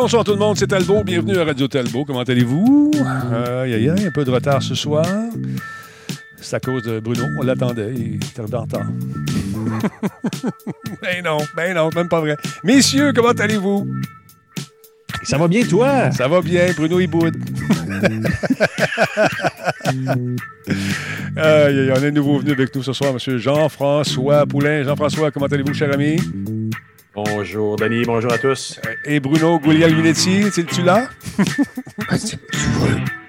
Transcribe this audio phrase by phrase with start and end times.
[0.00, 1.02] Bonsoir tout le monde, c'est Talbot.
[1.02, 2.04] Bienvenue à Radio Talbot.
[2.04, 2.92] Comment allez-vous?
[3.32, 5.04] Aïe, aïe, aïe, un peu de retard ce soir.
[6.40, 7.24] C'est à cause de Bruno.
[7.40, 7.92] On l'attendait.
[7.96, 8.86] Il était en retard.
[11.02, 12.36] ben non, ben non, même pas vrai.
[12.62, 13.88] Messieurs, comment allez-vous?
[15.24, 16.12] Ça va bien, toi?
[16.12, 17.36] Ça va bien, Bruno, il boude.
[21.36, 23.38] Aïe, aïe, on a un nouveau venu avec nous ce soir, M.
[23.38, 24.84] Jean-François Poulain.
[24.84, 26.18] Jean-François, comment allez-vous, cher ami?
[27.24, 28.04] Bonjour, Denis.
[28.04, 28.78] Bonjour à tous.
[28.86, 31.08] Euh, Et Bruno Guglielminetti, es-tu là?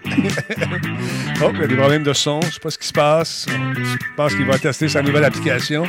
[1.42, 2.40] oh, il y a des problèmes de son.
[2.42, 3.46] Je sais pas ce qui se passe.
[3.50, 5.84] Je pense qu'il va tester sa nouvelle application.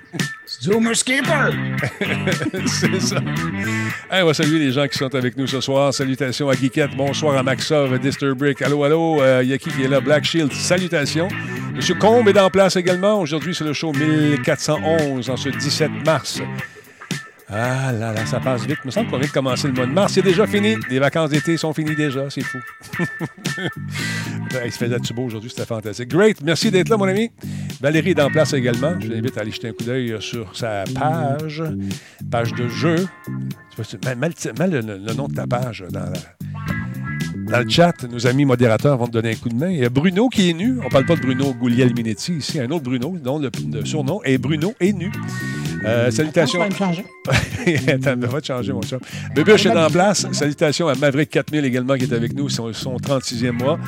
[0.62, 1.50] Zoomer Skipper!
[2.66, 3.16] C'est ça.
[4.10, 5.92] Hey, on va saluer les gens qui sont avec nous ce soir.
[5.92, 6.96] Salutations à Geekette.
[6.96, 8.62] Bonsoir à Maxov, Disturbrick.
[8.62, 9.22] Allô, allô.
[9.22, 10.00] Euh, Il y a qui qui est là?
[10.00, 10.52] Black Shield.
[10.52, 11.28] Salutations.
[11.74, 13.20] Monsieur Combe est en place également.
[13.20, 16.40] Aujourd'hui, c'est le show 1411 en ce 17 mars.
[17.56, 18.78] Ah là là, ça passe vite.
[18.84, 20.12] Il me semble qu'on vient de commencer le mois de mars.
[20.14, 20.74] C'est déjà fini.
[20.90, 22.28] Les vacances d'été sont finies déjà.
[22.28, 22.58] C'est fou.
[24.64, 25.50] il se faisait du beau aujourd'hui.
[25.50, 26.08] C'était fantastique.
[26.08, 26.40] Great.
[26.42, 27.30] Merci d'être là, mon ami.
[27.80, 28.98] Valérie est en place également.
[28.98, 31.62] Je l'invite à aller jeter un coup d'œil sur sa page.
[32.30, 33.06] Page de jeu.
[33.76, 38.96] Tu- Mets mets le, le- nom de ta page dans le chat, nos amis modérateurs
[38.96, 39.68] vont te donner un coup de main.
[39.68, 40.78] Il y a Bruno qui est nu.
[40.84, 42.58] On parle pas de Bruno Guglielminetti ici.
[42.58, 45.12] Un autre Bruno, dont le, le surnom est Bruno est nu.
[45.84, 46.60] Euh, salutations.
[46.60, 47.04] Ça va me changer.
[47.88, 49.00] Attends, va te changer, mon chum.
[49.34, 50.26] Bébuche est en place.
[50.32, 53.78] Salutations à Maverick 4000 également qui est avec nous, son, son 36e mois.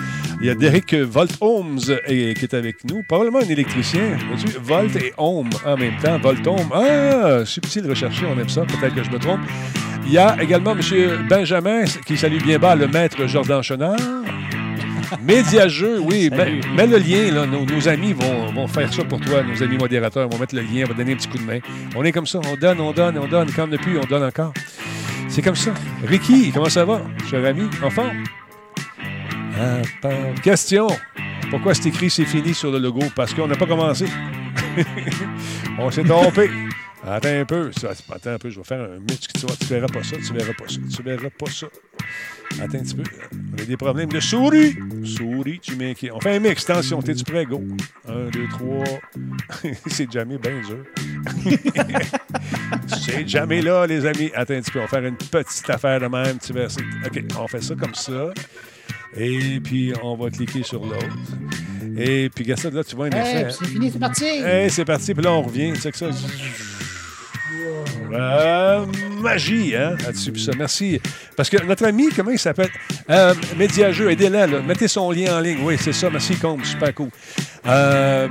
[0.41, 3.03] Il y a Derek Volt Holmes eh, qui est avec nous.
[3.08, 4.19] Probablement un électricien.
[4.62, 6.19] Volt et Ohm en même temps.
[6.19, 6.69] Volt Ohm.
[6.72, 8.62] Ah, subtil recherché, on aime ça.
[8.62, 9.41] Peut-être que je me trompe.
[10.06, 11.27] Il y a également M.
[11.28, 13.97] Benjamin qui salue bien bas le maître Jordan Chenard.
[15.22, 16.31] Médiageux, oui.
[16.31, 17.47] Mets, mets le lien, là.
[17.47, 19.43] Nos, nos amis vont, vont faire ça pour toi.
[19.43, 21.59] Nos amis modérateurs vont mettre le lien, vont donner un petit coup de main.
[21.94, 22.41] On est comme ça.
[22.47, 23.50] On donne, on donne, on donne.
[23.55, 24.53] Quand depuis, on donne encore.
[25.28, 25.72] C'est comme ça.
[26.05, 27.69] Ricky, comment ça va, cher ami?
[27.83, 28.25] En forme?
[29.59, 29.83] Ah,
[30.43, 30.87] Question.
[31.50, 33.00] Pourquoi c'est écrit c'est fini sur le logo?
[33.15, 34.06] Parce qu'on n'a pas commencé.
[35.78, 36.50] on s'est trompé.
[37.06, 37.71] Attends un peu.
[38.12, 39.28] Attends un peu, je vais faire un mix.
[39.28, 41.67] Tu verras pas ça, tu verras pas ça, tu verras pas ça.
[42.61, 43.03] Attends un petit peu.
[43.59, 44.77] On a des problèmes de souris.
[45.05, 46.12] Souris, tu m'inquiètes.
[46.15, 46.69] On fait un mix.
[46.69, 47.44] Attention, t'es-tu prêt?
[47.44, 47.62] Go.
[48.09, 48.84] Un, deux, trois.
[49.87, 50.84] C'est jamais bien dur.
[53.05, 54.31] C'est jamais là, les amis.
[54.34, 54.78] Attends un petit peu.
[54.81, 56.39] On va faire une petite affaire de même.
[56.39, 56.81] Tu ça.
[57.06, 58.31] OK, on fait ça comme ça.
[59.17, 61.06] Et puis, on va cliquer sur l'autre.
[61.99, 63.50] Et puis, ça, là, tu vois un Hey, effet.
[63.59, 64.25] c'est fini, c'est parti!
[64.25, 65.15] Hey, c'est parti.
[65.15, 65.73] Puis là, on revient.
[65.75, 66.11] Tu sais que ça.
[68.12, 68.86] Euh,
[69.20, 69.97] magie, hein?
[70.56, 71.00] Merci.
[71.36, 72.70] Parce que notre ami, comment il s'appelle?
[73.10, 74.47] Euh, Médiageux, aidez-la.
[74.47, 75.58] Mettez son lien en ligne.
[75.62, 76.10] Oui, c'est ça.
[76.10, 76.64] Merci, Combe.
[76.64, 77.10] Super cool.
[77.66, 78.28] Euh,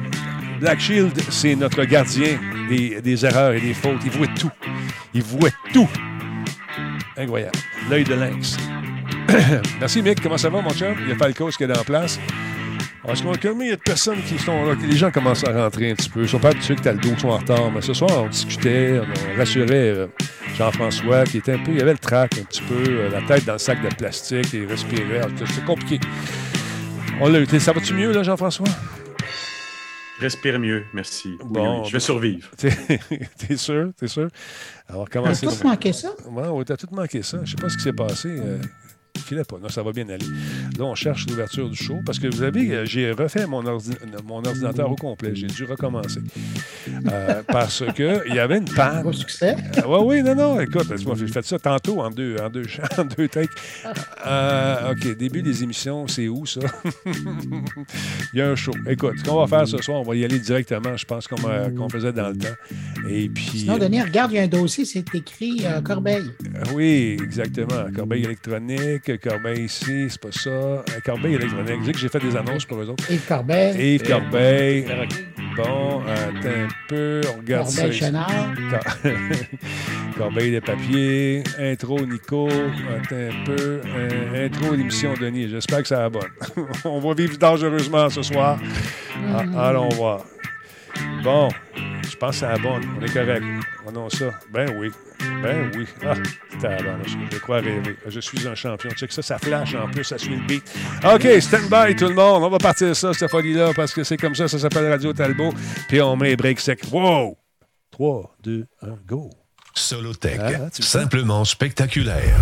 [0.59, 2.39] Black Shield, c'est notre gardien
[2.69, 4.01] des, erreurs et des fautes.
[4.05, 4.51] Il voit tout.
[5.13, 5.89] Il voit tout.
[7.17, 7.57] Incroyable.
[7.89, 8.57] L'œil de lynx.
[9.79, 10.21] Merci, Mick.
[10.21, 10.95] Comment ça va, mon chum?
[11.01, 12.19] Il y a Falcos qui est en place.
[13.07, 15.43] Est-ce qu'on a il y a de personnes qui sont là, que les gens commencent
[15.43, 16.23] à rentrer un petit peu.
[16.23, 17.71] Ils sont pas habitués que Taldo sont en retard.
[17.71, 20.07] Mais ce soir, on discutait, on rassurait euh,
[20.57, 21.71] Jean-François qui était un peu.
[21.73, 24.53] Il avait le trac un petit peu, euh, la tête dans le sac de plastique,
[24.53, 25.21] et il respirait.
[25.47, 25.99] C'était compliqué.
[27.21, 27.59] On l'a eu.
[27.59, 28.67] Ça va-tu mieux, là, Jean-François?
[30.19, 31.35] Respire mieux, merci.
[31.41, 32.49] Oui, Bon, oui, je vais survivre.
[32.57, 33.89] T'es sûr?
[33.97, 34.29] T'es sûr?
[34.88, 35.45] Alors, comment On a c'est?
[35.45, 36.11] tous manqué ça?
[36.29, 37.39] Ouais, ouais, t'as tout manqué ça.
[37.44, 38.29] Je sais pas ce qui s'est passé.
[38.29, 38.57] Euh,
[39.25, 39.58] filait pas.
[39.62, 40.25] Non, ça va bien aller.
[40.78, 43.97] Là, on cherche l'ouverture du show parce que vous savez, euh, j'ai refait mon, ordi-
[44.25, 45.31] mon ordinateur au complet.
[45.34, 46.19] J'ai dû recommencer.
[47.12, 49.02] Euh, parce que il y avait une panne.
[49.02, 49.56] Gros succès?
[49.88, 50.59] oui, oui, non, non.
[50.59, 52.66] Écoute, moi, j'ai fait ça tantôt en deux, en deux,
[52.97, 53.50] en deux takes.
[54.25, 56.62] Euh, OK, début des émissions, c'est où ça?
[58.34, 58.72] il y a un show.
[58.88, 60.96] Écoute, ce qu'on va faire ce soir, on va y aller directement.
[60.97, 62.48] Je pense qu'on m'a- qu'on faisait dans le temps.
[63.10, 63.60] Et puis.
[63.60, 66.24] Sinon, Denis, regarde, il y a un dossier, c'est écrit euh, Corbeil.
[66.56, 67.86] Euh, Oui, exactement.
[67.95, 70.50] Corbeil électronique, Corbeil ici, c'est pas ça.
[70.50, 71.79] Euh, Corbeil électronique.
[71.81, 73.09] Je dis que j'ai fait des annonces pour eux autres.
[73.12, 73.94] Yves Corbeil.
[73.95, 74.85] Yves Corbeil.
[75.56, 78.06] Bon, attends un peu, on regarde Corbeil ça.
[78.07, 78.27] Chenard.
[78.71, 79.12] Cor-
[80.17, 85.50] Corbeil de papier, intro Nico, attends un peu, euh, intro l'émission Denis.
[85.50, 86.29] J'espère que ça va bonne.
[86.85, 88.57] on va vivre dangereusement ce soir.
[89.56, 90.23] Ah, allons voir.
[91.23, 91.50] Bon,
[92.10, 92.84] je pense que c'est la bonne.
[93.00, 93.44] On est correct.
[93.84, 94.25] Prenons ça.
[94.52, 94.92] Ben oui.
[95.42, 95.86] Ben oui.
[96.06, 96.13] Ah,
[96.62, 97.96] tabarnak, je crois rêver.
[98.07, 98.90] Je suis un champion.
[98.92, 100.63] Check ça, ça flash en plus, ça suit le beat.
[101.04, 102.44] OK, stand by tout le monde.
[102.44, 105.54] On va partir ça, cette folie-là, parce que c'est comme ça, ça s'appelle Radio Talbot.
[105.88, 106.81] Puis on met les breaks secs.
[106.92, 107.38] Wow!
[107.92, 109.30] 3, 2, 1, go.
[109.74, 112.38] Solotech, Ah, simplement spectaculaire.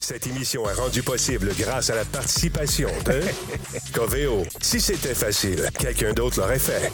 [0.00, 3.20] Cette émission est rendue possible grâce à la participation de
[3.92, 4.44] Coveo.
[4.60, 6.90] Si c'était facile, quelqu'un d'autre l'aurait fait.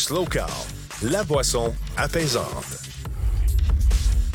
[0.00, 0.24] Slow
[1.02, 2.64] la boisson apaisante.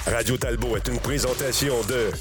[0.06, 2.12] Radio Talbot est une présentation de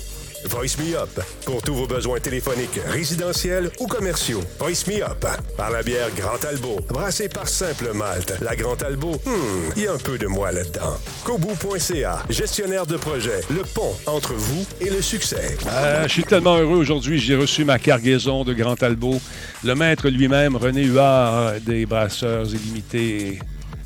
[0.45, 4.43] Voice Me Up pour tous vos besoins téléphoniques, résidentiels ou commerciaux.
[4.59, 5.25] Voice Me Up
[5.57, 8.35] par la bière Grand Talbot, brassée par Simple Malte.
[8.41, 10.97] La Grand Talbot, hmm, il y a un peu de moi là-dedans.
[11.25, 15.57] Kobu.ca, gestionnaire de projet, le pont entre vous et le succès.
[15.67, 17.19] Euh, je suis tellement heureux aujourd'hui.
[17.19, 19.21] J'ai reçu ma cargaison de Grand Talbot.
[19.65, 23.39] Le maître lui-même, René Huard, des Brasseurs Illimités,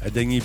[0.05, 0.43] a daigné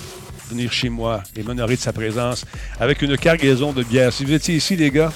[0.48, 2.44] venir chez moi et m'honorer de sa présence
[2.78, 4.12] avec une cargaison de bière.
[4.12, 5.12] Si vous étiez ici, les gars,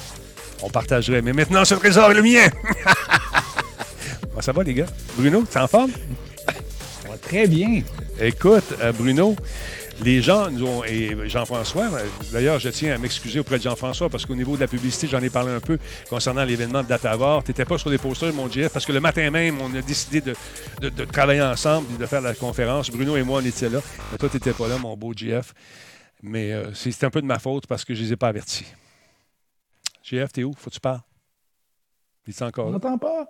[0.62, 1.22] on partagerait.
[1.22, 2.46] Mais maintenant, ce trésor est le mien.
[4.30, 4.86] Comment ça va, les gars?
[5.16, 5.90] Bruno, t'es en forme?
[7.02, 7.82] Ça va très bien.
[8.20, 9.34] Écoute, euh, Bruno,
[10.02, 10.84] les gens nous ont.
[10.84, 14.60] Et Jean-François, euh, d'ailleurs, je tiens à m'excuser auprès de Jean-François parce qu'au niveau de
[14.60, 15.78] la publicité, j'en ai parlé un peu
[16.08, 17.42] concernant l'événement de Datavor.
[17.44, 19.82] Tu n'étais pas sur les posters, mon GF, parce que le matin même, on a
[19.82, 20.34] décidé de,
[20.80, 22.90] de- de travailler ensemble et de faire la conférence.
[22.90, 23.80] Bruno et moi, on était là.
[24.12, 25.52] Mais toi, tu n'étais pas là, mon beau GF.
[26.22, 28.28] Mais euh, c'est un peu de ma faute parce que je ne les ai pas
[28.28, 28.66] avertis.
[30.08, 30.52] GF, t'es où?
[30.54, 31.02] Faut que tu parles.
[32.26, 32.74] Il est encore On là?
[32.74, 33.26] n'entend pas?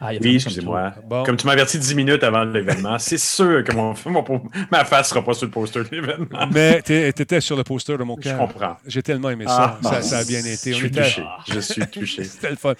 [0.00, 0.06] Ben.
[0.06, 0.92] Ah, Oui, excusez-moi.
[1.04, 1.24] Bon.
[1.24, 5.08] Comme tu m'as averti 10 minutes avant l'événement, c'est sûr que mon, mon- ma face
[5.08, 6.46] sera pas sur le poster de l'événement.
[6.52, 8.38] Mais tu étais sur le poster de mon Je cœur.
[8.38, 8.76] comprends.
[8.86, 9.78] J'ai tellement aimé ça.
[9.84, 10.02] Ah, ça.
[10.02, 10.72] ça a bien été.
[10.72, 11.22] Je suis était- touché.
[11.52, 12.24] Je suis touché.
[12.24, 12.74] C'était le fun.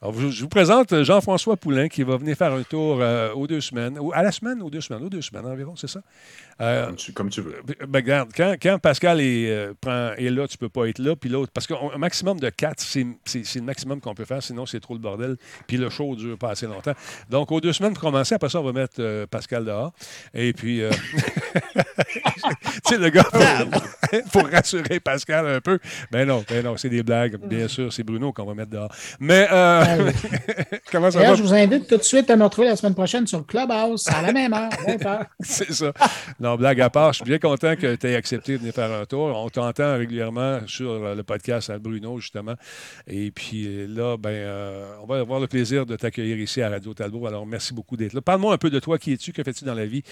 [0.00, 3.46] Alors, je, je vous présente Jean-François Poulain qui va venir faire un tour euh, aux
[3.46, 3.98] deux semaines.
[3.98, 6.00] Ou à la semaine, aux deux semaines, aux deux semaines environ, c'est ça?
[6.60, 7.56] Euh, Comme tu, comme tu veux.
[7.88, 11.16] ben, regarde, quand, quand Pascal est, euh, prend- est là, tu peux pas être là.
[11.16, 14.42] Puis l'autre, parce qu'un maximum de quatre, c'est c'est- c'est le maximum qu'on peut faire,
[14.42, 15.36] sinon c'est trop le bordel.
[15.66, 16.94] Puis le show dure pas assez longtemps.
[17.28, 19.92] Donc, aux deux semaines pour commencer, après ça, on va mettre euh, Pascal dehors.
[20.34, 20.90] Et puis, euh,
[22.12, 22.20] tu
[22.84, 25.78] sais, le gars, pour, pour rassurer Pascal un peu.
[26.10, 27.36] Ben non, ben non, c'est des blagues.
[27.36, 28.92] Bien sûr, c'est Bruno qu'on va mettre dehors.
[29.18, 30.10] Mais, euh,
[30.92, 31.34] comment ça va?
[31.34, 34.22] Je vous invite tout de suite à me retrouver la semaine prochaine sur Clubhouse à
[34.22, 34.70] la même heure.
[34.86, 35.26] 20h.
[35.40, 35.92] C'est ça.
[36.38, 38.92] Non, blague à part, je suis bien content que tu aies accepté de venir faire
[38.92, 39.26] un tour.
[39.36, 42.54] On t'entend régulièrement sur le podcast à Bruno, justement.
[43.06, 44.50] Et puis euh, là, ben,
[45.02, 47.26] on va avoir le plaisir de t'accueillir ici à Radio Talbot.
[47.26, 48.20] Alors, merci beaucoup d'être là.
[48.20, 48.98] Parle-moi un peu de toi.
[48.98, 49.32] Qui es-tu?
[49.32, 50.02] Que fais-tu dans la vie?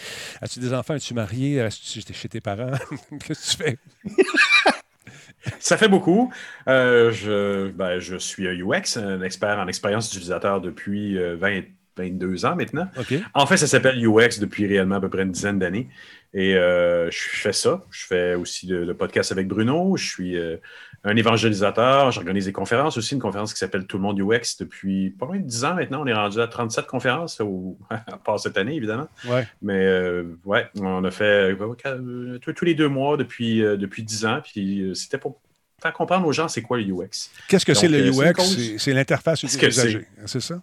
[0.41, 0.95] As-tu des enfants?
[0.95, 1.57] Es-tu marié?
[1.57, 2.71] Est-ce que tu es chez tes parents?
[3.27, 3.79] Qu'est-ce que tu fais?
[5.59, 6.33] Ça fait beaucoup.
[6.69, 11.63] Euh, je, ben, je suis UX, un expert en expérience utilisateur depuis euh, 20,
[11.97, 12.89] 22 ans maintenant.
[12.99, 13.15] OK.
[13.35, 15.89] En fait, ça s'appelle UX depuis réellement à peu près une dizaine d'années.
[16.35, 17.85] Et euh, je fais ça.
[17.91, 19.97] Je fais aussi le, le podcast avec Bruno.
[19.97, 20.57] Je suis euh,
[21.05, 22.11] un évangélisateur.
[22.11, 25.39] J'organise des conférences aussi, une conférence qui s'appelle Tout le monde UX depuis pas loin
[25.39, 26.03] de 10 ans maintenant.
[26.03, 29.09] On est rendu à 37 conférences, au, à part cette année, évidemment.
[29.29, 29.47] Ouais.
[29.63, 34.27] Mais euh, ouais, on a fait euh, tous les deux mois depuis, euh, depuis 10
[34.27, 34.41] ans.
[34.43, 35.41] Puis c'était pour
[35.81, 37.31] faire comprendre aux gens c'est quoi le UX.
[37.49, 38.79] Qu'est-ce que c'est le UX?
[38.79, 40.07] C'est- l'interface que utilisager.
[40.27, 40.61] C'est ça?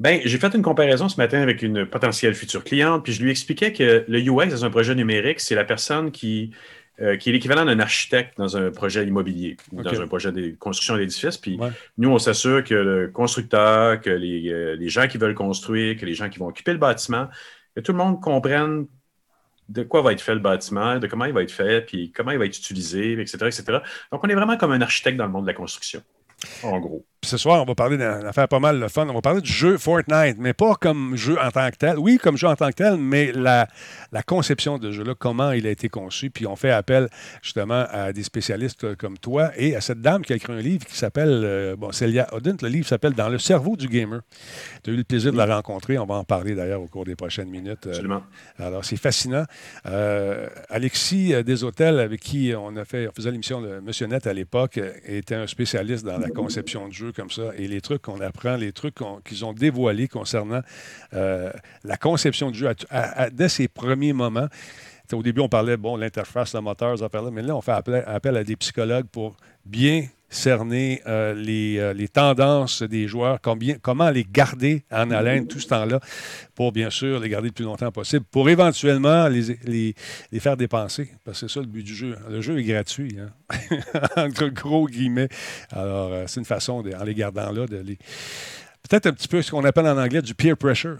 [0.00, 3.30] Ben, j'ai fait une comparaison ce matin avec une potentielle future cliente, puis je lui
[3.30, 6.50] expliquais que le UX dans un projet numérique, c'est la personne qui,
[7.00, 10.54] euh, qui est l'équivalent d'un architecte dans un projet immobilier, ou dans un projet de
[10.58, 11.36] construction d'édifice.
[11.38, 11.70] Puis Ouais.
[11.98, 16.06] nous, on s'assure que le constructeur, que les, euh, les gens qui veulent construire, que
[16.06, 17.28] les gens qui vont occuper le bâtiment,
[17.74, 18.86] que tout le monde comprenne
[19.68, 22.30] de quoi va être fait le bâtiment, de comment il va être fait, puis comment
[22.30, 23.78] il va être utilisé, etc., etc.
[24.12, 26.02] Donc, on est vraiment comme un architecte dans le monde de la construction,
[26.62, 27.04] en gros.
[27.24, 29.08] Puis ce soir, on va parler d'une affaire pas mal le fun.
[29.08, 31.98] On va parler du jeu Fortnite, mais pas comme jeu en tant que tel.
[31.98, 33.66] Oui, comme jeu en tant que tel, mais la,
[34.12, 36.28] la conception de ce jeu-là, comment il a été conçu.
[36.28, 37.08] Puis on fait appel
[37.40, 40.84] justement à des spécialistes comme toi et à cette dame qui a écrit un livre
[40.84, 42.58] qui s'appelle, euh, bon, Celia Odent.
[42.60, 44.20] Le livre s'appelle Dans le cerveau du gamer.
[44.82, 45.96] Tu as eu le plaisir de la rencontrer.
[45.96, 47.86] On va en parler d'ailleurs au cours des prochaines minutes.
[47.86, 48.22] Euh, Absolument.
[48.58, 49.46] alors, c'est fascinant.
[49.86, 54.34] Euh, Alexis Deshôtels, avec qui on a fait, on faisait l'émission de Monsieur Net à
[54.34, 57.50] l'époque, était un spécialiste dans la conception de jeux comme ça.
[57.56, 60.60] Et les trucs qu'on apprend, les trucs qu'ils ont dévoilés concernant
[61.14, 61.50] euh,
[61.84, 62.74] la conception du jeu
[63.32, 64.48] dès ses premiers moments.
[65.12, 68.36] Au début, on parlait, bon, l'interface, le moteur, ça parlait, mais là, on fait appel
[68.36, 74.10] à des psychologues pour bien cerner euh, les, euh, les tendances des joueurs, combien, comment
[74.10, 76.00] les garder en haleine tout ce temps-là,
[76.54, 79.94] pour bien sûr les garder le plus longtemps possible, pour éventuellement les, les,
[80.32, 81.10] les faire dépenser.
[81.24, 82.16] Parce que c'est ça le but du jeu.
[82.28, 83.30] Le jeu est gratuit, hein?
[84.16, 85.28] entre gros guillemets.
[85.70, 87.96] Alors, euh, c'est une façon, de- en les gardant là, de les.
[88.88, 90.98] Peut-être un petit peu ce qu'on appelle en anglais du peer pressure.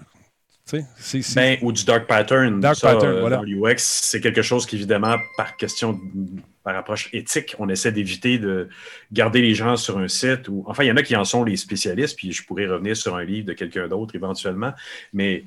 [1.36, 2.58] Ben, ou du dark pattern.
[2.60, 3.36] Dark Ça, pattern, voilà.
[3.36, 8.38] Dans l'UX, c'est quelque chose qu'évidemment, par question, de- par approche éthique, on essaie d'éviter
[8.38, 8.68] de
[9.12, 10.48] garder les gens sur un site.
[10.48, 12.96] Ou, enfin, il y en a qui en sont les spécialistes, puis je pourrais revenir
[12.96, 14.72] sur un livre de quelqu'un d'autre éventuellement.
[15.12, 15.44] Mais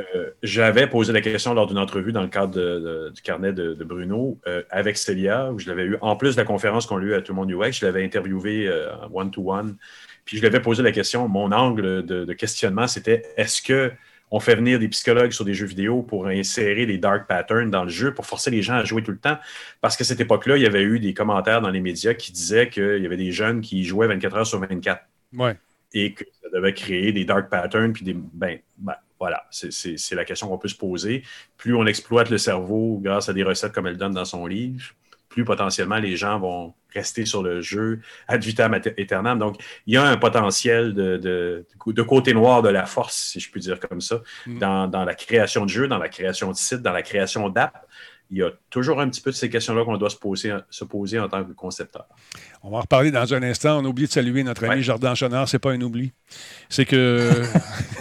[0.00, 4.38] euh, j'avais posé la question lors d'une entrevue dans le cadre du carnet de, Bruno
[4.48, 7.14] euh, avec Célia, où je l'avais eu, en plus de la conférence qu'on a eue
[7.14, 9.76] à Tout le monde UX, je l'avais interviewé euh, one-to-one.
[10.24, 13.92] Puis je lui avais posé la question, mon angle de questionnement, c'était est-ce que
[14.30, 17.84] on fait venir des psychologues sur des jeux vidéo pour insérer des dark patterns dans
[17.84, 19.38] le jeu, pour forcer les gens à jouer tout le temps.
[19.80, 22.68] Parce qu'à cette époque-là, il y avait eu des commentaires dans les médias qui disaient
[22.68, 25.02] qu'il y avait des jeunes qui jouaient 24 heures sur 24
[25.36, 25.56] Ouais.
[25.92, 27.92] et que ça devait créer des dark patterns.
[27.92, 31.22] Puis des, ben, ben, voilà, c'est la question qu'on peut se poser.
[31.56, 34.92] Plus on exploite le cerveau grâce à des recettes comme elle donne dans son livre,
[35.36, 39.38] plus potentiellement les gens vont rester sur le jeu ad vitam aeternam.
[39.38, 43.38] Donc, il y a un potentiel de, de, de côté noir de la force, si
[43.38, 44.58] je puis dire comme ça, Mm.
[44.58, 47.76] dans, dans la création de jeux, dans la création de sites, dans la création d'apps.
[48.30, 50.84] Il y a toujours un petit peu de ces questions-là qu'on doit se poser, se
[50.84, 52.06] poser en tant que concepteur.
[52.64, 53.78] On va en reparler dans un instant.
[53.80, 54.82] On a oublié de saluer notre ami Ouais.
[54.82, 55.48] Jordan Chenard.
[55.48, 56.10] C'est pas un oubli.
[56.68, 57.30] C'est que.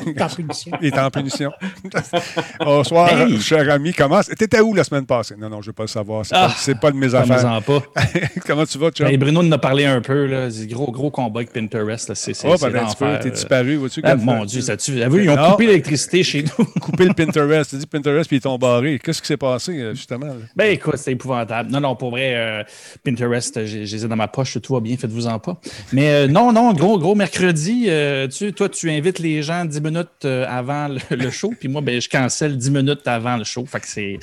[0.04, 0.72] T'es en punition.
[0.82, 1.52] Il est en punition.
[2.60, 3.40] Bonsoir, Hey!
[3.40, 3.94] cher ami.
[3.94, 4.22] Comment.
[4.22, 5.36] T'étais où la semaine passée?
[5.38, 6.26] Non, non, je ne veux pas le savoir.
[6.26, 6.48] C'est Ah!
[6.48, 7.62] pas, c'est pas de mes affaires.
[7.64, 7.84] Pas.
[8.48, 9.08] Comment tu vas, Chuck?
[9.08, 10.26] Ben, Bruno en a parlé un peu.
[10.26, 10.50] Là.
[10.50, 12.14] C'est gros, gros combat avec Pinterest.
[12.16, 14.02] C'est, c'est, Oh, ben, l'enfer, T'es disparu, vois-tu?
[14.04, 15.52] Ah, quand- mon Dieu, ça vu, ils ont Non.
[15.52, 16.66] coupé l'électricité chez nous?
[16.82, 17.70] coupé le Pinterest.
[17.70, 19.00] Tu dis Pinterest, puis ils t'ont barré.
[19.04, 20.34] Qu'est-ce qui s'est passé, euh, justement?
[20.34, 20.40] là?
[20.56, 21.72] Ben écoute, c'est épouvantable.
[21.72, 22.64] Non, non, pour vrai, euh,
[23.04, 25.60] Pinterest, j'ai, j'ai les ai dans ma poche, tout va bien, faites-vous-en pas.
[25.94, 29.82] Mais euh, non, non, gros, gros mercredi, euh, tu, toi, tu invites les gens 10
[29.82, 33.44] minutes euh, avant le, le show, puis moi, ben, je cancelle 10 minutes avant le
[33.44, 33.66] show.
[33.66, 34.20] Fait que c'est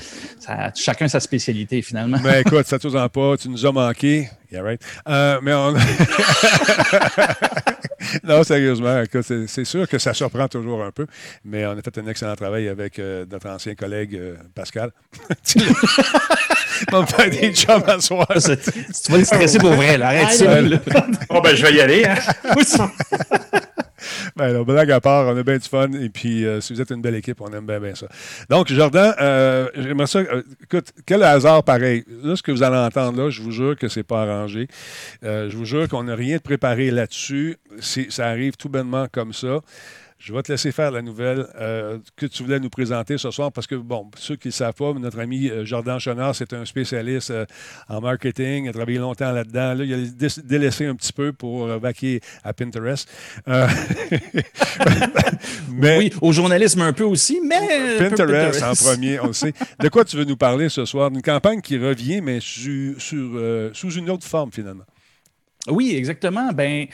[0.74, 2.18] chacun sa spécialité finalement.
[2.22, 3.36] Mais écoute, ça ne pas.
[3.36, 4.28] Tu nous as manqué.
[4.50, 4.80] Yeah, right.
[5.08, 5.74] Euh, mais on.
[8.24, 9.02] non, sérieusement,
[9.46, 11.06] c'est, sûr que ça surprend toujours un peu.
[11.44, 14.90] Mais on a fait un excellent travail avec euh, notre ancien collègue euh, Pascal.
[16.92, 18.26] on va faire des jobs à soir.
[18.38, 20.08] C'est- tu vas le stresser pour vrai, là.
[20.08, 20.60] arrête ça.
[20.60, 20.78] là.
[21.30, 22.04] Oh, ben, je vais y aller.
[22.04, 22.16] hein.
[24.36, 25.90] Ben, là, blague à part, on a bien du fun.
[25.92, 28.06] Et puis, euh, si vous êtes une belle équipe, on aime bien, bien ça.
[28.48, 30.20] Donc, Jordan, euh, j'aimerais ça.
[30.20, 32.04] euh, écoute, quel hasard pareil.
[32.22, 34.68] Là, ce que vous allez entendre là, je vous jure que c'est pas arrangé.
[35.22, 37.56] Je vous jure qu'on n'a rien préparé là-dessus.
[37.80, 39.60] Ça arrive tout bonnement comme ça.
[40.24, 43.50] Je vais te laisser faire la nouvelle euh, que tu voulais nous présenter ce soir
[43.50, 46.64] parce que, bon, ceux qui ne savent pas, notre ami euh, Jordan Chenard, c'est un
[46.64, 47.44] spécialiste euh,
[47.88, 48.66] en marketing.
[48.66, 49.74] Il a travaillé longtemps là-dedans.
[49.74, 53.08] Là, il a dé- délaissé un petit peu pour euh, vaquer à Pinterest.
[55.72, 57.96] Mais Oui, au journalisme un peu aussi, mais.
[57.98, 59.52] Pinterest, en premier, on le sait.
[59.80, 61.10] De quoi tu veux nous parler ce soir?
[61.10, 63.40] D'une campagne qui revient, mais su- sur,
[63.72, 64.84] sous une autre forme, finalement.
[65.68, 66.50] Oui, exactement.
[66.52, 66.86] Ben,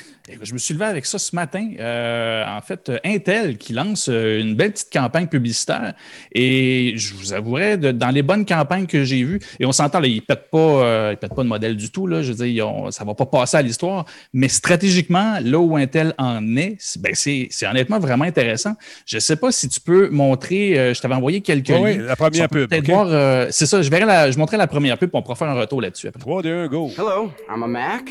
[0.42, 1.70] je me suis levé avec ça ce matin.
[1.80, 5.94] Euh, en fait, Intel qui lance euh, une belle petite campagne publicitaire.
[6.32, 10.00] Et je vous avouerai, de- dans les bonnes campagnes que j'ai vues, et on s'entend,
[10.00, 12.06] là, ils ne pètent, pas, euh, ils pètent pas de modèle du tout.
[12.06, 14.04] Là, je veux dire, ils ont- ça ne va pas passer à l'histoire.
[14.34, 18.74] Mais stratégiquement, là où Intel en est, c'est- ben, c'est c'est honnêtement vraiment intéressant.
[19.06, 22.02] Je ne sais pas si tu peux montrer, euh, je t'avais envoyé quelques Oui, liens.
[22.02, 22.90] la première pub, peut-être OK?
[22.90, 25.36] voir, euh, c'est ça, je, verrai la, je montrerai la première pub, puis on pourra
[25.36, 26.20] faire un retour là-dessus après.
[26.20, 26.90] 3, 2, 1, go!
[26.98, 28.10] Hello, I'm a Mac.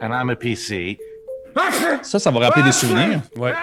[0.00, 0.98] And I'm a PC.
[2.02, 3.22] Ça, ça va rappeler des souvenirs.
[3.36, 3.54] Ouais.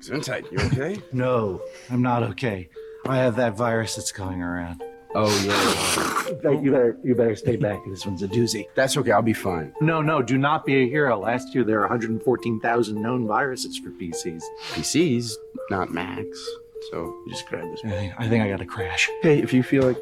[0.00, 0.98] Gesundheit, you okay?
[1.12, 2.68] No, I'm not okay.
[3.06, 4.82] I have that virus that's going around.
[5.14, 7.78] Oh yeah, You better, you better stay back.
[7.86, 8.66] This one's a doozy.
[8.74, 9.12] that's okay.
[9.12, 9.72] I'll be fine.
[9.80, 11.18] No, no, do not be a hero.
[11.20, 14.42] Last year there were 114,000 known viruses for PCs.
[14.72, 15.32] PCs,
[15.70, 16.48] not Macs.
[16.90, 17.80] So you just grab this.
[17.84, 19.08] I think, I think I got a crash.
[19.22, 19.98] Hey, if you feel like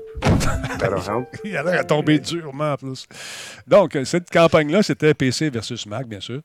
[0.79, 1.27] that'll help.
[1.45, 3.07] Il a l'air à tomber durement, en plus.
[3.67, 6.41] Donc, euh, cette campagne-là, c'était PC versus Mac, bien sûr.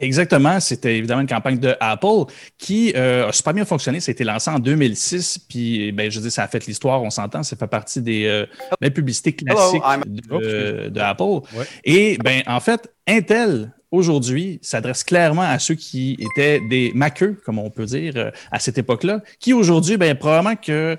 [0.00, 3.98] Exactement, c'était évidemment une campagne de Apple qui euh, a super bien fonctionné.
[3.98, 7.10] Ça a été lancé en 2006, puis ben, je dire, ça a fait l'histoire, on
[7.10, 11.44] s'entend, ça fait partie des euh, publicités classiques I'm- de, Apple.
[11.52, 11.64] Ouais.
[11.82, 17.58] Et ben en fait, Intel aujourd'hui s'adresse clairement à ceux qui étaient des maqueux, comme
[17.58, 20.96] on peut dire, euh, à cette époque-là, qui aujourd'hui, ben probablement que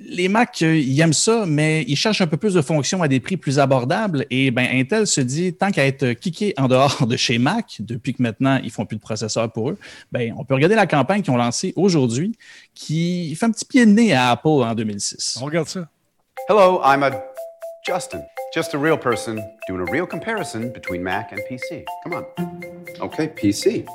[0.00, 3.08] les Mac, euh, ils aiment ça, mais ils cherchent un peu plus de fonctions à
[3.08, 4.26] des prix plus abordables.
[4.30, 8.14] Et ben, Intel se dit, tant qu'à être kické en dehors de chez Mac, depuis
[8.14, 9.78] que maintenant ils font plus de processeurs pour eux,
[10.12, 12.36] ben, on peut regarder la campagne qu'ils ont lancée aujourd'hui,
[12.74, 15.38] qui fait un petit pied de nez à Apple en 2006.
[15.40, 15.88] On regarde ça.
[16.48, 17.10] Hello, I'm a
[17.88, 18.28] Justin.
[18.52, 21.86] Just a real person doing a real comparison between Mac and PC.
[22.04, 22.26] Come on.
[23.00, 23.88] Okay, PC.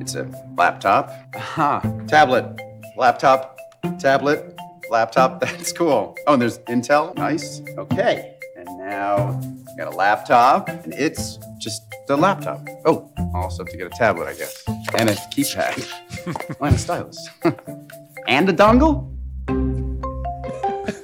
[0.00, 1.10] It's a laptop.
[1.34, 1.80] Aha.
[2.06, 2.60] Tablet.
[2.96, 3.58] Laptop.
[3.98, 4.56] Tablet.
[4.88, 5.40] Laptop.
[5.44, 6.16] That's cool.
[6.28, 7.12] Oh, and there's Intel.
[7.16, 7.60] Nice.
[7.76, 8.36] Okay.
[8.56, 12.64] And now I got a laptop, and it's just a laptop.
[12.84, 14.62] Oh, I'll also have to get a tablet, I guess.
[14.96, 16.56] And a keypad.
[16.60, 17.28] and a stylus.
[18.28, 19.10] and a dongle?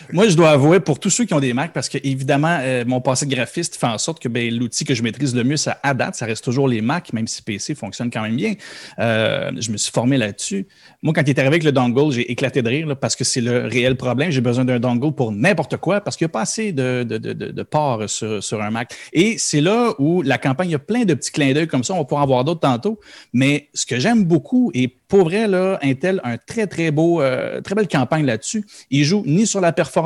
[0.12, 2.84] Moi, je dois avouer, pour tous ceux qui ont des Macs, parce que évidemment, euh,
[2.86, 5.58] mon passé de graphiste fait en sorte que ben, l'outil que je maîtrise le mieux,
[5.58, 8.54] ça à date, ça reste toujours les Macs, même si PC fonctionne quand même bien.
[8.98, 10.66] Euh, je me suis formé là-dessus.
[11.02, 13.42] Moi, quand il est arrivé avec le dongle, j'ai éclaté de rire parce que c'est
[13.42, 14.30] le réel problème.
[14.30, 17.62] J'ai besoin d'un dongle pour n'importe quoi parce qu'il n'y a pas assez de, de,
[17.62, 18.94] ports sur, un Mac.
[19.12, 21.84] Et c'est là où la campagne, il y a plein de petits clins d'œil comme
[21.84, 21.94] ça.
[21.94, 22.98] On pouvoir en voir d'autres tantôt.
[23.32, 27.22] Mais ce que j'aime beaucoup, et pour vrai, là, Intel a un très, très beau,
[27.22, 28.64] euh, très belle campagne là-dessus.
[28.90, 29.97] Ils jouent ni sur la performance,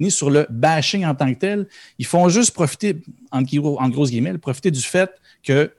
[0.00, 1.66] ni sur le bashing en tant que tel.
[1.98, 2.96] Ils font juste profiter,
[3.30, 5.10] en, en grosses guillemets, profiter du fait
[5.42, 5.72] que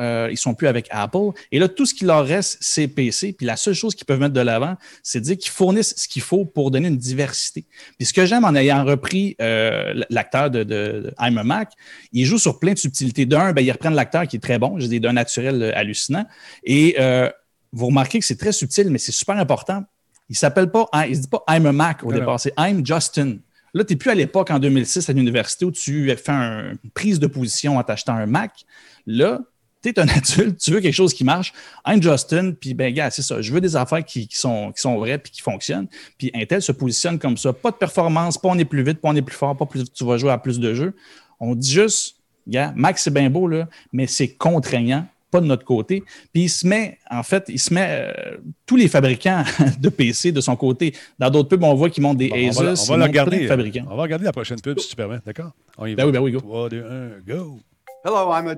[0.00, 1.30] euh, ils sont plus avec Apple.
[1.52, 3.32] Et là, tout ce qui leur reste, c'est PC.
[3.32, 6.22] Puis la seule chose qu'ils peuvent mettre de l'avant, c'est dire qu'ils fournissent ce qu'il
[6.22, 7.64] faut pour donner une diversité.
[7.96, 11.72] Puis ce que j'aime en ayant repris euh, l'acteur de, de, I'm a Mac,
[12.12, 13.26] il joue sur plein de subtilités.
[13.26, 16.26] D'un, ben, ils reprennent l'acteur qui est très bon, j'ai d'un naturel hallucinant.
[16.64, 17.30] Et euh,
[17.72, 19.84] vous remarquez que c'est très subtil, mais c'est super important.
[20.28, 22.84] Il ne s'appelle pas, il se dit pas I'm a Mac au départ, c'est I'm
[22.84, 23.38] Justin.
[23.74, 27.18] Là, tu n'es plus à l'époque en 2006 à l'université où tu fais une prise
[27.18, 28.64] de position en t'achetant un Mac.
[29.06, 29.40] Là,
[29.82, 31.52] tu es un adulte, tu veux quelque chose qui marche.
[31.86, 33.40] I'm Justin, puis ben, gars, c'est ça.
[33.40, 35.88] Je veux des affaires qui, sont, qui sont vraies puis qui fonctionnent.
[36.16, 37.52] Puis Intel se positionne comme ça.
[37.52, 39.90] Pas de performance, pas on est plus vite, pas on est plus fort, pas plus
[39.92, 40.94] tu vas jouer à plus de jeux.
[41.40, 42.16] On dit juste,
[42.46, 46.02] gars, Mac, c'est bien beau, là, mais c'est contraignant pas de notre côté.
[46.32, 49.44] Puis il se met, en fait, il se met euh, tous les fabricants
[49.80, 50.94] de PC de son côté.
[51.18, 52.90] Dans d'autres pubs, on voit qu'ils montent des bon, Asus.
[52.90, 53.46] On va, regarder.
[53.46, 53.86] Fabricants.
[53.90, 55.18] On va regarder la prochaine pub, si tu permets.
[55.24, 55.52] D'accord?
[55.76, 56.04] On y va.
[56.04, 56.40] Ben oui, ben oui, go.
[56.40, 56.84] 3, 2,
[57.26, 57.58] 1, go.
[58.04, 58.54] Hello, I'm a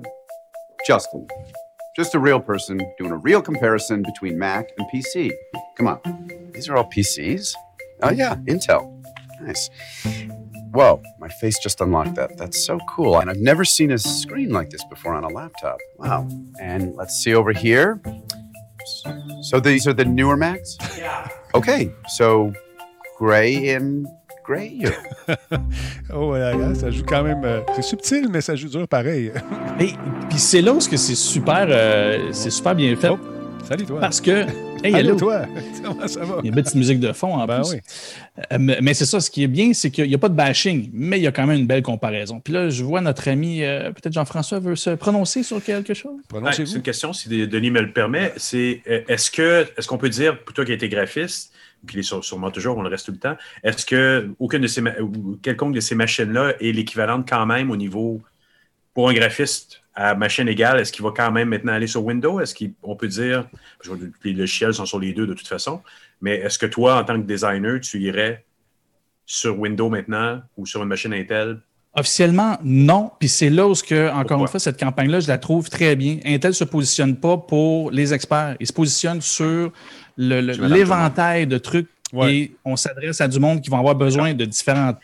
[0.87, 1.27] Justin.
[1.97, 5.33] Just a real person doing a real comparison between Mac and PC.
[5.77, 6.01] Come on.
[6.53, 7.55] These are all PCs?
[8.03, 8.89] Oh, yeah, Intel.
[9.43, 9.71] Nice.
[10.73, 12.37] Whoa, my face just unlocked that.
[12.37, 13.19] That's so cool.
[13.19, 15.79] And I've never seen a screen like this before on a laptop.
[15.99, 16.29] Wow.
[16.61, 18.01] And let's see over here.
[19.43, 20.77] So these are the newer Macs?
[20.97, 21.29] Yeah.
[21.55, 22.53] Okay, so
[23.19, 24.07] gray and
[24.45, 24.81] gray?
[26.13, 27.45] Oh, oh, ouais, ça joue quand même.
[27.45, 29.33] Euh, c'est subtil, mais ça joue dur pareil.
[29.79, 29.93] Et
[30.29, 33.11] puis c'est là où c'est super, euh, c'est super bien fait.
[33.11, 33.19] Oh,
[33.63, 34.01] salut toi.
[34.01, 34.45] Parce que
[34.83, 35.17] Hey, hello.
[35.17, 35.45] toi,
[35.85, 36.37] comment ça va?
[36.43, 37.73] Il y a une petite musique de fond en ben plus.
[37.73, 37.81] Oui.
[38.53, 40.91] Euh, mais c'est ça, ce qui est bien, c'est qu'il n'y a pas de bashing,
[40.93, 42.41] mais il y a quand même une belle comparaison.
[42.41, 46.21] Puis là, je vois notre ami, euh, peut-être Jean-François, veut se prononcer sur quelque chose?
[46.33, 48.33] Ouais, c'est une question, si Denis me le permet.
[48.37, 51.53] C'est euh, est-ce que est-ce qu'on peut dire, pour toi qui as été graphiste,
[51.87, 54.67] puis il est sûrement toujours, on le reste tout le temps, est-ce que aucune de
[54.67, 54.83] ces
[55.43, 58.21] quelconque de ces machines-là est l'équivalente quand même au niveau
[58.95, 62.41] pour un graphiste à machine égale, est-ce qu'il va quand même maintenant aller sur Windows?
[62.41, 63.47] Est-ce qu'on peut dire,
[64.25, 65.83] les logiciels sont sur les deux de toute façon,
[66.23, 68.45] mais est-ce que toi, en tant que designer, tu irais
[69.27, 71.61] sur Windows maintenant ou sur une machine Intel?
[71.95, 73.11] Officiellement, non.
[73.19, 76.19] Puis c'est là où, que, encore une fois, cette campagne-là, je la trouve très bien.
[76.25, 78.57] Intel ne se positionne pas pour les experts.
[78.59, 79.71] Il se positionne sur
[80.17, 82.35] l'éventail de trucs Ouais.
[82.35, 84.95] Et on s'adresse à du monde qui va avoir besoin de différents,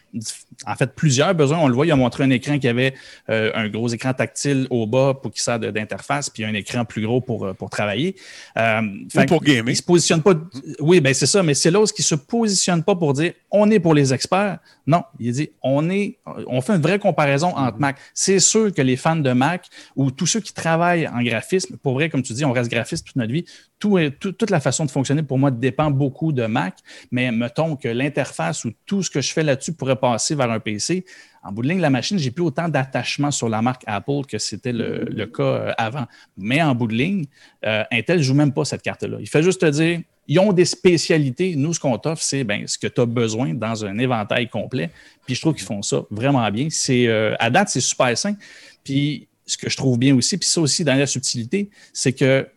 [0.66, 1.58] en fait, plusieurs besoins.
[1.58, 2.94] On le voit, il a montré un écran qui avait
[3.28, 7.02] euh, un gros écran tactile au bas pour qu'il sert d'interface, puis un écran plus
[7.02, 8.16] gros pour, euh, pour travailler.
[8.58, 8.82] Euh,
[9.14, 9.72] Ou pour gamer.
[9.72, 10.34] Il se positionne pas.
[10.80, 13.70] Oui, ben c'est ça, mais c'est là où il se positionne pas pour dire on
[13.70, 14.58] est pour les experts.
[14.86, 17.96] Non, il dit on est, on fait une vraie comparaison entre Mac.
[18.14, 19.66] C'est sûr que les fans de Mac
[19.96, 23.06] ou tous ceux qui travaillent en graphisme, pour vrai, comme tu dis, on reste graphiste
[23.06, 23.44] toute notre vie.
[23.78, 26.76] Tout toute la façon de fonctionner pour moi dépend beaucoup de Mac
[27.10, 30.60] mais mettons que l'interface ou tout ce que je fais là-dessus pourrait passer vers un
[30.60, 31.04] PC.
[31.42, 34.38] En bout de ligne, la machine, j'ai plus autant d'attachement sur la marque Apple que
[34.38, 36.06] c'était le, cas euh, avant.
[36.36, 37.26] Mais en bout de ligne,
[37.64, 39.18] euh, Intel ne joue même pas cette carte-là.
[39.20, 41.54] Il fait juste te dire, ils ont des spécialités.
[41.54, 44.90] Nous, ce qu'on t'offre, c'est ben, ce que tu as besoin dans un éventail complet.
[45.24, 46.66] Puis je trouve qu'ils font ça vraiment bien.
[46.70, 48.42] C'est, euh, à date, c'est super simple.
[48.82, 52.48] Puis ce que je trouve bien aussi, puis ça aussi dans la subtilité, c'est que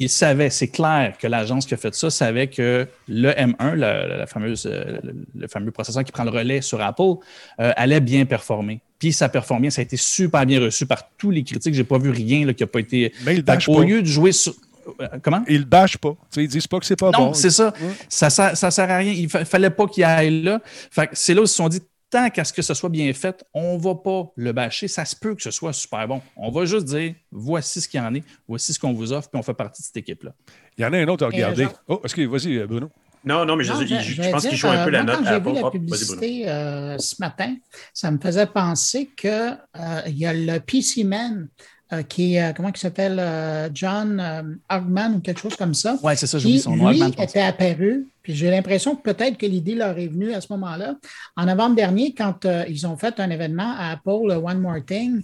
[0.00, 4.26] il savait, c'est clair que l'agence qui a fait ça savait que le M1, la,
[4.26, 4.98] fameuse, euh,
[5.34, 7.14] le, fameux processeur qui prend le relais sur Apple,
[7.60, 8.80] euh, allait bien performer.
[9.00, 11.74] Puis ça performe bien, ça a été super bien reçu par tous les critiques.
[11.74, 13.12] J'ai pas vu rien là, qui n'a pas été.
[13.24, 14.54] Mais il bâche Au lieu de jouer sur.
[15.00, 15.42] Euh, comment?
[15.48, 16.16] Ils ne bâchent pas.
[16.30, 17.26] T'sais, ils disent pas que c'est pas bon.
[17.26, 17.72] Non, c'est ça.
[18.08, 18.54] Ça, ça.
[18.54, 19.12] Ça sert à rien.
[19.12, 20.60] Il ne fallait pas qu'il aille là.
[20.64, 23.12] Fait c'est là où ils se sont dit tant qu'à ce que ce soit bien
[23.12, 24.88] fait, on ne va pas le bâcher.
[24.88, 26.22] Ça se peut que ce soit super bon.
[26.36, 29.28] On va juste dire voici ce qu'il y en est, voici ce qu'on vous offre,
[29.28, 30.32] puis on fait partie de cette équipe-là.
[30.76, 31.68] Il y en a un autre à regarder.
[31.86, 32.90] Oh, est-ce que vas-y, Bruno?
[33.24, 35.60] Non, non, mais je, je, pense qu'il joue un peu la note quand j'ai vu
[35.60, 37.56] la publicité euh, ce matin,
[37.92, 41.48] ça me faisait penser qu'il euh, y a le PC Man
[41.92, 45.96] euh, qui est, comment il s'appelle, John Hogman ou quelque chose comme ça.
[46.02, 46.90] Oui, c'est ça, j'ai son nom.
[46.90, 50.52] Lui était apparu puis j'ai l'impression que peut-être que l'idée leur est venue à ce
[50.52, 50.96] moment-là.
[51.34, 55.22] En novembre dernier, quand euh, ils ont fait un événement à Apple, One More Thing,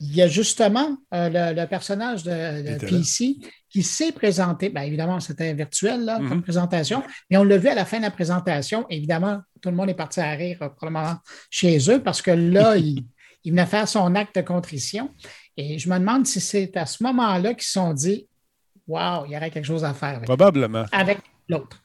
[0.00, 4.68] il y a justement euh, le, personnage de, PC qui s'est présenté.
[4.68, 6.42] Bien, évidemment, c'était virtuel là, comme mm-hmm.
[6.42, 8.86] présentation, mais on l'a vu à la fin de la présentation.
[8.88, 11.16] Évidemment, tout le monde est parti à rire euh, probablement
[11.50, 13.04] chez eux parce que là, il,
[13.42, 15.10] il venait faire son acte de contrition.
[15.56, 18.26] Et je me demande si c'est à ce moment-là qu'ils se sont dit
[18.86, 20.84] Waouh, il y aurait quelque chose à faire avec, Probablement.
[20.92, 21.80] avec l'autre.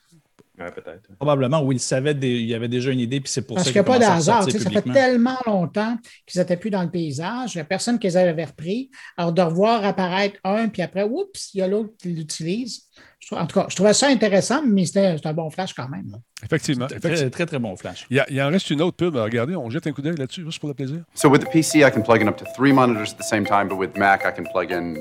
[0.60, 1.10] Ouais, peut-être.
[1.18, 3.68] Probablement, oui, il savait, des- il y avait déjà une idée, puis c'est pour Parce
[3.68, 4.46] ça qu'il n'y a pas de hasard.
[4.46, 7.56] tu sais, Ça fait tellement longtemps qu'ils n'étaient plus dans le paysage.
[7.56, 8.90] Il n'y a personne qui les avait repris.
[9.18, 12.84] Alors, de revoir apparaître un, puis après, oups, il y a l'autre qui l'utilise.
[13.32, 16.10] En tout cas, je trouvais ça intéressant, mais c'était un bon flash quand même.
[16.12, 16.18] là.
[16.44, 16.88] Effectivement.
[16.88, 17.16] effectivement.
[17.16, 18.08] Très, très, très bon flash.
[18.10, 19.56] Il, y a- il en reste une autre pub à regarder.
[19.56, 21.04] On jette un coup d'œil là-dessus, juste pour le plaisir.
[21.14, 23.46] So with the PC, I can plug in up to three monitors at the same
[23.46, 24.96] time, but with Mac, I can plug in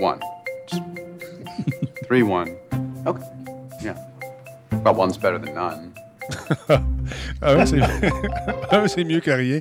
[0.00, 0.18] one.
[0.68, 0.82] Just
[2.08, 2.48] three, one.
[3.06, 3.22] Okay.
[4.70, 5.89] But one's better than none.
[7.42, 7.80] Ah c'est
[8.70, 9.58] ah c'est mieux que rien.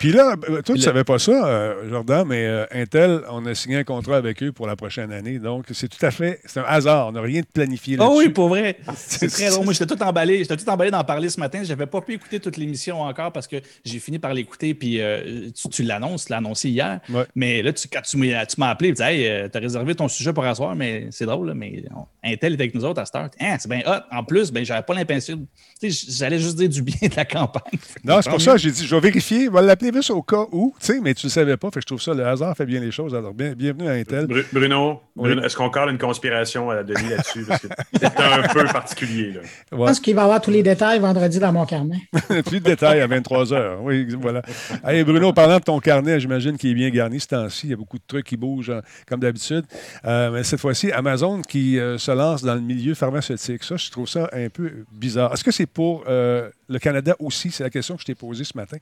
[0.00, 3.44] Puis là, euh, toi, tu ne savais pas ça, euh, Jordan, mais euh, Intel, on
[3.46, 5.38] a signé un contrat avec eux pour la prochaine année.
[5.38, 6.40] Donc, c'est tout à fait.
[6.46, 7.08] C'est un hasard.
[7.08, 8.18] On n'a rien de planifié Oh là-dessus.
[8.18, 8.78] oui, pour vrai.
[8.96, 9.64] C'est très drôle.
[9.66, 10.38] Moi, j'étais tout emballé.
[10.38, 11.60] J'étais tout emballé d'en parler ce matin.
[11.62, 14.74] Je n'avais pas pu écouter toute l'émission encore parce que j'ai fini par l'écouter.
[14.74, 17.00] Puis euh, tu, tu l'annonces, tu l'as annoncé hier.
[17.10, 17.24] Ouais.
[17.36, 20.08] Mais là, tu, quand tu m'as tu m'as appelé, tu hey, tu as réservé ton
[20.08, 23.06] sujet pour asseoir, mais c'est drôle, là, mais on- Intel est avec nous autres à
[23.06, 23.34] Start.
[23.40, 24.00] Hein, c'est bien hot.
[24.10, 25.36] En plus, ben, j'avais pas l'impression.
[25.80, 27.62] tu sais, J'allais juste dire du bien de la campagne.
[28.04, 30.22] Non, c'est pour ça que j'ai dit, je vais vérifier, je vais l'appeler juste au
[30.22, 31.68] cas où, tu sais, mais tu ne le savais pas.
[31.68, 33.14] Fait que je trouve ça, le hasard fait bien les choses.
[33.14, 34.26] Alors, bien- bienvenue à Intel.
[34.26, 35.28] Bru- Bruno, Oui.
[35.30, 37.44] Bruno, est-ce qu'on colle une conspiration à Denis là-dessus?
[37.46, 37.68] Parce que
[38.00, 39.32] c'est un peu particulier.
[39.32, 39.40] Là.
[39.72, 41.98] Je pense qu'il va y avoir tous les détails vendredi dans mon carnet.
[42.46, 44.42] Plus de détails à 23 h Oui, voilà.
[44.84, 47.66] Hey, Bruno, parlant de ton carnet, j'imagine qu'il est bien garni ce temps-ci.
[47.66, 49.64] Il y a beaucoup de trucs qui bougent, hein, comme d'habitude.
[50.06, 53.62] Euh, mais cette fois-ci, Amazon qui euh, se lance dans le milieu pharmaceutique.
[53.64, 55.32] Ça, je trouve ça un peu bizarre.
[55.34, 57.50] Est-ce que c'est pour euh, le Canada aussi?
[57.50, 58.76] C'est la question que je t'ai posée ce matin.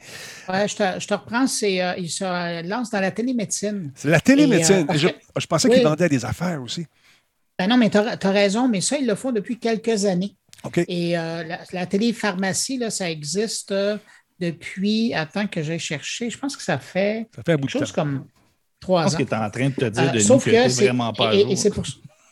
[0.48, 2.24] Ouais, je, te, je te reprends, c'est, euh, il se
[2.68, 3.92] lance dans la télémédecine.
[3.94, 4.84] C'est la télémédecine.
[4.88, 5.08] Et, euh, je,
[5.40, 5.74] je pensais oui.
[5.76, 6.86] qu'ils vendaient des affaires aussi.
[7.56, 10.34] Ben non, mais tu as, raison, mais ça, ils le font depuis quelques années.
[10.64, 10.78] OK.
[10.88, 13.96] Et euh, la, la télépharmacie, là, ça existe euh,
[14.40, 17.78] depuis, attends que j'ai cherché, je pense que ça fait Ça fait un bout quelque
[17.78, 18.02] de chose temps.
[18.02, 19.16] comme Je trois pense ans.
[19.18, 21.12] qu'il est en train de te dire, Euh, Denis, sauf que, que t'es c'est vraiment
[21.12, 21.52] pas à et, jour.
[21.52, 21.84] et c'est pour,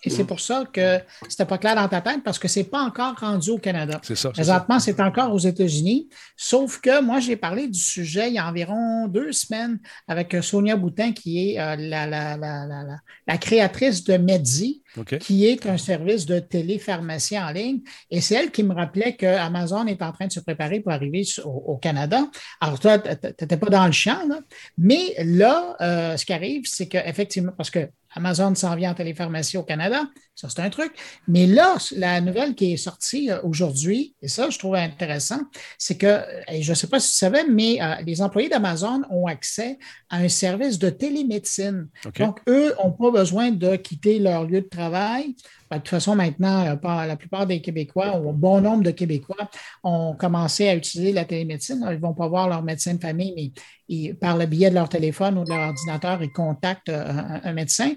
[0.04, 2.82] et c'est pour ça que c'était pas clair dans ta tête parce que c'est pas
[2.82, 4.00] encore rendu au Canada.
[4.02, 4.30] C'est ça.
[4.30, 6.08] Présentement, c'est encore aux États-Unis.
[6.36, 10.42] Sauf que moi, j'ai parlé du sujet il y a environ deux semaines avec euh,
[10.42, 14.82] Sonia Boutin, qui est euh, la, la- la- la- la- la créatrice de Medzi,
[15.18, 17.80] qui est un service de télépharmacie en ligne.
[18.10, 20.92] Et c'est elle qui me rappelait que Amazon est en train de se préparer pour
[20.92, 22.20] arriver au Canada.
[22.60, 23.08] Alors, toi, tu
[23.40, 24.38] n'étais pas dans le champ, là.
[24.78, 29.58] mais là, euh, ce qui arrive, c'est qu'effectivement, parce que Amazon s'en vient en télépharmacie
[29.58, 30.02] au Canada,
[30.36, 30.92] ça c'est un truc.
[31.26, 35.40] Mais là, la nouvelle qui est sortie euh, aujourd'hui, et ça je trouve intéressant,
[35.78, 36.20] c'est que,
[36.52, 39.78] et je ne sais pas si tu savais, mais euh, les employés d'Amazon ont accès
[40.10, 41.88] à un service de télémédecine.
[42.26, 45.34] Donc, eux n'ont pas besoin de quitter leur lieu de travail.
[45.68, 48.92] Ben, de toute façon, maintenant, euh, la plupart des Québécois, ou un bon nombre de
[48.92, 49.50] Québécois,
[49.82, 51.84] ont commencé à utiliser la télémédecine.
[51.90, 53.50] Ils ne vont pas voir leur médecin de famille, mais
[53.88, 57.40] ils- par le biais de leur téléphone ou de leur ordinateur, ils contactent euh, un,
[57.42, 57.90] un médecin.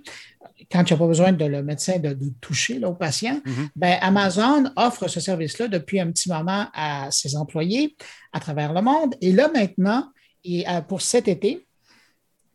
[0.72, 3.42] Quand il n'y a pas besoin de le médecin de, de toucher là, au patient,
[3.76, 7.96] ben, Amazon offre ce service-là depuis un petit moment à ses employés
[8.32, 9.16] à travers le monde.
[9.22, 10.06] Et là, maintenant,
[10.44, 11.68] et, euh, pour cet été,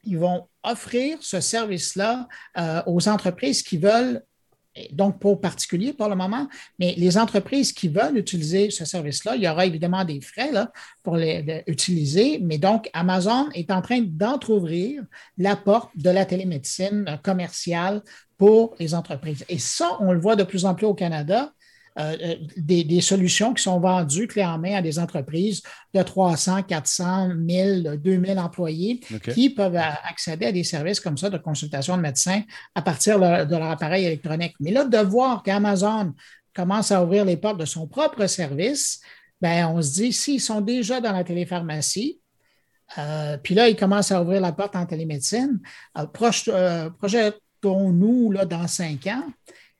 [0.04, 4.22] ils vont offrir ce service-là euh, aux entreprises qui veulent,
[4.92, 9.42] donc aux particuliers pour le moment, mais les entreprises qui veulent utiliser ce service-là, il
[9.42, 11.16] y aura évidemment des frais là, pour
[11.66, 15.02] utiliser, mais donc Amazon est en train d'entrouvrir
[15.38, 18.02] la porte de la télémédecine commerciale
[18.36, 19.44] pour les entreprises.
[19.48, 21.52] Et ça, on le voit de plus en plus au Canada.
[21.98, 25.62] Euh, euh, des, des solutions qui sont vendues clé en main à des entreprises
[25.94, 29.00] de 300, 400, 1000, 2000 employés
[29.32, 32.42] qui peuvent accéder à des services comme ça de consultation de médecins
[32.74, 34.54] à partir de, de leur appareil électronique.
[34.60, 36.12] Mais là, de voir qu'Amazon
[36.54, 39.00] commence à ouvrir les portes de son propre service,
[39.40, 42.20] ben, on se dit, s'ils sont déjà dans la télépharmacie,
[42.98, 45.60] euh, puis là, ils commencent à ouvrir la porte en télémédecine,
[45.98, 49.24] euh, projetons-nous dans cinq ans,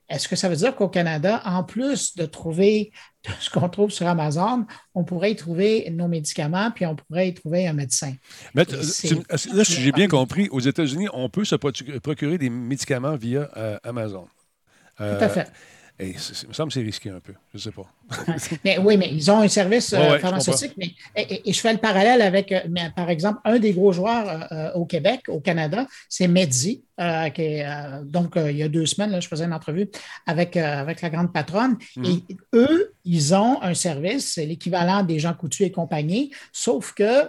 [0.09, 2.91] est-ce que ça veut dire qu'au Canada, en plus de trouver
[3.39, 7.33] ce qu'on trouve sur Amazon, on pourrait y trouver nos médicaments, puis on pourrait y
[7.33, 8.13] trouver un médecin?
[8.53, 9.15] Mais, euh, tu-
[9.55, 13.49] là, si j'ai bien compris, aux États-Unis, on peut se procu- procurer des médicaments via
[13.57, 14.27] euh, Amazon.
[15.01, 15.51] Euh, Tout à fait.
[15.97, 17.33] Et c'est- c'est- il me semble que c'est risqué un peu.
[17.53, 17.85] Je ne sais pas.
[18.63, 20.73] Mais oui, mais ils ont un service euh, Ouais, pharmaceutique.
[20.77, 24.47] Mais, et, je fais le parallèle avec, euh, mais, par exemple, un des gros joueurs
[24.51, 26.83] euh, au Québec, au Canada, c'est Medzi.
[26.99, 27.65] euh, qui est,
[28.05, 29.89] donc, il y a deux semaines, là, je faisais une entrevue
[30.25, 31.77] avec, avec la grande patronne.
[31.97, 32.05] Mhm.
[32.05, 37.27] Et eux, ils ont un service, c'est l'équivalent des gens coutus et compagnie, sauf que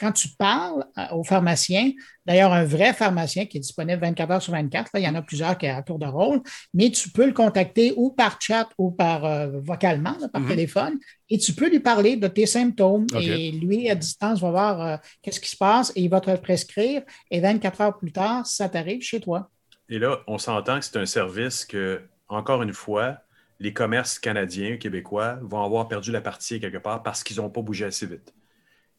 [0.00, 1.92] quand tu parles euh, au pharmacien,
[2.24, 5.14] d'ailleurs, un vrai pharmacien qui est disponible 24 heures sur 24, là, il y en
[5.14, 6.40] a plusieurs qui sont à tour de rôle,
[6.72, 10.48] mais tu peux le contacter ou par chat ou par vocalement là, par Mhm.
[10.48, 10.98] téléphone
[11.30, 13.06] et tu peux lui parler de tes symptômes.
[13.20, 16.30] Et lui, à distance, va voir euh, qu'est-ce qui se passe et il va te
[16.30, 17.02] le prescrire.
[17.30, 19.50] Et 24 heures plus tard, ça t'arrive chez toi.
[19.88, 23.18] Et là, on s'entend que c'est un service que, encore une fois,
[23.60, 27.60] les commerces canadiens, québécois vont avoir perdu la partie quelque part parce qu'ils n'ont pas
[27.62, 28.32] bougé assez vite.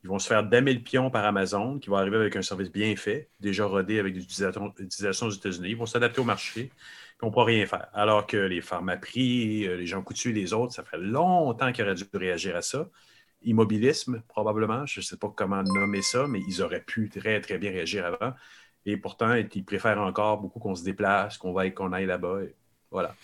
[0.04, 2.70] Ils vont se faire damer le pion par Amazon, qui va arriver avec un service
[2.70, 5.70] bien fait, déjà rodé avec des utilisations aux États-Unis.
[5.70, 6.72] Ils vont s'adapter au marché,
[7.18, 7.88] puis on ne pourra rien faire.
[7.94, 11.96] Alors que les pharmaprix, euh, les gens coutus les autres, ça fait longtemps qu'ils auraient
[11.96, 12.90] dû réagir à ça.
[13.44, 14.86] Immobilisme, probablement.
[14.86, 18.06] Je ne sais pas comment nommer ça, mais ils auraient pu très, très bien réagir
[18.06, 18.34] avant.
[18.86, 22.40] Et pourtant, ils préfèrent encore beaucoup qu'on se déplace, qu'on va qu'on aille là-bas.
[22.92, 23.16] Voilà.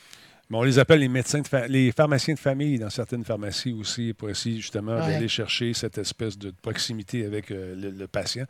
[0.49, 4.13] Mais on les appelle les médecins, de les pharmaciens de famille dans certaines pharmacies aussi,
[4.13, 5.07] pour essayer justement Ouais.
[5.13, 8.45] d'aller chercher cette espèce de proximité avec euh, le, le patient.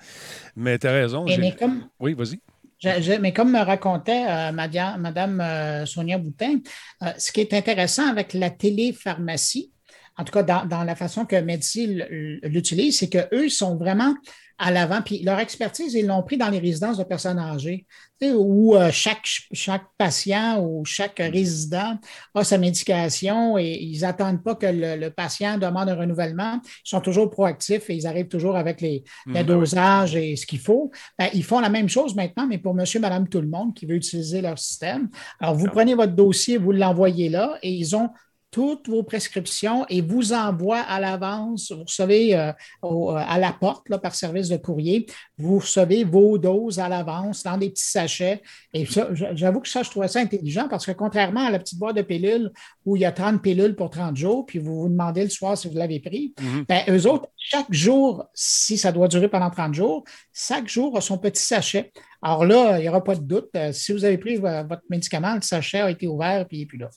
[0.55, 1.25] Mais tu as raison.
[1.25, 2.39] Mais comme, Oui, vas-y.
[2.83, 6.59] Mais comme me racontait euh, Madame euh, Sonia Boutin,
[7.03, 9.71] euh, ce qui est intéressant avec la télépharmacie,
[10.17, 12.01] en tout cas dans, la façon que Medici
[12.43, 14.13] l'utilise, c'est qu'eux, sont vraiment
[14.59, 15.01] à l'avant.
[15.01, 17.85] Puis leur expertise, ils l'ont pris dans les résidences de personnes âgées,
[18.21, 21.97] tu sais, où euh, chaque, chaque patient ou chaque résident
[22.35, 26.59] a sa médication et ils n'attendent pas que le, le patient demande un renouvellement.
[26.85, 29.45] Ils sont toujours proactifs et ils arrivent toujours avec les, les Mhm.
[29.45, 30.91] dosages et ce qu'il faut.
[31.17, 33.85] Ben, ils font la même chose maintenant, mais pour monsieur, madame, tout le monde qui
[33.85, 35.09] veut utiliser leur système.
[35.39, 38.09] Alors, vous prenez votre dossier, vous l'envoyez là et ils ont
[38.51, 43.87] toutes vos prescriptions et vous envoient à l'avance, vous recevez euh, au- à la porte
[43.89, 45.05] là, par service de courrier,
[45.37, 48.41] vous recevez vos doses à l'avance dans des petits sachets.
[48.73, 51.77] Et ça, j'avoue que ça, je trouvais ça intelligent parce que contrairement à la petite
[51.77, 52.51] boîte de pilules
[52.85, 55.57] où il y a 30 pilules pour 30 jours, puis vous vous demandez le soir
[55.57, 56.65] si vous l'avez pris, Mhm.
[56.67, 61.01] ben, eux autres, chaque jour, si ça doit durer pendant 30 jours, chaque jour a
[61.01, 61.91] son petit sachet.
[62.21, 63.49] Alors là, il n'y aura pas de doute.
[63.55, 66.59] euh, si vous avez pris vo- votre médicament, le sachet a été ouvert puis il
[66.61, 66.89] n'est plus là.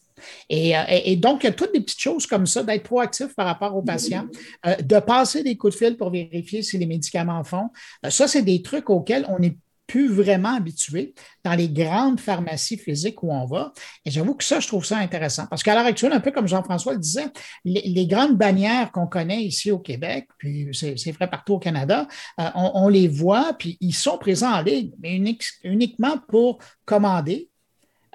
[0.48, 3.35] Et, euh, et- donc, il y a toutes des petites choses comme ça, d'être proactif
[3.35, 4.26] par rapport aux patients,
[4.66, 7.68] euh, de passer des coups de fil pour vérifier si les médicaments font.
[8.08, 9.56] Ça, c'est des trucs auxquels on n'est
[9.92, 13.72] plus vraiment habitué dans les grandes pharmacies physiques où on va.
[14.07, 15.46] Et j'avoue que ça, je trouve ça intéressant.
[15.48, 17.26] Parce qu'à l'heure actuelle, un peu comme Jean-François le disait,
[17.64, 22.09] les, les grandes bannières qu'on connaît ici au Québec, puis c'est vrai partout au Canada,
[22.40, 26.59] euh, on, on les voit, puis ils sont présents en ligne, mais unique- uniquement pour
[26.87, 27.48] commander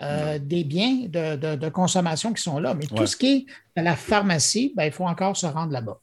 [0.02, 2.74] euh, des biens de, de- de consommation qui sont là.
[2.74, 2.98] Mais Ouais.
[2.98, 3.28] tout ce qui
[3.76, 6.00] est de la pharmacie, ben, il faut encore se rendre là-bas.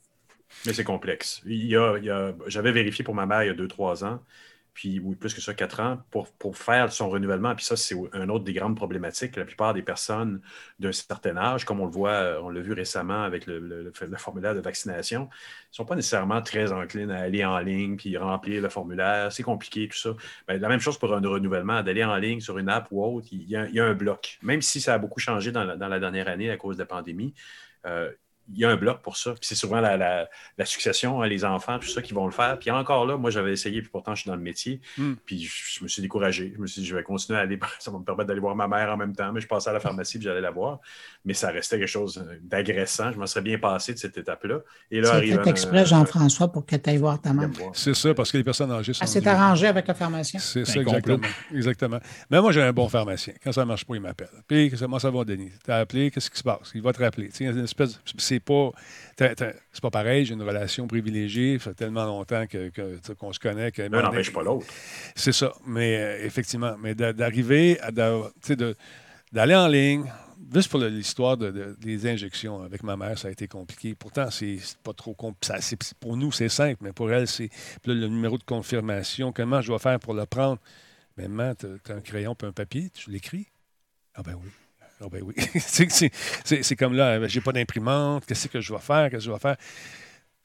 [0.66, 1.40] Mais c'est complexe.
[1.46, 4.04] Il y a, il y a- J'avais vérifié pour ma mère il y a 2-3
[4.04, 4.20] ans,
[4.74, 7.54] puis oui, plus que ça, 4 ans, pour, faire son renouvellement.
[7.54, 9.36] Puis ça, c'est un autre des grandes problématiques.
[9.36, 10.40] La plupart des personnes
[10.80, 14.60] d'un certain âge, comme on le voit, on l'a vu récemment avec le, formulaire de
[14.60, 15.28] vaccination, ne
[15.70, 19.32] sont pas nécessairement très enclines à aller en ligne puis remplir le formulaire.
[19.32, 20.10] C'est compliqué, tout ça.
[20.48, 23.28] Ben, la même chose pour un renouvellement, d'aller en ligne sur une app ou autre,
[23.30, 24.38] il y a, un bloc.
[24.42, 26.82] Même si ça a beaucoup changé dans la, dans la dernière année à cause de
[26.82, 27.32] la pandémie,
[27.86, 28.10] euh,
[28.52, 29.30] il y a un bloc pour ça.
[29.32, 30.28] Puis c'est souvent la, la-
[30.58, 32.58] la succession, hein, les enfants, tout ça qui vont le faire.
[32.58, 34.80] Puis encore là, moi, j'avais essayé, puis pourtant, je suis dans le métier.
[34.98, 35.14] Hmm.
[35.24, 36.52] Puis je, je me suis découragé.
[36.54, 37.58] Je me suis dit, je vais continuer à aller.
[37.78, 39.32] Ça va me permettre d'aller voir ma mère en même temps.
[39.32, 40.80] Mais je passais à la pharmacie, puis j'allais la voir.
[41.24, 43.12] Mais ça restait quelque chose d'agressant.
[43.12, 44.58] Je m'en serais bien passé de cette étape-là.
[44.90, 47.48] Et là, C'est arrive fait exprès, Jean-François, pour que tu ailles voir ta mère.
[47.72, 49.02] C'est ça, parce que les personnes âgées sont.
[49.04, 50.38] Elle s'est arrangée avec le pharmacien.
[50.40, 51.18] C'est C'est ça, exactement.
[51.52, 51.98] exactement.
[52.30, 53.34] Mais moi, j'ai un bon pharmacien.
[53.42, 54.28] Quand ça ne marche pas, il m'appelle.
[54.46, 55.50] Puis, comment ça va, Denis?
[55.64, 56.70] T'as appelé, qu'est-ce qui se passe?
[56.74, 57.28] Il va te rappeler.
[57.30, 58.70] Tu C'est pas.
[59.72, 61.58] C'est pas pareil, j'ai une relation privilégiée.
[61.58, 63.70] Ça fait tellement longtemps que- que- qu'on se connaît.
[63.70, 64.66] que- L'un n'empêche pas l'autre.
[65.14, 65.52] C'est ça.
[65.66, 67.90] Mais euh, effectivement, mais d'a- d'arriver à
[69.32, 70.04] d'aller en ligne,
[70.52, 73.94] juste pour l'histoire de, de- des injections avec ma mère, ça a été compliqué.
[73.94, 75.54] Pourtant, c'est pas trop compliqué.
[76.00, 77.50] Pour nous, c'est simple, mais pour elle, c'est
[77.84, 79.32] le numéro de confirmation.
[79.32, 80.60] Comment je dois faire pour le prendre?
[81.16, 83.46] Mais maman, tu as un crayon et un papier, tu l'écris?
[84.14, 84.50] Ah ben oui.
[85.00, 85.34] Ah ben oui.
[85.60, 89.04] C'est- comme là, j'ai pas d'imprimante, qu'est-ce que je dois faire?
[89.10, 89.56] Qu'est-ce que je dois faire?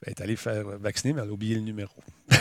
[0.02, 1.92] Ben, elle est allée faire vacciner, mais elle a oublié le numéro.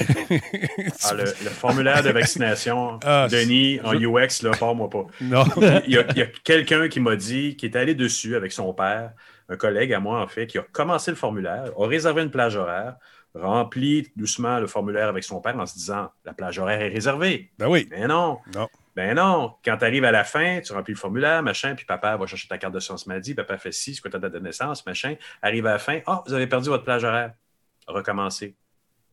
[1.04, 5.06] Ah, le, le formulaire de vaccination, Ah, Denis, en UX, là, pas moi pas.
[5.22, 5.44] non.
[5.88, 8.52] Il y a, il y a quelqu'un qui m'a dit, qui est allé dessus avec
[8.52, 9.12] son père,
[9.50, 12.56] un collègue à moi en fait, qui a commencé le formulaire, a réservé une plage
[12.56, 12.96] horaire,
[13.34, 17.52] rempli doucement le formulaire avec son père en se disant la plage horaire est réservée.
[17.58, 17.88] Ben oui.
[17.92, 18.38] Mais non.
[18.56, 18.68] Non.
[19.00, 19.54] Ben non.
[19.64, 22.50] Quand tu arrives à la fin, tu remplis le formulaire, machin, puis papa va chercher
[22.50, 25.16] ta carte de sciences maladie, papa fait ci, c'est quoi ta date de naissance, machin.
[25.42, 27.32] Arrive à la fin, ah, vous avez perdu votre plage horaire.
[27.88, 28.56] Recommencer.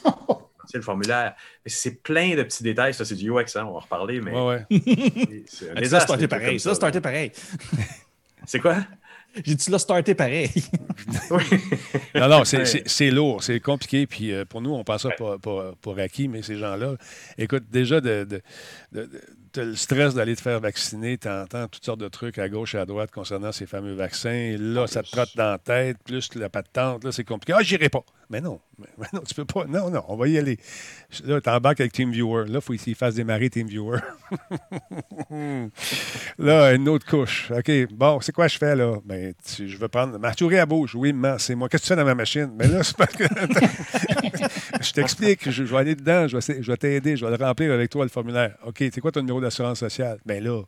[0.68, 1.36] C'est le formulaire.
[1.64, 2.92] Mais C'est plein de petits détails.
[2.94, 5.44] Ça, c'est du UX, hein, on va en reparler, mais Ouais, ouais.
[5.46, 6.58] c'est un Ça, désastre, trucs pareil.
[6.58, 7.30] Ça, pareil.
[8.44, 8.78] C'est quoi?
[9.44, 10.50] J'ai dit là, starté pareil.
[11.30, 11.42] Oui.
[12.14, 14.06] Non, non, c'est- c'est c'est lourd, c'est compliqué.
[14.08, 16.94] Puis euh, pour nous, on passe ça pour, pour, pour acquis, mais ces gens-là,
[17.38, 18.40] écoute, déjà, de, de-
[18.92, 19.20] de- de-
[19.56, 22.46] tu as le stress d'aller te faire vacciner, tu entends toutes sortes de trucs à
[22.50, 24.28] gauche et à droite concernant ces fameux vaccins.
[24.30, 27.54] Et là, ça te trotte dans la tête, plus la patente, là, c'est compliqué.
[27.56, 28.04] Ah, j'irai pas.
[28.28, 29.64] Mais non, mais, mais non, tu peux pas.
[29.64, 30.58] Non, non, on va y aller.
[31.24, 32.44] Là, tu embarques avec TeamViewer.
[32.48, 34.00] Là, il faut qu'il fasse démarrer TeamViewer.
[36.38, 37.50] là, une autre couche.
[37.52, 38.96] OK, bon, c'est quoi je fais là?
[39.04, 40.94] Ben, tu- je veux prendre ma souris à bouche.
[40.96, 41.68] Oui, c'est moi.
[41.68, 42.50] Qu'est-ce que tu fais dans ma machine?
[42.58, 43.24] Mais là, c'est parce que.
[44.86, 45.44] je t'explique.
[45.50, 46.26] Je, je vais aller dedans.
[46.28, 47.16] Je vais, essayer- je vais t'aider.
[47.16, 48.56] Je vais le remplir avec toi, le formulaire.
[48.64, 50.18] OK, c'est quoi ton numéro d'assurance sociale?
[50.24, 50.62] Ben là,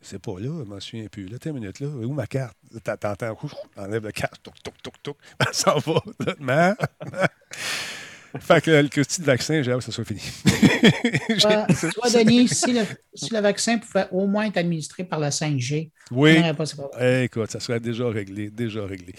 [0.00, 1.26] c'est pas là, je m'en souviens plus.
[1.26, 1.88] Là, t'as une minute, là.
[1.88, 2.56] Où ma carte?
[2.84, 3.36] T'entends,
[3.76, 5.16] enlève la carte, toc, toc, toc, toc.
[5.52, 6.00] Ça s'en va.
[6.40, 6.76] Là,
[8.40, 10.20] fait que le petit vaccin, j'ai hâte que ça soit fini.
[11.38, 11.66] Soit,
[12.14, 12.82] Denis, si le,
[13.14, 16.36] si le vaccin pouvait au moins être administré par la 5G, on oui.
[16.52, 16.64] pas.
[17.00, 19.14] Eh, écoute, ça serait déjà réglé, déjà réglé.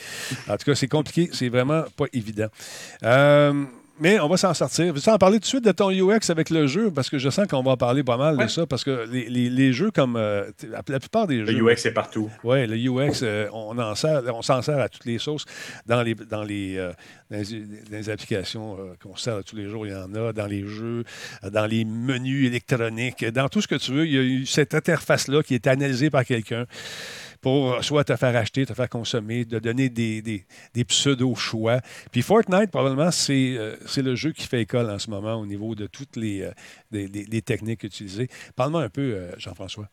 [0.48, 2.48] En tout cas, c'est compliqué, c'est vraiment pas évident.
[3.04, 3.66] Euh,
[4.00, 4.94] mais on va s'en sortir.
[4.94, 6.92] Veux-tu en parler tout de suite de ton UX avec le jeu?
[6.92, 8.46] Parce que je sens qu'on va en parler pas mal Ouais.
[8.46, 8.66] de ça.
[8.66, 10.16] Parce que les, les- les jeux comme.
[10.16, 11.62] euh, la, la plupart des Le jeux.
[11.70, 12.30] UX est partout.
[12.44, 15.46] Oui, le UX, euh, on en sert, on s'en sert à toutes les sauces.
[15.86, 16.92] Dans les, dans les, euh,
[17.30, 20.14] dans les, dans les applications euh, qu'on sert à tous les jours, il y en
[20.16, 20.34] a.
[20.34, 21.04] Dans les jeux,
[21.52, 24.74] dans les menus électroniques, dans tout ce que tu veux, il y a eu cette
[24.76, 26.66] interface-là qui est analysée par quelqu'un
[27.42, 31.82] pour euh, soit te faire acheter, te faire consommer, de donner des, des, pseudo-choix.
[32.12, 35.76] Puis Fortnite, probablement, c'est euh, le jeu qui fait école en ce moment au niveau
[35.76, 38.28] de toutes les, euh, techniques utilisées.
[38.56, 39.90] Parle-moi un peu, euh, Jean-François.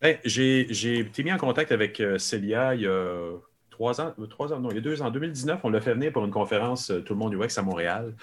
[0.00, 3.32] Ben, j'ai été mis en contact avec Célia il y a
[3.76, 5.06] trois ans, euh, trois ans, non, il y a deux ans.
[5.06, 7.62] En 2019, on l'a fait venir pour une conférence euh, Tout le monde UX à
[7.62, 8.14] Montréal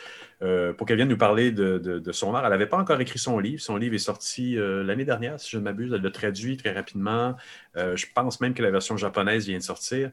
[0.41, 2.43] euh, pour qu'elle vienne nous parler de, son art.
[2.43, 3.61] Elle n'avait pas encore écrit son livre.
[3.61, 5.93] Son livre est sorti l'année dernière, si je ne m'abuse.
[5.93, 7.35] Elle l'a traduit très rapidement.
[7.75, 10.11] Je pense même que la version japonaise vient de sortir.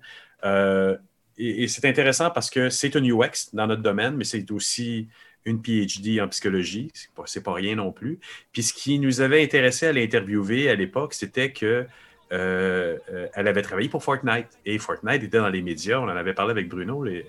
[1.39, 5.09] Et c'est intéressant parce que c'est un UX dans notre domaine, mais c'est aussi
[5.45, 6.91] une PhD en psychologie.
[6.95, 8.21] C'est pas, pas rien non plus.
[8.53, 11.87] Puis ce qui nous avait intéressé à l'interviewer à l'époque, c'était que
[12.33, 15.99] euh, euh, elle avait travaillé pour Fortnite et Fortnite était dans les médias.
[15.99, 17.27] On en avait parlé avec Bruno et,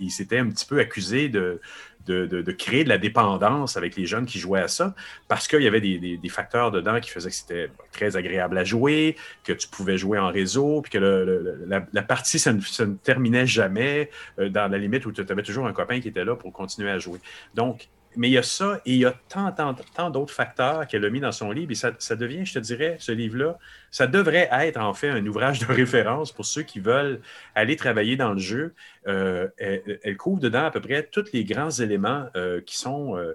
[0.00, 1.60] il s'était un petit peu accusé de,
[2.56, 4.94] créer de la dépendance avec les jeunes qui jouaient à ça
[5.26, 9.16] parce qu'il y avait des, facteurs dedans qui faisaient que c'était très agréable à jouer,
[9.42, 14.48] que tu pouvais jouer en réseau, puis que la, partie, ça ne, terminait jamais euh,
[14.48, 16.98] dans la limite où tu avais toujours un copain qui était là pour continuer à
[16.98, 17.18] jouer.
[17.54, 20.86] Donc, mais il y a ça et il y a tant, tant, tant d'autres facteurs
[20.86, 23.58] qu'elle a mis dans son livre et ça devient, je te dirais, ce livre-là,
[23.90, 27.20] ça devrait être en fait un ouvrage de référence pour ceux qui veulent
[27.54, 28.74] aller travailler dans le jeu.
[29.06, 33.16] Euh, elle, elle couvre dedans à peu près tous les grands éléments euh, qui sont
[33.16, 33.34] euh,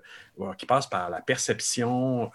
[0.58, 2.32] qui passent par la perception,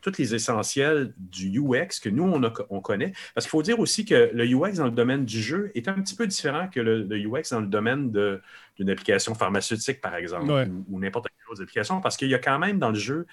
[0.00, 3.12] tous les essentiels du UX que nous, on, a- on connaît.
[3.34, 5.94] Parce qu'il faut dire aussi que le UX dans le domaine du jeu est un
[5.94, 10.50] petit peu différent que le, le UX dans le domaine d'une application pharmaceutique, par exemple,
[10.50, 10.66] Ouais.
[10.66, 13.26] ou, ou n'importe quelle autre application, parce qu'il y a quand même dans le jeu,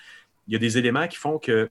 [0.48, 1.69] il y a des éléments qui font que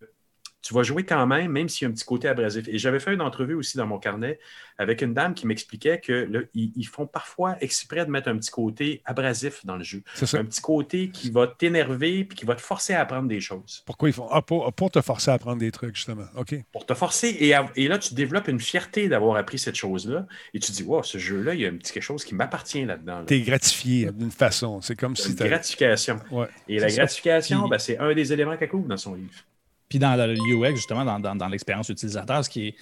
[0.62, 2.68] tu vas jouer quand même, même s'il y a un petit côté abrasif.
[2.68, 4.38] Et j'avais fait une entrevue aussi dans mon carnet
[4.78, 8.36] avec une dame qui m'expliquait que le- ils, ils font parfois exprès de mettre un
[8.38, 10.02] petit côté abrasif dans le jeu.
[10.14, 10.38] C'est ça.
[10.38, 13.82] Un petit côté qui va t'énerver puis qui va te forcer à apprendre des choses.
[13.86, 14.28] Pourquoi ils font.
[14.30, 16.24] Ah, pour, pour te forcer à apprendre des trucs, justement.
[16.36, 16.54] OK.
[16.72, 17.36] Pour te forcer.
[17.40, 20.26] Et, à- et là, tu développes une fierté d'avoir appris cette chose-là.
[20.54, 22.84] Et tu dis, wow, ce jeu-là, il y a un petit quelque chose qui m'appartient
[22.84, 23.18] là-dedans.
[23.20, 23.24] là.
[23.26, 24.80] T'es gratifié d'une façon.
[24.80, 26.18] C'est comme si t'as- gratification.
[26.30, 26.46] Ouais.
[26.68, 26.96] Et la ça.
[26.96, 29.34] gratification, ben, c'est un des éléments qu'elle couvre dans son livre.
[29.92, 32.74] Puis dans le UX, justement, dans, dans- dans l'expérience utilisateur, ce qui, est,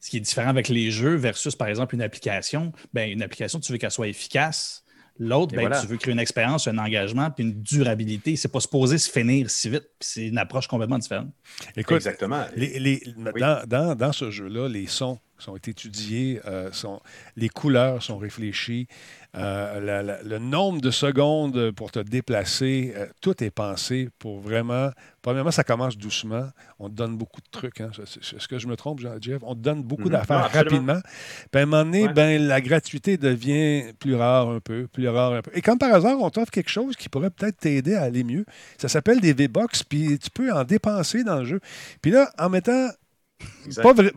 [0.00, 3.60] ce qui est différent avec les jeux versus, par exemple, une application, ben, une application,
[3.60, 4.82] tu veux qu'elle soit efficace.
[5.20, 5.80] L'autre, ben, voilà.
[5.80, 8.34] tu veux créer une expérience, un engagement, puis une durabilité.
[8.34, 9.84] C'est pas supposé se finir si vite.
[10.00, 11.28] Puis c'est une approche complètement différente.
[11.76, 12.44] Écoute, Exactement.
[12.56, 13.02] les- les-
[13.38, 17.00] dans, dans- dans ce jeu-là, les sons sont étudiés, euh, sont,
[17.36, 18.86] les couleurs sont réfléchies,
[19.36, 24.40] euh, la- la- le nombre de secondes pour te déplacer, euh, tout est pensé pour
[24.40, 24.90] vraiment.
[25.22, 26.48] Premièrement, ça commence doucement.
[26.78, 27.80] On te donne beaucoup de trucs.
[27.80, 27.90] hein.
[27.98, 29.38] Est-ce que je me trompe, Jeff?
[29.42, 30.10] On te donne beaucoup Mhm.
[30.10, 31.00] d'affaires rapidement.
[31.50, 32.12] Puis à un moment donné, Ouais.
[32.12, 35.50] ben, la gratuité devient plus rare un peu, plus rare un peu.
[35.54, 38.44] Et comme par hasard, on t'offre quelque chose qui pourrait peut-être t'aider à aller mieux.
[38.78, 41.60] Ça s'appelle des V-Box, puis tu peux en dépenser dans le jeu.
[42.00, 42.88] Puis là, en mettant.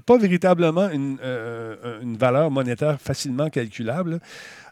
[0.06, 4.20] Pas, véritablement une, euh, une valeur monétaire facilement calculable.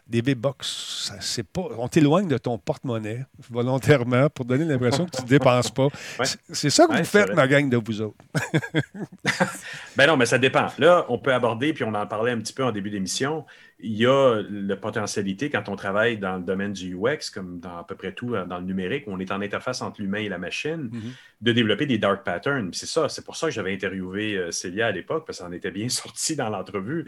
[0.08, 1.68] Des V-Box, ça, c'est pas.
[1.76, 5.88] On t'éloigne de ton porte-monnaie volontairement pour donner l'impression que tu ne dépenses pas.
[6.18, 6.24] Ouais.
[6.50, 8.16] C'est- ça que Ouais, vous faites, ma gang de vous autres.
[9.96, 10.68] Ben non, mais ça dépend.
[10.78, 13.44] Là, on peut aborder, puis on en parlait un petit peu en début d'émission,
[13.80, 17.78] il y a la potentialité quand on travaille dans le domaine du UX, comme dans
[17.78, 20.18] à peu près tout euh, dans le numérique, où on est en interface entre l'humain
[20.20, 21.12] et la machine, Mhm.
[21.40, 22.70] de développer des dark patterns.
[22.72, 25.70] C'est ça, c'est pour ça que j'avais interviewé euh, Célia à l'époque, parce en était
[25.72, 27.04] bien sortie dans l'entrevue.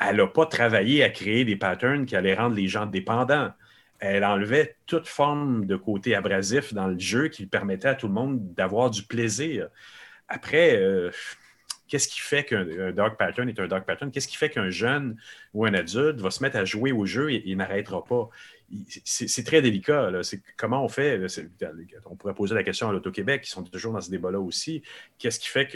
[0.00, 3.52] Elle n'a pas travaillé à créer des patterns qui allaient rendre les gens dépendants.
[4.00, 8.12] elle enlevait toute forme de côté abrasif dans le jeu qui permettait à tout le
[8.12, 9.68] monde d'avoir du plaisir.
[10.28, 11.10] Après, euh,
[11.88, 14.10] qu'est-ce qui fait qu'un dark pattern est un dark pattern?
[14.10, 15.16] Qu'est-ce qui fait qu'un jeune
[15.52, 18.28] ou un adulte va se mettre à jouer au jeu et, n'arrêtera pas?
[19.04, 20.10] C'est très délicat.
[20.56, 21.20] Comment on fait?
[22.06, 24.82] on pourrait poser la question à l'Auto-Québec, qui sont toujours dans ce débat-là aussi.
[25.18, 25.68] Qu'est-ce qui fait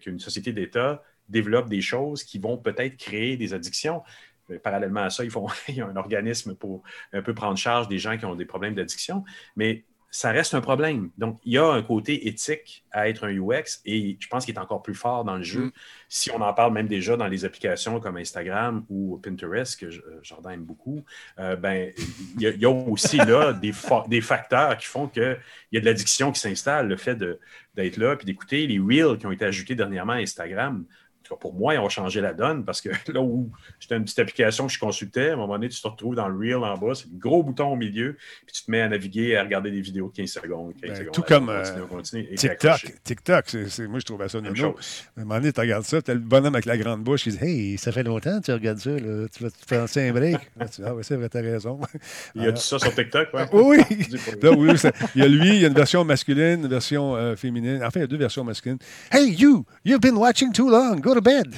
[0.00, 4.02] qu'une société d'État développe des choses qui vont peut-être créer des addictions?
[4.62, 7.88] parallèlement à ça, ils font, il y a un organisme pour un peu prendre charge
[7.88, 9.24] des gens qui ont des problèmes d'addiction.
[9.56, 11.10] Mais ça reste un problème.
[11.18, 14.54] Donc, il y a un côté éthique à être un UX et je pense qu'il
[14.54, 15.64] est encore plus fort dans le jeu.
[15.64, 15.72] Mm.
[16.08, 19.90] Si on en parle même déjà dans les applications comme Instagram ou Pinterest, que
[20.22, 21.04] Jordan aime beaucoup,
[21.40, 21.90] euh, ben,
[22.38, 23.72] il y, a, aussi là des,
[24.06, 25.36] des, facteurs qui font qu'il
[25.72, 26.86] y a de l'addiction qui s'installe.
[26.86, 27.18] Le fait
[27.74, 30.84] d'être là puis d'écouter les Reels qui ont été ajoutés dernièrement à Instagram
[31.40, 33.50] pour moi, ils ont changé la donne parce que là où
[33.80, 36.28] c'était une petite application que je consultais, à un moment donné, tu te retrouves dans
[36.28, 38.16] le reel en bas, c'est un gros bouton au milieu,
[38.46, 40.74] puis tu te mets à naviguer, à regarder des vidéos de 15 secondes.
[40.82, 41.62] Ben, tout comme euh,
[42.36, 42.94] TikTok.
[43.02, 43.54] TikTok,
[43.88, 44.76] moi, je trouvais ça nono.
[45.16, 47.24] À un moment donné, tu regardes ça, tu as le bonhomme avec la grande bouche
[47.24, 49.26] qui dit Hey, ça fait longtemps que tu regardes ça, là.
[49.32, 50.36] tu vas te faire un break.
[50.60, 51.80] ah, oui, c'est vrai, tu as raison.
[52.34, 53.46] Il y a tout ça sur TikTok, ouais.
[53.52, 53.78] Oui,
[54.56, 54.76] oui
[55.14, 57.82] il y a lui, il y a une version masculine, une version euh, féminine.
[57.82, 58.78] Enfin, il y a deux versions masculines.
[59.10, 61.00] Hey, you, you've been watching too long.
[61.00, 61.54] Go to bed.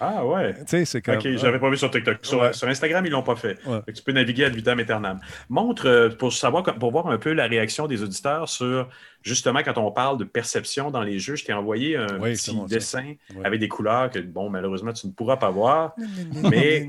[0.00, 0.54] Ah ouais.
[0.58, 1.16] tu sais, c'est comme.
[1.16, 2.18] OK, j'avais pas vu sur TikTok.
[2.22, 3.58] Sur, Instagram, ils l'ont pas fait.
[3.94, 5.20] tu peux naviguer ad vitam aeternam.
[5.48, 8.88] Montre, euh, pour savoir, pour voir un peu la réaction des auditeurs sur
[9.26, 13.14] justement, quand on parle de perception dans les jeux, je t'ai envoyé un petit dessin
[13.44, 15.94] avec des couleurs que, bon, malheureusement, tu ne pourras pas voir.
[16.50, 16.88] mais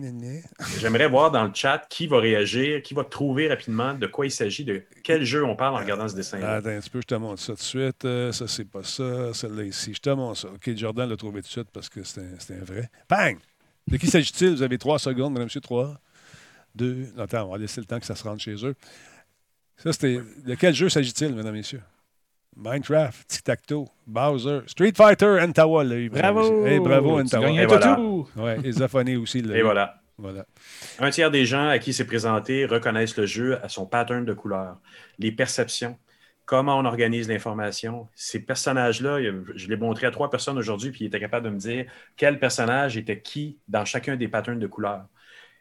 [0.79, 4.31] j'aimerais voir dans le chat qui va réagir, qui va trouver rapidement de quoi il
[4.31, 6.39] s'agit, de quel jeu on parle en regardant ce dessin.
[6.39, 6.57] -là.
[6.57, 8.05] Attends un petit peu, je te montre ça tout de suite.
[8.05, 9.33] Euh, ça, c'est pas ça.
[9.33, 9.93] Celle-là ici.
[9.93, 10.49] Je te montre ça.
[10.49, 12.89] OK, Jordan l'a trouvé tout de suite parce que c'était un vrai.
[13.09, 13.37] Bang!
[13.87, 14.51] De qui s'agit-il?
[14.51, 15.99] Vous avez trois secondes, madame, monsieur, trois,
[16.75, 17.07] deux.
[17.17, 18.75] Attends, on va laisser le temps que ça se rende chez eux.
[19.77, 20.19] Ça, c'était.
[20.45, 21.81] De quel jeu s'agit-il, mesdames, messieurs?
[22.57, 25.83] Minecraft, Tic-Tac-Toe, Bowser, Street Fighter, Antawa.
[26.09, 26.65] Bravo!
[26.65, 27.49] Hey, bravo, Antawa.
[27.51, 27.99] Et voilà.
[28.35, 29.39] Ouais, aussi.
[29.39, 30.01] Et voilà.
[30.17, 30.45] voilà.
[30.99, 34.33] Un tiers des gens à qui c'est présenté reconnaissent le jeu à son pattern de
[34.33, 34.77] couleurs,
[35.19, 35.97] les perceptions,
[36.45, 38.07] comment on organise l'information.
[38.15, 39.19] Ces personnages-là,
[39.53, 41.85] je l'ai montré à trois personnes aujourd'hui, puis ils étaient capables de me dire
[42.15, 45.05] quel personnage était qui dans chacun des patterns de couleurs.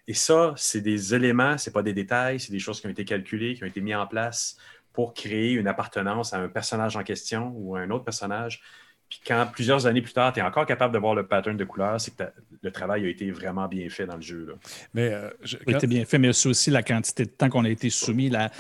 [0.09, 3.05] Et ça, c'est des éléments, ce pas des détails, c'est des choses qui ont été
[3.05, 4.57] calculées, qui ont été mises en place
[4.97, 8.63] pour créer une appartenance à un personnage en question ou à un autre personnage.
[9.11, 11.65] Puis quand plusieurs années plus tard, tu es encore capable de voir le pattern de
[11.65, 12.25] couleur, c'est que
[12.63, 14.47] le travail a été vraiment bien fait dans le jeu.
[14.49, 14.55] Là.
[14.95, 15.31] Mais euh,
[15.67, 18.51] été bien fait, mais c'est aussi la quantité de temps qu'on a été soumis, la,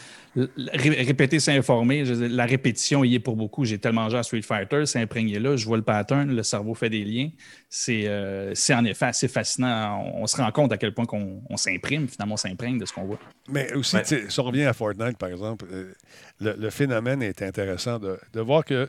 [0.72, 2.04] répéter, s'informer.
[2.04, 3.64] La répétition y est pour beaucoup.
[3.64, 6.74] J'ai tellement joué à Street Fighter, c'est imprégné là, je vois le pattern, le cerveau
[6.74, 7.30] fait des liens.
[7.68, 10.04] C'est euh, en effet assez fascinant.
[10.14, 13.04] On, se rend compte à quel point on, s'imprime, finalement, on s'imprègne de ce qu'on
[13.04, 13.18] voit.
[13.48, 15.92] Mais aussi, si on revient à Fortnite, par exemple, euh,
[16.40, 18.88] le, phénomène est intéressant de, de voir que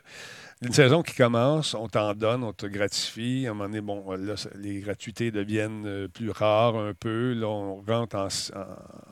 [0.60, 3.46] une saison qui commence, on t'en donne, on te gratifie.
[3.46, 7.32] À un moment donné, bon, là, les gratuités deviennent euh, plus rares un peu.
[7.32, 8.16] Là, on rentre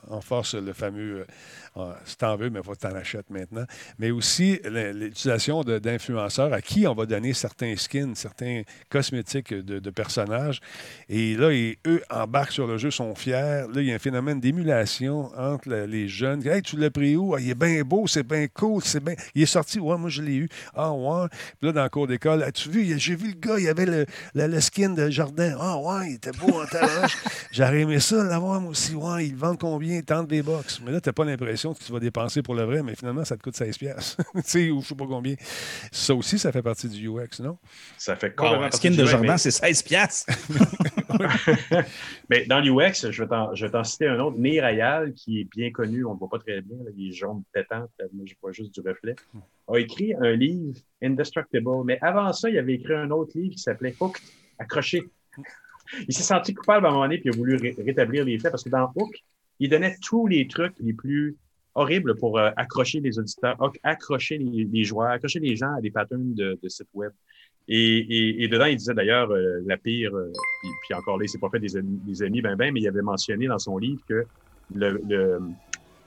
[0.09, 1.24] en, force le fameux
[1.77, 3.64] euh, si t'en veux, mais faut que t'en achètes maintenant.
[3.99, 10.61] Mais aussi l'utilisation d'influenceurs à qui on va donner certains skins, certains cosmétiques de, personnages.
[11.09, 11.51] Et là,
[11.87, 13.66] eux embarquent sur le jeu, sont fiers.
[13.72, 16.47] Là, il y a un phénomène d'émulation entre les jeunes.
[16.47, 17.35] Hey, tu l'as pris où?
[17.35, 19.14] Ah, il est bien beau, c'est bien cool, c'est bien.
[19.35, 20.49] Il est sorti, ouais, moi je l'ai eu.
[20.74, 21.29] Ah, ouais.
[21.59, 24.07] Puis là, dans le cours d'école, as-tu vu, j'ai vu le gars, il avait le,
[24.35, 25.57] le, skin de jardin.
[25.61, 27.07] Ah, ouais, il était beau en talent.
[27.53, 28.95] J'aurais aimé ça, l'avoir, moi aussi.
[28.95, 30.01] Ouais, il vend combien?
[30.03, 30.81] Tant des box.
[30.85, 33.37] Mais là, t'as pas l'impression que tu vas dépenser pour le vrai, mais finalement, ça
[33.37, 34.17] te coûte 16 pièces.
[34.35, 35.35] tu sais, ou je sais pas combien.
[35.93, 37.59] Ça aussi, ça fait partie du UX, non?
[37.99, 40.27] Ça fait complètement Un skin de jardin, c'est 16 pièces.
[42.29, 46.11] mais dans l'UX, je vais t'en citer un autre, Nirayal, qui est bien connu, on
[46.11, 48.87] ne le voit pas très bien, il est jaune pétant, mais je vois juste du
[48.87, 49.17] reflet,
[49.69, 51.85] a écrit un livre, Indestructible.
[51.85, 54.23] Mais avant ça, il avait écrit un autre livre qui s'appelait Hooked,
[54.59, 55.03] accroché.
[56.09, 58.51] Il s'est senti coupable à un moment donné, puis il a voulu rétablir les faits,
[58.51, 59.14] parce que dans Hook,
[59.59, 61.37] il donnait tous les trucs les plus
[61.77, 66.35] horribles pour euh, accrocher les auditeurs, accrocher les, joueurs, accrocher les gens à des patterns
[66.35, 67.12] de, de sites web.
[67.68, 70.33] Et, et, dedans, il disait d'ailleurs euh, la pire, euh,
[70.85, 72.89] puis, encore là, il s'est pas fait des amis, des amis ben ben, mais il
[72.89, 74.24] avait mentionné dans son livre que
[74.74, 75.01] le,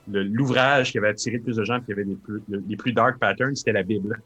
[0.08, 3.18] l'ouvrage qui avait attiré le plus de gens qui avait les plus, les plus dark
[3.18, 4.20] patterns, c'était la Bible.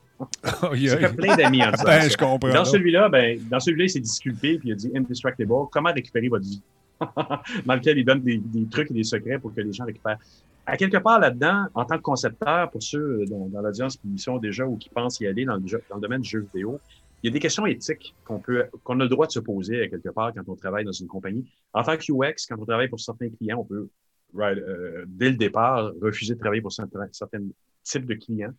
[0.63, 2.53] Oh, il a fait plein d'amis en disant ben, Je comprends.
[2.53, 6.29] Dans celui-là, ben, dans celui-là, il s'est disculpé puis il a dit Indestructible, comment récupérer
[6.29, 6.63] votre vie?
[7.67, 10.19] dans lequel il donne des, des, trucs et des secrets pour que les gens récupèrent.
[10.67, 14.39] À quelque part là-dedans, en tant que concepteur, pour ceux dans, dans l'audience qui sont
[14.39, 16.81] déjà ou qui pensent y aller dans le, dans le domaine du jeu vidéo,
[17.23, 19.83] il y a des questions éthiques qu'on peut, qu'on a le droit de se poser
[19.83, 21.51] à quelque part quand on travaille dans une compagnie.
[21.73, 23.89] En tant que UX, quand on travaille pour certains clients, on peut
[24.35, 27.41] right, euh, dès le départ, refuser de travailler pour certains, certains
[27.83, 28.53] types de clients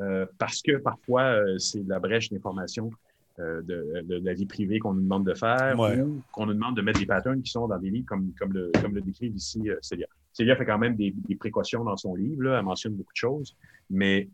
[0.00, 2.90] euh, parce que parfois, euh, c'est la brèche d'information
[3.38, 6.00] euh, de, de, la vie privée qu'on nous demande de faire Ouais.
[6.00, 8.52] ou qu'on nous demande de mettre des patterns qui sont dans des livres comme, comme,
[8.52, 10.06] le, comme le décrivent ici euh, Célia.
[10.32, 13.16] Célia fait quand même des, des précautions dans son livre, là, elle mentionne beaucoup de
[13.16, 13.56] choses,
[13.88, 14.28] mais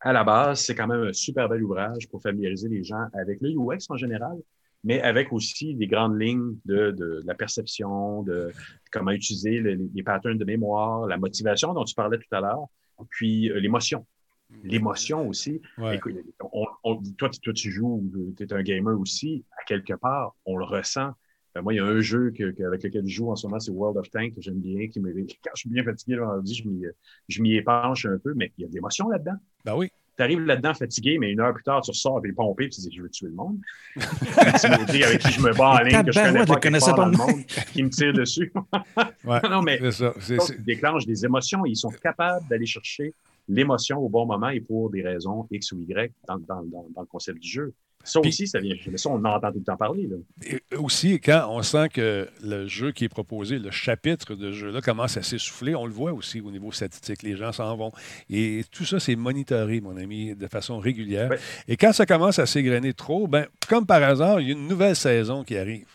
[0.00, 3.38] à la base, c'est quand même un super bel ouvrage pour familiariser les gens avec
[3.42, 4.38] le UX en général,
[4.82, 8.50] mais avec aussi des grandes lignes de, de, de la perception, de
[8.90, 12.64] comment utiliser le- les, patterns de mémoire, la motivation dont tu parlais tout à l'heure,
[13.10, 14.06] puis euh, l'émotion.
[14.64, 15.60] L'émotion aussi.
[15.78, 15.96] Ouais.
[15.96, 16.14] Écoute,
[16.52, 20.56] on- on- toi, toi, tu joues, tu es un gamer aussi, à quelque part, on
[20.56, 21.10] le ressent.
[21.56, 23.46] Euh, moi, il y a un jeu que, que- avec lequel je joue en ce
[23.46, 26.14] moment, c'est World of Tanks, que j'aime bien, qui me, quand je suis bien fatigué
[26.14, 26.84] le vendredi, je m'y,
[27.28, 29.36] je m'y épanche un peu, mais il y a de l'émotion là-dedans.
[29.64, 29.90] Ben oui.
[30.16, 32.80] Tu arrives là-dedans fatigué, mais une heure plus tard, tu ressors et pompé, puis tu
[32.82, 33.58] dis, je veux tuer le monde.
[34.60, 36.96] Timothy, avec qui je me bats en ligne, que je connais pas, je connaissais pas
[36.96, 38.52] dans le monde, qui me tire dessus.
[39.24, 39.40] Ouais.
[39.50, 40.54] non, mais C'est ça.
[40.58, 41.64] Ils déclenchent des émotions.
[41.66, 43.12] Ils sont capables d'aller chercher
[43.48, 47.00] l'émotion au bon moment et pour des raisons X ou Y dans, dans, dans, dans
[47.02, 47.72] le concept du jeu.
[48.02, 48.74] Ça Puis- aussi, ça vient.
[48.90, 50.06] mais Ça, on en entend tout le temps parler.
[50.08, 50.16] Là.
[50.44, 54.80] Et aussi, quand on sent que le jeu qui est proposé, le chapitre de jeu-là
[54.80, 57.92] commence à s'essouffler, on le voit aussi au niveau statistique, les gens s'en vont.
[58.30, 61.30] Et tout ça, c'est monitoré, mon ami, de façon régulière.
[61.30, 61.38] Ouais.
[61.68, 64.66] Et quand ça commence à s'égrener trop, ben, comme par hasard, il y a une
[64.66, 65.86] nouvelle saison qui arrive.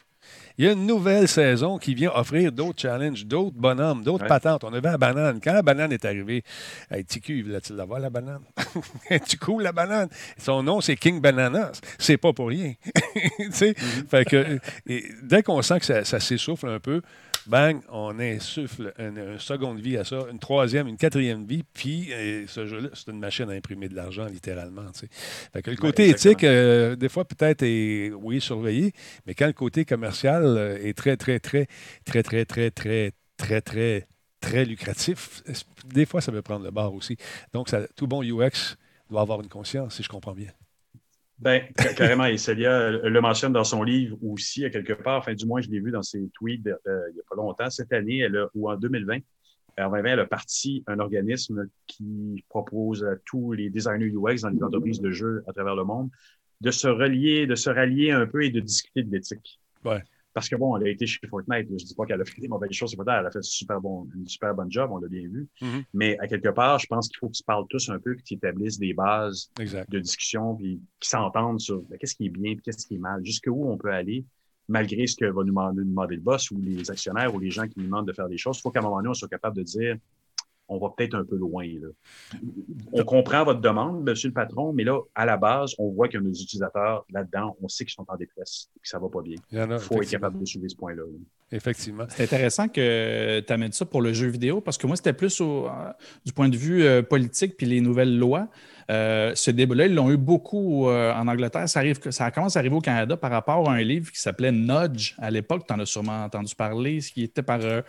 [0.58, 4.30] Il y a une nouvelle saison qui vient offrir d'autres challenges, d'autres bonhommes, d'autres Ouais.
[4.30, 4.64] patentes.
[4.64, 5.39] On avait la banane.
[5.43, 6.43] Quand la banane est arrivée,
[6.89, 8.39] hey, TQ, voulait-il l'avoir, la banane?
[9.28, 10.08] tu cool, la banane?
[10.38, 11.82] Son nom, c'est King Bananas.
[11.99, 12.74] C'est pas pour rien.
[13.51, 13.74] Sais?
[14.10, 17.01] Fait que, et dès qu'on sent que ça, ça s'essouffle un peu,
[17.48, 22.12] bang, on insuffle une, une seconde vie à ça, une troisième, une quatrième vie, puis
[22.14, 24.86] euh, ce jeu-là, c'est une machine à imprimer de l'argent, littéralement.
[24.91, 25.08] tu sais.
[25.54, 28.93] Fait que le côté éthique, euh, des fois, peut-être est, oui, surveillé,
[29.26, 31.68] mais quand le côté commercial euh, est très, très, très,
[32.06, 34.08] très, très, très, très, très, très,
[34.41, 35.43] très lucratif,
[35.86, 37.18] des fois, ça peut prendre le bar aussi.
[37.54, 38.76] Donc, ça, tout bon UX
[39.10, 40.52] doit avoir une conscience, si je comprends bien.
[41.38, 45.20] Ben, ca- carrément, et Célia le mentionne dans son livre aussi, à quelque part.
[45.20, 47.70] Enfin, du moins, je l'ai vu dans ses tweets euh, il n'y a pas longtemps.
[47.70, 49.18] Cette année, elle a, ou en 2020,
[49.78, 54.50] en 2020, elle a parti un organisme qui propose à tous les designers UX dans
[54.50, 56.10] les entreprises de jeux à travers le monde
[56.62, 59.60] de se relier, de se rallier un peu et de discuter de l'éthique.
[59.84, 60.02] Ouais.
[60.36, 61.70] Parce que bon, elle a été chez Fortnite.
[61.80, 63.20] Je dis pas qu'elle a fait des mauvaises choses, c'est pas ça.
[63.22, 65.48] Elle a fait super bon, une super bonne job, on l'a bien vu.
[65.62, 65.84] Mhm.
[65.94, 68.36] Mais à quelque part, je pense qu'il faut qu'ils se parlent tous un peu, qu'ils
[68.36, 69.90] établissent des bases Exact.
[69.90, 73.00] de discussion, puis qui s'entendent sur ben, qu'est-ce qui est bien, puis qu'est-ce qui est
[73.00, 74.26] mal, jusqu'où on peut aller,
[74.68, 75.54] malgré ce que va nous
[75.86, 78.38] demander le boss ou les actionnaires ou les gens qui nous demandent de faire des
[78.38, 78.58] choses.
[78.58, 79.96] Il faut qu'à un moment donné, on soit capable de dire
[80.68, 81.66] on va peut-être un peu loin.
[81.66, 81.89] Là.
[82.91, 86.18] On comprend votre demande, monsieur le patron, mais là, à la base, on voit que
[86.18, 89.36] nos utilisateurs là-dedans, on sait qu'ils sont en détresse, que ça va pas bien.
[89.51, 91.03] Il a, faut être capable de soulever ce point-là.
[91.03, 91.18] là.
[91.51, 92.05] Effectivement.
[92.09, 95.39] C'est intéressant que tu amènes ça pour le jeu vidéo parce que moi, c'était plus
[95.41, 95.91] au- euh,
[96.26, 98.47] du point de vue euh, politique puis les nouvelles lois.
[98.92, 101.68] Euh, ce débat-là, ils l'ont eu beaucoup euh, en Angleterre.
[101.68, 104.52] Ça, arrive, ça commence à arriver au Canada par rapport à un livre qui s'appelait
[104.52, 105.64] Nudge à l'époque.
[105.68, 107.82] Tu en as sûrement entendu parler, ce qui était par euh,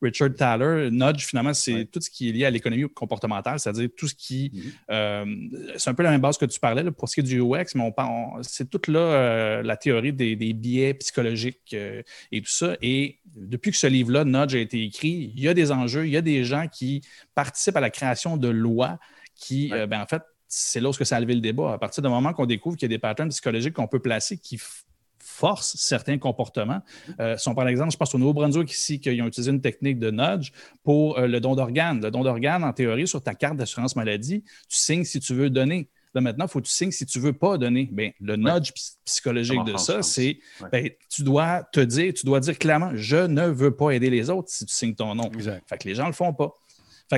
[0.00, 0.90] Richard Thaler.
[0.92, 1.84] Nudge, finalement, c'est Ouais.
[1.86, 4.52] tout ce qui est lié à l'économie comportementale, c'est-à-dire tout ce qui.
[4.88, 5.50] Mhm.
[5.76, 7.40] c'est un peu la même base que tu parlais là, pour ce qui est du
[7.40, 12.50] UX, mais on, on- c'est toute là la théorie des, des biais psychologiques et tout
[12.50, 12.76] ça.
[12.82, 16.12] Et depuis que ce livre-là, Nudge, a été écrit, il y a des enjeux, il
[16.12, 17.00] y a des gens qui
[17.34, 18.98] participent à la création de lois
[19.34, 19.80] qui, Ouais.
[19.80, 20.22] euh, ben, en fait,
[20.56, 21.72] c'est là où ça a levé le débat.
[21.72, 24.38] À partir du moment qu'on découvre qu'il y a des patterns psychologiques qu'on peut placer
[24.38, 24.58] qui
[25.18, 26.80] forcent certains comportements.
[27.18, 29.98] Euh, si on prend l'exemple, je pense au Nouveau-Brunswick ici, qu'ils ont utilisé une technique
[29.98, 30.50] de nudge
[30.84, 32.00] pour euh, le don d'organes.
[32.00, 35.50] Le don d'organes, en théorie, sur ta carte d'assurance maladie, tu signes si tu veux
[35.50, 35.88] donner.
[36.14, 37.88] Là, maintenant, il faut que tu signes si tu ne veux pas donner.
[37.90, 40.68] Bien, le nudge psy- psychologique de ça, c'est Ouais.
[40.70, 44.30] ben, tu dois te dire, tu dois dire clairement, je ne veux pas aider les
[44.30, 45.28] autres si tu signes ton nom.
[45.32, 45.68] Exact.
[45.68, 46.52] Fait que les gens ne le font pas.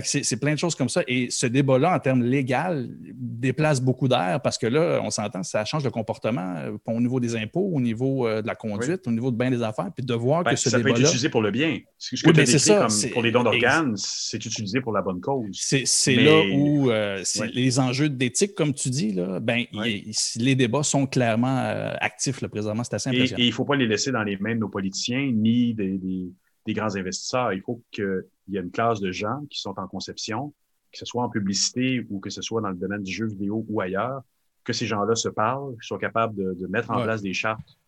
[0.03, 1.03] Fait que c'est plein de choses comme ça.
[1.09, 5.65] Et ce débat-là, en termes légal, déplace beaucoup d'air parce que là, on s'entend, ça
[5.65, 9.11] change le comportement euh, au niveau des impôts, au niveau euh, de la conduite, au
[9.11, 9.91] niveau de bien des affaires.
[9.95, 11.79] Puis de voir Ben, que ce ça peut être utilisé pour le bien.
[11.99, 14.93] Ce que Oui, tu as ben, ça, comme pour les dons d'organes, c'est utilisé pour
[14.93, 15.47] la bonne cause.
[15.53, 15.85] C'est
[16.17, 17.23] Mais- là où euh,
[17.53, 20.03] les enjeux d'éthique, comme tu dis, là, ben, Ouais.
[20.07, 22.85] il- il- les débats sont clairement euh, actifs là, présentement.
[22.85, 23.41] C'est assez Et, impressionnant.
[23.41, 25.99] et il ne faut pas les laisser dans les mains de nos politiciens ni des,
[25.99, 26.31] des-
[26.67, 27.53] des grands investisseurs.
[27.53, 30.53] Il faut qu'il y ait une classe de gens qui sont en conception,
[30.93, 33.65] que ce soit en publicité ou que ce soit dans le domaine du jeu vidéo
[33.69, 34.23] ou ailleurs,
[34.65, 37.05] que ces gens-là se parlent, qu'ils soient capables de, de mettre en Ouais.
[37.05, 37.79] place des chartes,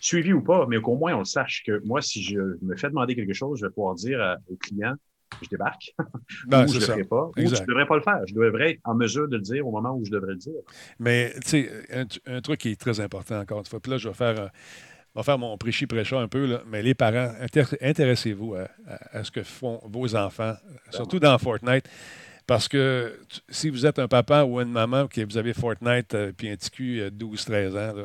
[0.00, 2.88] suivies ou pas, mais qu'au moins on le sache que moi, si je me fais
[2.88, 4.94] demander quelque chose, je vais pouvoir dire à- au client,
[5.40, 5.92] je débarque,
[6.46, 8.20] Ben, ou je ne le ferai pas, ou je ne devrais pas le faire.
[8.26, 10.60] Je devrais être en mesure de le dire au moment où je devrais le dire.
[10.98, 13.98] Mais, tu sais, un, un truc qui est très important, encore une fois, puis là,
[13.98, 14.40] je vais faire.
[14.40, 14.50] un-
[15.18, 19.18] va faire mon prêchi prêcha un peu, là, mais les parents, intér- intéressez-vous à, à-
[19.18, 20.54] à ce que font vos enfants,
[20.90, 21.88] surtout dans Fortnite.
[22.46, 26.14] Parce que tu- si vous êtes un papa ou une maman, que vous avez Fortnite
[26.14, 28.04] euh, puis un petit cul euh, 12-13 ans, là,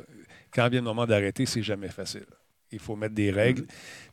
[0.54, 2.26] quand vient le moment d'arrêter, c'est jamais facile.
[2.72, 3.66] Il faut mettre des règles.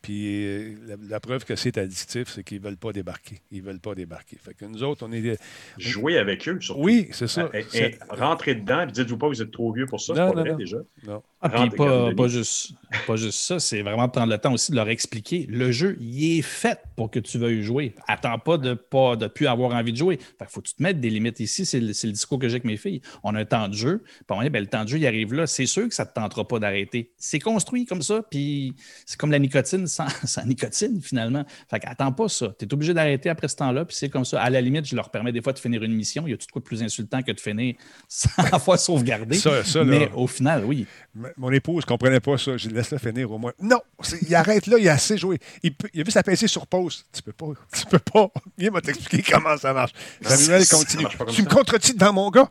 [0.02, 3.40] Puis euh, la, la preuve que c'est addictif, c'est qu'ils ne veulent pas débarquer.
[3.50, 4.36] Ils ne veulent pas débarquer.
[4.42, 5.38] Fait que nous autres, on est.
[5.78, 6.82] Jouer avec eux, surtout.
[6.82, 7.50] Oui, c'est ça.
[7.52, 10.14] Et, C'est- et rentrez dedans, puis dites-vous pas que vous êtes trop vieux pour ça.
[10.14, 10.56] Non, c'est pas non, vrai, non.
[10.56, 10.76] déjà.
[11.06, 11.22] non.
[11.42, 12.72] Ah, puis pas, pas juste,
[13.06, 15.46] pas juste ça, c'est vraiment prendre le temps aussi de leur expliquer.
[15.48, 17.94] Le jeu, il est fait pour que tu veuilles jouer.
[18.08, 20.18] Attends pas de pas de plus avoir envie de jouer.
[20.38, 21.64] Fait que faut que tu te mettes des limites ici.
[21.64, 23.00] C'est le, c'est le discours que j'ai avec mes filles.
[23.22, 23.98] On a un temps de jeu.
[24.04, 25.46] Puis moment donné, ben, le temps de jeu, il arrive là.
[25.46, 27.10] C'est sûr que ça ne te tentera pas d'arrêter.
[27.16, 28.22] C'est construit comme ça.
[28.30, 28.74] Puis
[29.06, 31.44] c'est comme la nicotine sans, sans nicotine, finalement.
[31.68, 32.54] Fait que attends pas ça.
[32.58, 33.84] Tu es obligé d'arrêter après ce temps-là.
[33.84, 34.40] Puis c'est comme ça.
[34.40, 36.24] À la limite, je leur permets des fois de finir une mission.
[36.26, 37.74] Il y a tout de quoi de plus insultant que de finir
[38.08, 39.36] sans fois sauvegarder.
[39.36, 39.84] Ça- ça, là.
[39.84, 40.86] Mais au final, oui.
[41.36, 42.56] Mon épouse ne comprenait pas ça.
[42.56, 43.52] Je dis, laisse-le finir au moins.
[43.60, 43.80] Non,
[44.22, 45.38] il arrête là, il a assez joué.
[45.62, 47.04] Il, peut- il a vu sa PC sur pause.
[47.12, 47.46] Tu peux pas.
[47.80, 48.28] Tu peux pas.
[48.58, 49.92] Viens m'a t'expliquer comment ça marche.
[50.22, 51.02] Samuel ça continue.
[51.04, 51.54] marche pas comme Tu me ça.
[51.56, 52.50] contredis devant mon gars?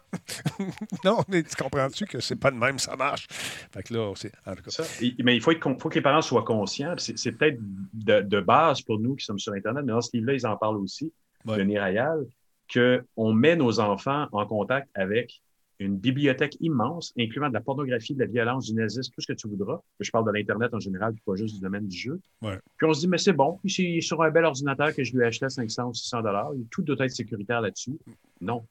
[1.06, 3.28] non, mais tu comprends-tu que c'est pas de même, ça marche?
[3.74, 4.32] Fait que là, c'est.
[4.46, 4.72] En tout cas.
[4.72, 4.84] Ça.
[5.02, 6.96] Et- mais il faut, être faut que les parents soient conscients.
[6.98, 7.60] C'est c'est peut-être
[7.94, 10.58] de, de base pour nous qui sommes sur Internet, mais dans ce livre-là, ils en
[10.58, 11.12] parlent aussi,
[11.46, 11.58] Ouais.
[11.58, 12.26] de Nirayal,
[12.74, 15.42] qu'on met nos enfants en contact avec
[15.80, 19.34] une bibliothèque immense, incluant de la pornographie, de la violence, du nazisme, tout ce que
[19.34, 19.80] tu voudras.
[20.02, 22.20] Je parle de l'Internet en général, puis pas juste du domaine du jeu.
[22.42, 22.60] Ouais.
[22.78, 25.16] Puis on se dit, mais c'est bon, puis c'est sur un bel ordinateur que je
[25.16, 26.52] lui ai acheté à 500 ou 600 dollars.
[26.70, 27.98] Tout doit être sécuritaire là-dessus.
[28.42, 28.66] Non,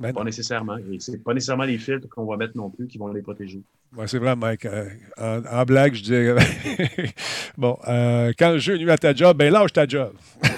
[0.00, 0.24] Ben pas non.
[0.26, 0.76] nécessairement.
[0.76, 3.62] Et c'est pas nécessairement les filtres qu'on va mettre non plus qui vont les protéger.
[3.96, 4.64] Ouais, c'est vrai, Mike.
[4.66, 6.34] Euh, en, en blague, je disais.
[7.56, 10.12] bon, euh, quand le jeu est nuit à ta job, ben lâche ta job.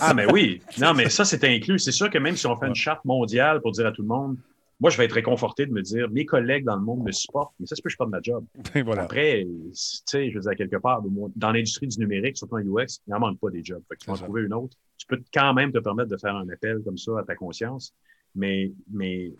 [0.00, 0.60] Ah, mais oui.
[0.78, 1.78] Non, mais ça, c'est inclus.
[1.78, 4.08] C'est sûr que même si on fait une charte mondiale pour dire à tout le
[4.08, 4.36] monde,
[4.80, 7.52] moi, je vais être réconforté de me dire, mes collègues dans le monde me supportent,
[7.58, 8.44] mais ça se peut que je pas de ma job.
[8.74, 9.02] Ben voilà.
[9.02, 11.02] Après, tu sais, je veux dire, quelque part,
[11.34, 13.82] dans l'industrie du numérique, surtout en UX, il n'en manque pas des jobs.
[13.88, 14.76] Fait que tu vas en trouver une autre.
[14.96, 17.92] Tu peux quand même te permettre de faire un appel comme ça à ta conscience,
[18.34, 19.32] mais, mais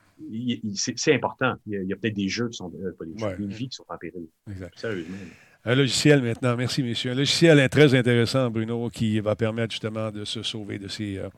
[0.74, 1.54] c'est important.
[1.66, 3.36] Il y a, peut-être des jeux qui sont, euh, pas des jeux, Ouais.
[3.38, 4.26] des vies qui sont en péril.
[4.50, 4.78] Exact.
[4.78, 5.16] Sérieusement.
[5.64, 7.10] Un logiciel maintenant, merci messieurs.
[7.12, 11.18] Un logiciel est très intéressant, Bruno, qui va permettre justement de se sauver de ces,
[11.18, 11.28] euh,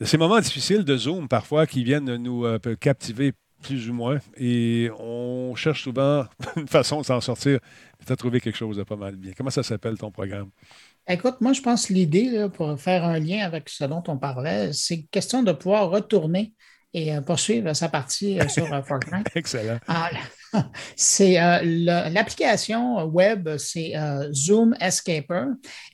[0.00, 4.18] de ces moments difficiles de Zoom parfois qui viennent nous euh, captiver plus ou moins.
[4.36, 6.24] Et on cherche souvent
[6.56, 7.60] une façon de s'en sortir.
[8.04, 9.32] Tu as trouvé quelque chose de pas mal bien.
[9.36, 10.50] Comment ça s'appelle ton programme?
[11.08, 14.18] Écoute, moi, je pense que l'idée, là, pour faire un lien avec ce dont on
[14.18, 16.54] parlait, c'est question de pouvoir retourner
[16.94, 19.28] et euh, poursuivre sa partie euh, sur euh, Fortnite.
[19.34, 19.78] Excellent.
[20.96, 23.94] C'est l'application web, c'est
[24.34, 25.46] Zoom Escaper,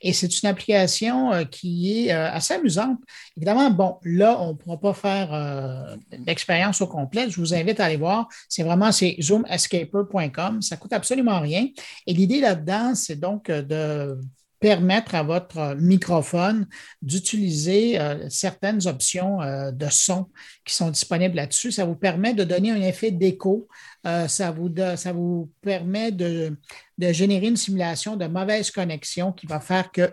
[0.02, 2.98] et c'est une application qui est assez amusante.
[3.36, 5.96] Évidemment, bon, là, on ne pourra pas faire
[6.26, 7.30] l'expérience au complet.
[7.30, 8.26] Je vous invite à aller voir.
[8.48, 10.60] C'est vraiment c'est zoomescaper.com.
[10.60, 11.68] Ça coûte absolument rien.
[12.08, 14.18] Et l'idée là-dedans, c'est donc de
[14.60, 16.66] permettre à votre microphone
[17.00, 20.26] d'utiliser euh, certaines options euh, de son
[20.64, 21.70] qui sont disponibles là-dessus.
[21.70, 23.68] Ça vous permet de donner un effet d'écho.
[24.06, 26.56] Euh, ça, vous ça vous permet de,
[26.98, 30.12] de générer une simulation de mauvaise connexion qui va faire que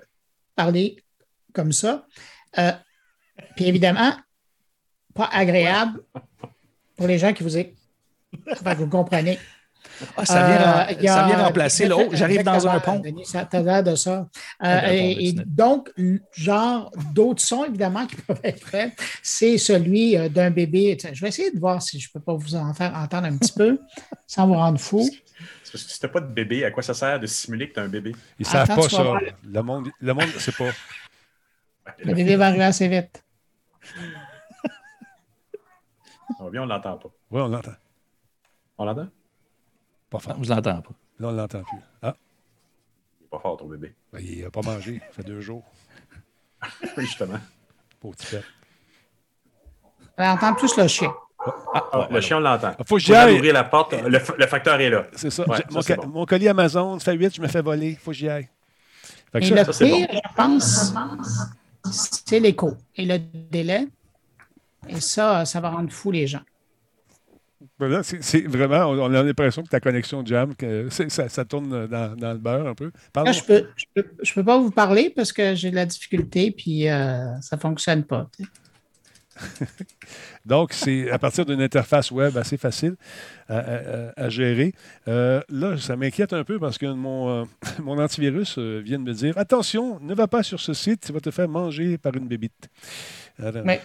[0.56, 1.04] parler
[1.54, 2.06] comme ça.
[2.58, 2.72] Euh,
[3.56, 4.14] puis évidemment,
[5.14, 6.02] pas agréable
[6.96, 7.78] pour les gens qui vous écoutent.
[8.78, 9.40] Vous comprenez.
[10.18, 11.90] Ah, ça, vient, Euh, a- ça vient remplacer.
[11.92, 13.00] Oh, j'arrive dans un pont.
[13.00, 14.28] Denis, ça t'as l'air de ça.
[14.64, 15.92] Euh, et, donc,
[16.34, 18.94] genre, d'autres sons, évidemment, qui peuvent être faits,
[19.24, 20.98] c'est celui euh, d'un bébé.
[21.14, 23.38] Je vais essayer de voir si je ne peux pas vous en faire entendre un
[23.38, 23.80] petit peu
[24.28, 25.02] sans vous rendre fou.
[25.64, 27.74] C'est parce que si t'as pas de bébé, à quoi ça sert de simuler que
[27.76, 28.14] tu as un bébé?
[28.40, 29.04] Ils ne savent pas tu ça.
[29.04, 29.22] voir.
[29.44, 30.70] Le monde, le monde ne sait pas.
[32.04, 33.24] Le bébé va arriver assez vite.
[36.40, 37.10] On vient, on l'entend pas.
[37.32, 37.72] Oui, on l'entend.
[38.78, 39.08] On l'entend?
[40.20, 40.44] Pas Non, fort.
[40.44, 40.92] je l'entends pas.
[41.20, 41.78] Là, on ne l'entend plus.
[42.02, 42.16] Ah,
[43.22, 43.94] Il est pas fort, ton bébé.
[44.12, 45.00] ben, il n'a pas mangé.
[45.08, 45.64] Ça fait deux jours.
[46.98, 47.40] Justement.
[48.00, 48.44] Pauvre petit pet.
[50.18, 51.14] On entend plus le chien.
[51.74, 52.72] Ah, le chien, on l'entend.
[52.80, 53.36] Ah, faut que j'y Faut aller aille.
[53.38, 53.94] ouvrir la porte.
[53.94, 55.06] Le, f- le facteur est là.
[55.16, 55.44] C'est ça.
[55.48, 56.08] Ouais, J'ai- ça, mon, c'est ca- bon.
[56.08, 57.90] mon colis Amazon, ça fait 8, je me fais voler.
[57.92, 58.50] Il faut que j'y aille.
[59.32, 60.94] Fait que Et ça, le ça, pire, je pense,
[61.92, 63.88] c'est l'écho et le délai.
[64.88, 66.42] Et ça, ça va rendre fou les gens.
[67.80, 72.16] Ben c'est vraiment, on, a l'impression que ta connexion jam, que ça, ça tourne dans,
[72.16, 72.92] dans le beurre un peu.
[73.14, 73.32] Pardon.
[73.32, 76.52] Je peux, je peux, je peux pas vous parler parce que j'ai de la difficulté
[76.52, 78.30] puis euh, ça fonctionne pas.
[80.46, 82.96] Donc, c'est à partir d'une interface web assez facile
[83.50, 84.74] à, à- à- à gérer.
[85.08, 87.46] Euh, là, ça m'inquiète un peu parce que mon, euh,
[87.84, 91.20] mon antivirus vient de me dire attention, ne va pas sur ce site, tu vas
[91.20, 92.70] te faire manger par une bébite.
[93.66, 93.82] Mais-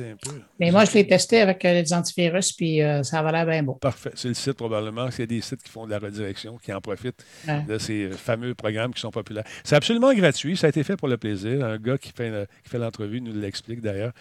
[0.00, 0.40] un peu.
[0.60, 3.62] Mais moi, je l'ai testé avec euh, les antivirus, puis euh, ça va l'air bien
[3.62, 3.74] beau.
[3.74, 4.10] Parfait.
[4.14, 5.08] C'est le site probablement.
[5.10, 7.62] Il y a des sites qui font de la redirection, qui en profitent Ouais.
[7.68, 9.44] de ces euh, fameux programmes qui sont populaires.
[9.64, 10.56] C'est absolument gratuit.
[10.56, 11.64] Ça a été fait pour le plaisir.
[11.64, 14.12] Un gars qui fait, qui fait l'entrevue nous l'explique d'ailleurs.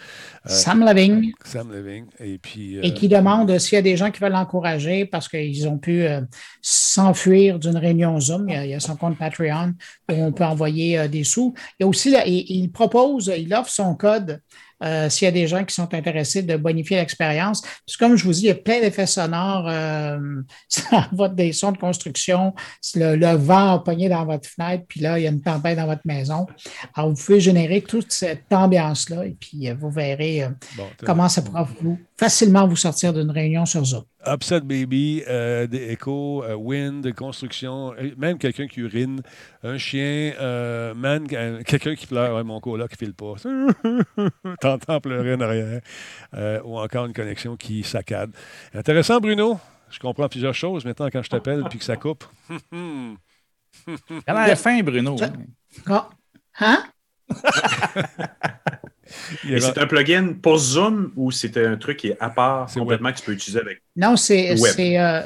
[0.45, 2.05] Euh, Sam Leving, Sam Leving.
[2.19, 2.77] Et puis.
[2.81, 6.05] et qui demande s'il y a des gens qui veulent l'encourager parce qu'ils ont pu
[6.61, 8.49] s'enfuir d'une réunion Zoom.
[8.49, 9.73] Il y, a, il y a son compte Patreon
[10.11, 11.53] où on peut envoyer des sous.
[11.79, 14.41] Il y a aussi, là, il, il propose, il offre son code
[14.83, 17.61] euh, s'il y a des gens qui sont intéressés de bonifier l'expérience.
[17.61, 19.67] Puis comme je vous dis, il y a plein d'effets sonores.
[19.67, 20.17] Euh,
[20.67, 24.99] ça envoie des sons de construction, c'est le, le vent pogné dans votre fenêtre, puis
[24.99, 26.45] là, il y a une tempête dans votre maison.
[26.93, 31.29] Alors, vous pouvez générer toute cette ambiance-là et puis euh, vous verrez euh, bon, comment
[31.29, 34.03] ça pourra vous, facilement vous sortir d'une réunion sur Zoom.
[34.27, 39.21] Upset Baby, euh, des échos, euh, wind, construction, euh, même quelqu'un qui urine,
[39.63, 41.27] un chien, euh, man,
[41.63, 43.33] quelqu'un qui pleure, ouais, mon coloc qui file pas.
[44.61, 45.81] T'entends pleurer en arrière.
[46.33, 48.31] Euh, ou encore une connexion qui saccade.
[48.73, 49.59] Intéressant, Bruno.
[49.91, 52.25] Je comprends plusieurs choses maintenant quand je t'appelle puis que ça coupe.
[52.71, 53.17] Elle
[54.27, 55.17] a l'air fin, Bruno.
[55.17, 55.31] Ça-
[55.87, 56.09] Ah.
[56.59, 56.83] Hein?
[59.43, 62.29] Il Et est c'est un plugin pour Zoom ou c'était un truc qui est à
[62.29, 63.81] part complètement que tu peux utiliser avec.
[63.95, 64.51] Non, c'est
[64.99, 65.21] euh,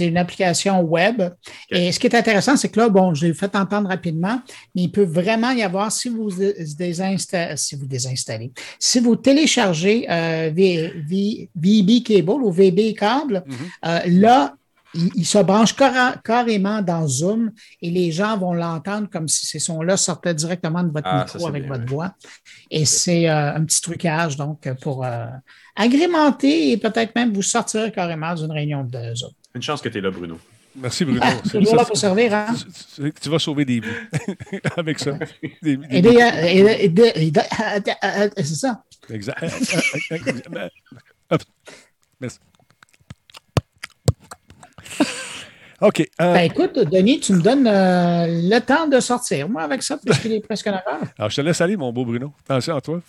[0.00, 1.22] une application web.
[1.70, 4.42] Et ce qui est intéressant, c'est que là, bon, je l'ai fait entendre rapidement,
[4.74, 9.16] mais il peut vraiment y avoir, si vous dé- désinsta- si vous désinstallez, si vous
[9.16, 13.44] téléchargez euh, V- V- VB Cable ou VB Câble,
[13.86, 14.54] euh, là,
[14.94, 15.74] il, il se branche
[16.24, 17.50] carrément dans Zoom
[17.82, 21.46] et les gens vont l'entendre comme si ces sons-là sortaient directement de votre Ah, micro
[21.48, 22.14] avec bien, votre voix.
[22.70, 25.26] Et c'est euh, un petit trucage, donc, pour euh,
[25.76, 29.30] agrémenter et peut-être même vous sortir carrément d'une réunion de Zoom.
[29.54, 30.38] Une chance que tu es là, Bruno.
[30.76, 31.20] Merci, Bruno.
[31.22, 32.46] Ah, toujours ça- là pour servir, hein?
[32.96, 35.12] tu- tu- tu vas sauver des vies avec ça.
[35.62, 37.32] Des- des- et-
[38.36, 38.82] c'est ça.
[39.08, 39.38] Exact.
[42.20, 42.38] Merci.
[45.80, 46.00] OK.
[46.00, 49.48] euh, Ben écoute, Denis, tu me donnes euh, le temps de sortir.
[49.48, 50.82] Moi, avec ça, puisqu'il est presque 9 heures.
[51.18, 52.32] alors, je te laisse aller, mon beau Bruno.
[52.48, 53.00] Attention à toi.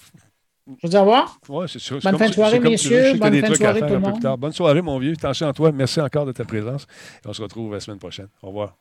[0.67, 1.37] Je vous dis au revoir.
[1.47, 1.99] Ouais, c'est sûr.
[2.01, 3.13] Bonne comme fin de soirée, messieurs.
[3.13, 4.35] Bonne fin de soirée, tout le monde.
[4.39, 5.13] Bonne soirée, mon vieux.
[5.13, 5.71] Attention à toi.
[5.71, 6.87] Merci encore de ta présence.
[7.23, 8.27] Et on se retrouve la semaine prochaine.
[8.41, 8.75] Au revoir.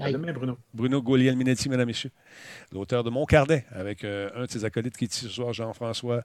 [0.00, 0.58] À demain, Bruno.
[0.74, 2.10] Bruno Gauliel-Minetti, mesdames, messieurs,
[2.72, 5.52] l'auteur de Mon Carnet, avec euh, un de ses acolytes qui est ici ce soir,
[5.52, 6.24] Jean-François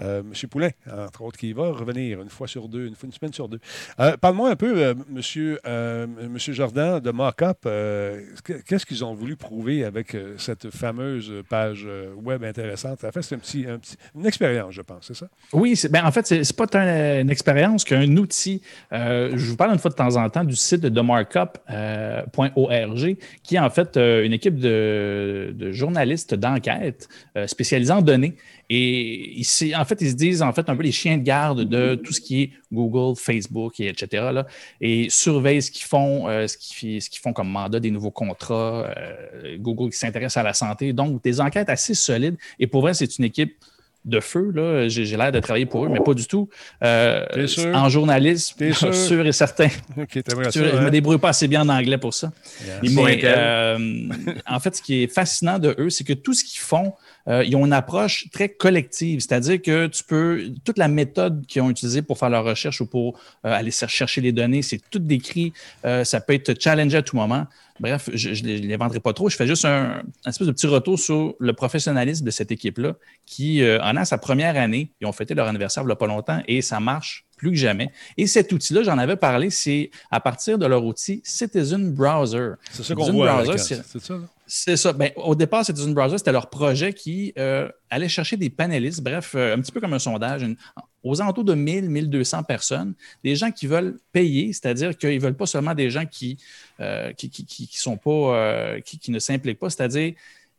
[0.00, 0.32] euh, M.
[0.50, 3.48] Poulain, entre autres, qui va revenir une fois sur deux, une, fois, une semaine sur
[3.48, 3.58] deux.
[4.00, 7.64] Euh, Parle-moi un peu, euh, monsieur, euh, monsieur Jordan, de Mockup.
[7.64, 13.02] Euh, que- Qu'est-ce qu'ils ont voulu prouver avec euh, cette fameuse page euh, web intéressante?
[13.02, 15.28] En fait, c'est un petit, un petit- une expérience, je pense, c'est ça?
[15.54, 18.60] Oui, ben, en fait, c'est pas tant une expérience qu'un outil.
[18.92, 23.05] Euh, je vous parle une fois de temps en temps du site de markup.org,
[23.42, 28.34] qui est en fait euh, une équipe de, journalistes d'enquête euh, spécialisés en données.
[28.68, 29.42] Et
[29.76, 32.12] en fait, ils se disent en fait un peu les chiens de garde de tout
[32.12, 34.42] ce qui est Google, Facebook, et etc.
[34.80, 38.92] Et surveillent ce qu'ils font, euh, ce qu'ils font comme mandat des nouveaux contrats.
[39.58, 40.92] Google qui s'intéresse à la santé.
[40.92, 42.36] Donc, des enquêtes assez solides.
[42.58, 43.54] Et pour vrai, c'est une équipe
[44.06, 44.50] de feu.
[44.54, 44.88] là.
[44.88, 46.48] J'ai j'ai l'air de travailler pour eux, mais pas du tout.
[46.82, 47.74] Euh, T'es sûr?
[47.76, 48.94] En journalisme, T'es sûr?
[48.94, 49.68] sûr et certain.
[49.68, 49.74] Ça,
[50.54, 50.80] Je hein?
[50.80, 52.30] me débrouille pas assez bien en anglais pour ça.
[52.82, 53.78] Mais euh,
[54.46, 56.92] en fait, ce qui est fascinant de eux, c'est que tout ce qu'ils font,
[57.28, 59.20] euh, ils ont une approche très collective.
[59.20, 62.86] C'est-à-dire que tu peux, toute la méthode qu'ils ont utilisée pour faire leur recherche ou
[62.86, 65.52] pour euh, aller chercher les données, c'est tout décrit.
[65.84, 67.46] Euh, ça peut être challengé à tout moment.
[67.78, 69.28] Bref, je ne les vendrai pas trop.
[69.28, 72.94] Je fais juste un, un espèce de petit retour sur le professionnalisme de cette équipe-là
[73.26, 74.92] qui euh, en a sa première année.
[75.00, 77.56] Ils ont fêté leur anniversaire il n'y a pas longtemps et ça marche plus que
[77.56, 77.90] jamais.
[78.16, 82.52] Et cet outil-là, j'en avais parlé, c'est à partir de leur outil Citizen Browser.
[82.72, 83.44] C'est ça qu'on voit.
[83.58, 84.20] C'est ça, là?
[84.46, 84.92] C'est ça.
[84.92, 89.32] Ben, au départ, Citizen Browser, c'était leur projet qui euh, allait chercher des panélistes, bref,
[89.34, 90.56] euh, un petit peu comme un sondage, une-
[91.02, 95.36] aux alentours de 1000, 1200 personnes, des gens qui veulent payer, c'est-à-dire qu'ils ne veulent
[95.36, 96.36] pas seulement des gens qui
[96.80, 97.12] euh,
[97.72, 100.14] sont pas, qui, qui ne s'impliquent pas, c'est-à-dire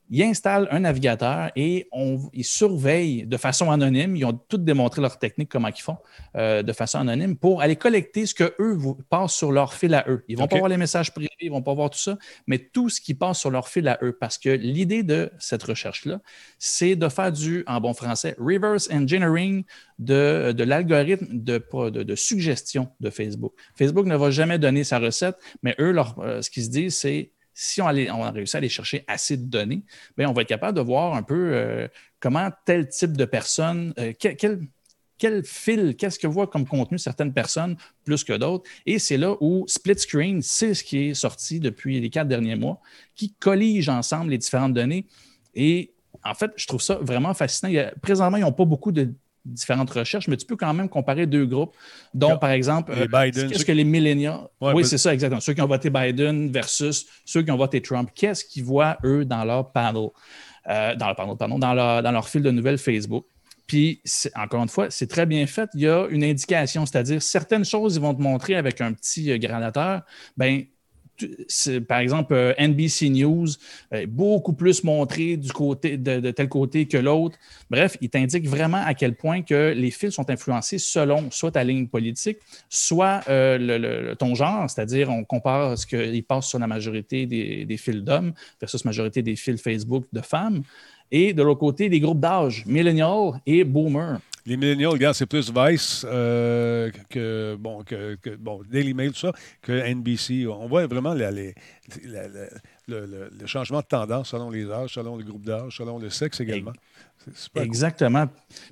[0.10, 4.16] ils installent un navigateur et on, ils surveillent de façon anonyme.
[4.16, 5.98] Ils ont toutes démontré leur technique, comment ils font
[6.36, 8.78] euh, de façon anonyme pour aller collecter ce que eux
[9.10, 10.24] passent sur leur fil à eux.
[10.28, 12.18] Ils ne vont pas voir les messages privés, ils ne vont pas voir tout ça,
[12.48, 14.16] mais tout ce qui passe sur leur fil à eux.
[14.20, 16.22] Parce que l'idée de cette recherche-là,
[16.58, 19.64] c'est de faire du, en bon français, reverse engineering
[20.00, 23.54] de, de l'algorithme de, de, de suggestion de Facebook.
[23.76, 26.96] Facebook ne va jamais donner sa recette, mais eux, leur, euh, ce qu'ils se disent,
[26.98, 29.82] c'est si on, allait- a réussi à aller chercher assez de données,
[30.16, 31.88] bien, on va être capable de voir un peu euh,
[32.20, 34.14] comment tel type de personne, euh,
[35.18, 38.70] quel, fil, qu'est-ce que voient comme contenu certaines personnes plus que d'autres.
[38.86, 42.56] Et c'est là où Split Screen, c'est ce qui est sorti depuis les quatre derniers
[42.56, 42.80] mois,
[43.16, 45.08] qui collige ensemble les différentes données.
[45.56, 45.94] Et
[46.24, 47.90] en fait, je trouve ça vraiment fascinant.
[48.04, 49.12] Présentement, ils n'ont pas beaucoup de
[49.48, 51.76] différentes recherches, mais tu peux quand même comparer deux groupes,
[52.14, 54.50] dont par exemple, euh, qu'est-ce que les milléniaux.
[54.62, 55.42] Ouais, oui, c'est ça, exactement.
[55.42, 58.10] Ceux qui ont voté Biden versus ceux qui ont voté Trump.
[58.14, 60.10] Qu'est-ce qu'ils voient, eux, dans leur panel,
[60.70, 63.26] euh, dans leur panel, pardon, dans leur, dans leur fil de nouvelles Facebook?
[63.68, 64.02] Puis,
[64.36, 65.70] encore une fois, c'est très bien fait.
[65.74, 69.32] Il y a une indication, c'est-à-dire certaines choses, ils vont te montrer avec un petit
[69.32, 70.04] euh, gradateur.
[70.38, 70.64] Ben,
[71.88, 73.48] par exemple, euh, NBC News
[73.92, 77.38] est beaucoup plus montré de, tel côté que l'autre.
[77.70, 81.64] Bref, il t'indique vraiment à quel point que les fils sont influencés selon soit ta
[81.64, 82.38] ligne politique,
[82.70, 87.78] soit euh, ton genre, c'est-à-dire on compare ce qu'il passe sur la majorité des, des
[87.78, 90.64] fils d'hommes versus majorité des fils Facebook de femmes.
[91.12, 94.20] Et de l'autre côté, des groupes d'âge, millennials et boomers.
[94.48, 99.20] Les millennials, regarde, c'est plus Vice euh, que, bon, que, que- bon, Daily Mail, tout
[99.20, 100.48] ça, que NBC.
[100.48, 101.54] On voit vraiment la- les-
[102.06, 102.48] la- la-
[102.88, 106.10] le, le- le changement de tendance selon les âges, selon le groupe d'âge, selon le
[106.10, 106.72] sexe également.
[107.54, 107.62] Cool.
[107.64, 108.28] Exactement.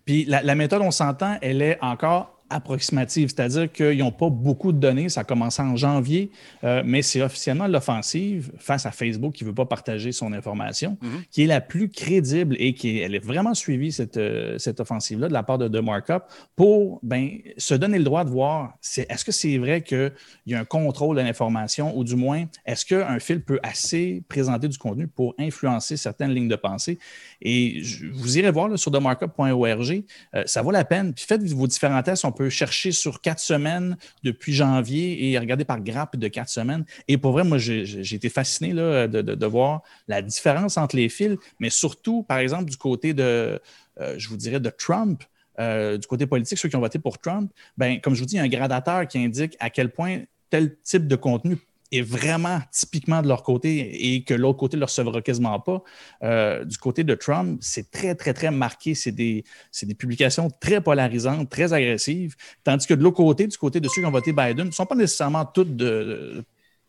[0.05, 4.71] Puis la, la méthode, on s'entend, elle est encore approximative, c'est-à-dire qu'ils n'ont pas beaucoup
[4.71, 5.09] de données.
[5.09, 6.31] Ça a commencé en janvier,
[6.63, 10.97] euh, mais c'est officiellement l'offensive face à Facebook qui ne veut pas partager son information,
[11.31, 14.79] qui est la plus crédible et qui est, elle est vraiment suivie, cette, euh, cette
[14.79, 16.23] offensive-là, de la part de, de Markup,
[16.55, 20.11] pour ben, se donner le droit de voir est-ce que c'est vrai qu'il
[20.47, 24.67] y a un contrôle de l'information ou du moins, est-ce qu'un fil peut assez présenter
[24.67, 26.97] du contenu pour influencer certaines lignes de pensée?
[27.41, 30.03] Et je- vous irez voir là, sur themarkup.org,
[30.35, 31.13] euh, ça vaut la peine.
[31.13, 32.25] Puis faites vos différents tests.
[32.25, 36.85] On peut chercher sur quatre semaines depuis janvier et regarder par grappe de quatre semaines.
[37.07, 40.95] Et pour vrai, moi, j'ai été fasciné là, de, de- de voir la différence entre
[40.95, 43.59] les fils, mais surtout, par exemple, du côté de,
[43.99, 45.23] euh, je vous dirais, de Trump.
[45.57, 48.35] euh, du côté politique, ceux qui ont voté pour Trump, ben, comme je vous dis,
[48.35, 51.57] il y a un gradateur qui indique à quel point tel type de contenu
[51.97, 55.83] est vraiment typiquement de leur côté et que l'autre côté ne le recevra quasiment pas.
[56.23, 58.95] Euh, du côté de Trump, c'est très, très, très marqué.
[58.95, 59.43] C'est des,
[59.83, 62.35] des publications très polarisantes, très agressives.
[62.63, 64.85] Tandis que de l'autre côté, du côté de ceux qui ont voté Biden, ne sont
[64.85, 66.43] pas nécessairement toutes de,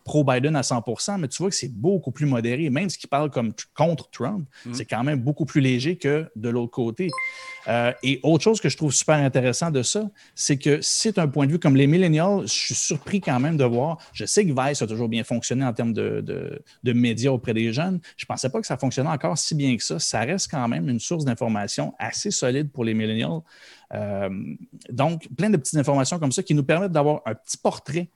[0.07, 2.71] pro-Biden à 100% mais tu vois que c'est beaucoup plus modéré.
[2.71, 6.27] Même ce qui parle comme tr- contre Trump, c'est quand même beaucoup plus léger que
[6.37, 7.09] de l'autre côté.
[7.69, 11.27] Euh, et autre chose que je trouve super intéressant de ça, c'est que c'est un
[11.29, 13.99] point de vue comme les millennials, je suis surpris quand même de voir.
[14.13, 17.53] Je sais que Vice a toujours bien fonctionné en termes de, de- de médias auprès
[17.55, 18.01] des jeunes.
[18.17, 19.99] Je ne pensais pas que ça fonctionnait encore si bien que ça.
[19.99, 23.41] Ça reste quand même une source d'information assez solide pour les millennials.
[23.95, 24.29] Euh,
[24.91, 28.09] donc, plein de petites informations comme ça qui nous permettent d'avoir un petit portrait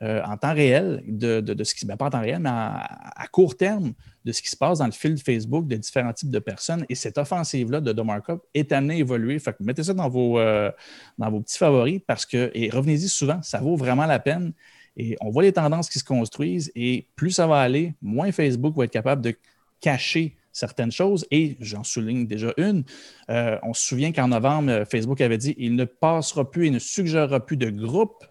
[0.00, 3.56] euh, en temps réel de, ce qui ben, pas en temps réel, mais à, court
[3.56, 3.94] terme
[4.24, 6.86] de ce qui se passe dans le fil Facebook de différents types de personnes.
[6.88, 9.40] Et cette offensive-là de DeMarco est amenée à évoluer.
[9.40, 10.70] Fait que mettez ça dans vos, euh,
[11.18, 14.52] dans vos petits favoris parce que, et revenez-y souvent, ça vaut vraiment la peine.
[14.96, 18.76] Et on voit les tendances qui se construisent et plus ça va aller, moins Facebook
[18.76, 19.34] va être capable de
[19.80, 21.26] cacher certaines choses.
[21.32, 22.84] Et j'en souligne déjà une.
[23.30, 26.78] Euh, on se souvient qu'en novembre, Facebook avait dit il ne passera plus et ne
[26.78, 28.24] suggérera plus de groupes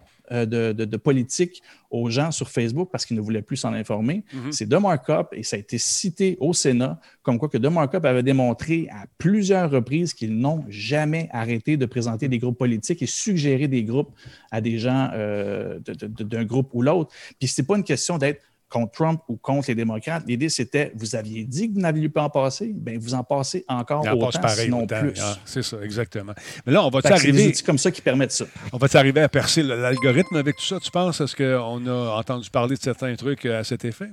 [0.46, 4.24] de, de, de politique aux gens sur Facebook parce qu'ils ne voulaient plus s'en informer.
[4.50, 8.04] C'est de Markup et ça a été cité au Sénat comme quoi que de Markup
[8.04, 13.06] avait démontré à plusieurs reprises qu'ils n'ont jamais arrêté de présenter des groupes politiques et
[13.06, 14.10] suggérer des groupes
[14.50, 17.10] à des gens euh, de- d'un groupe ou l'autre.
[17.38, 20.24] Puis ce n'est pas une question d'être contre Trump ou contre les démocrates.
[20.26, 23.64] L'idée, c'était, vous aviez dit que vous n'aviez pas en passer, bien, vous en passez
[23.68, 25.14] encore en autant, pareil sinon autant, plus.
[25.20, 26.32] ah, c'est ça, exactement.
[26.66, 28.44] Mais là, on va des arriver, outils comme ça qui permettent ça.
[28.72, 31.20] on va arriver à percer l'algorithme avec tout ça, tu penses?
[31.20, 34.10] Est-ce qu'on a entendu parler de certains trucs à cet effet?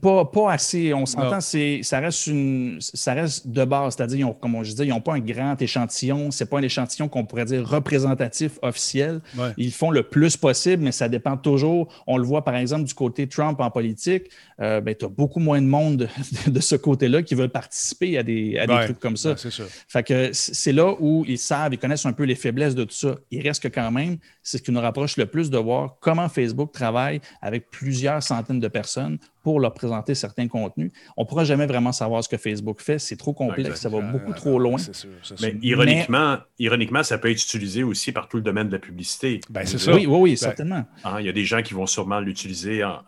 [0.00, 0.92] Pas, pas assez.
[0.92, 3.94] On s'entend, c'est, ça, reste une, ça reste de base.
[3.94, 6.32] C'est-à-dire, comme je disais, ils n'ont pas un grand échantillon.
[6.32, 9.20] Ce n'est pas un échantillon qu'on pourrait dire représentatif, officiel.
[9.36, 9.50] Ouais.
[9.56, 11.86] Ils font le plus possible, mais ça dépend toujours.
[12.08, 14.24] On le voit, par exemple, du côté Trump en politique.
[14.60, 16.08] Euh, ben, tu as beaucoup moins de monde
[16.46, 18.84] de, de ce côté-là qui veulent participer à des, à des Ouais.
[18.86, 19.30] trucs comme ça.
[19.30, 19.50] Ouais, c'est.
[19.88, 22.94] Fait que c'est là où ils savent, ils connaissent un peu les faiblesses de tout
[22.96, 23.14] ça.
[23.30, 26.28] Il reste que quand même, c'est ce qui nous rapproche le plus de voir comment
[26.28, 30.90] Facebook travaille avec plusieurs centaines de personnes pour leur présenter certains contenus.
[31.16, 32.98] On ne pourra jamais vraiment savoir ce que Facebook fait.
[32.98, 34.78] C'est trop complexe, ça va beaucoup trop loin.
[34.78, 35.58] C'est sûr, c'est Mais sûr.
[35.62, 39.40] ironiquement, ironiquement, ça peut être utilisé aussi par tout le domaine de la publicité.
[39.50, 39.94] Ben, c'est ça.
[39.94, 40.84] Oui, oui, oui, Ben, certainement.
[41.04, 43.00] hein, Il y a des gens qui vont sûrement l'utiliser en.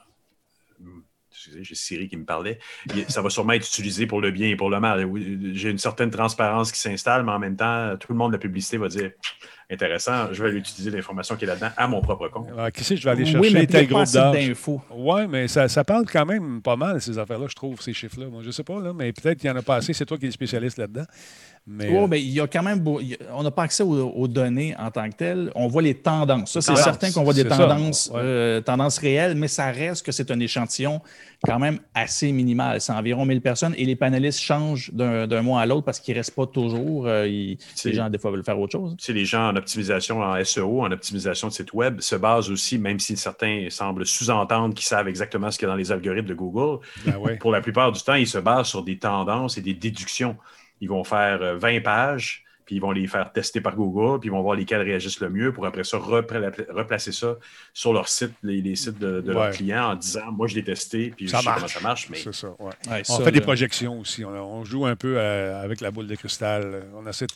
[1.32, 2.58] Excusez, j'ai Siri qui me parlait.
[3.08, 5.08] Ça va sûrement être utilisé pour le bien et pour le mal.
[5.54, 8.40] J'ai une certaine transparence qui s'installe, mais en même temps, tout le monde de la
[8.40, 9.12] publicité va dire
[9.70, 12.48] intéressant, je vais utiliser l'information qui est là-dedans à mon propre compte.
[12.58, 14.52] Ah, qui sait, je vais aller Oui, chercher mais tel groupe d'âge.
[14.90, 18.26] Oui, mais ça, ça parle quand même pas mal, ces affaires-là, je trouve, ces chiffres-là.
[18.26, 19.92] Moi, je sais pas, là, mais peut-être qu'il y en a pas assez.
[19.92, 21.04] C'est toi qui es spécialiste là-dedans.
[21.66, 22.80] Mais, Oui, euh, mais il y a quand même.
[22.80, 23.02] beau- a-
[23.34, 25.52] on n'a pas accès aux, aux données en tant que telles.
[25.54, 26.52] On voit les tendances.
[26.52, 28.20] Ça, c'est certain qu'on voit des tendances, Ouais.
[28.22, 31.00] euh, tendances réelles, mais ça reste que c'est un échantillon
[31.44, 32.80] quand même assez minimal.
[32.80, 36.18] C'est environ 1000 personnes et les panélistes changent d'un mois à l'autre parce qu'ils ne
[36.20, 37.06] restent pas toujours.
[37.06, 38.96] euh, ils- les gens, des fois, veulent faire autre chose.
[38.98, 42.50] Tu sais, les gens en optimisation en SEO, en optimisation de site web, se basent
[42.50, 45.92] aussi, même si certains semblent sous-entendre qu'ils savent exactement ce qu'il y a dans les
[45.92, 47.36] algorithmes de Google, ben ouais.
[47.36, 50.36] pour la plupart du temps, ils se basent sur des tendances et des déductions.
[50.80, 54.28] Ils vont faire euh, 20 pages, puis ils vont les faire tester par Google, puis
[54.28, 57.36] ils vont voir lesquelles réagissent le mieux pour après ça repla- replacer ça
[57.74, 59.34] sur leur site, les, les sites de, de Ouais.
[59.34, 61.74] leurs clients en disant Moi, je l'ai testé, puis Ça je sais comment marche.
[61.74, 62.66] ça marche, mais C'est ça, ouais.
[62.88, 63.44] Ouais, On ça, fait des là.
[63.44, 64.24] projections aussi.
[64.24, 66.84] On, on joue un peu euh, avec la boule de cristal.
[66.94, 67.32] On essaie de-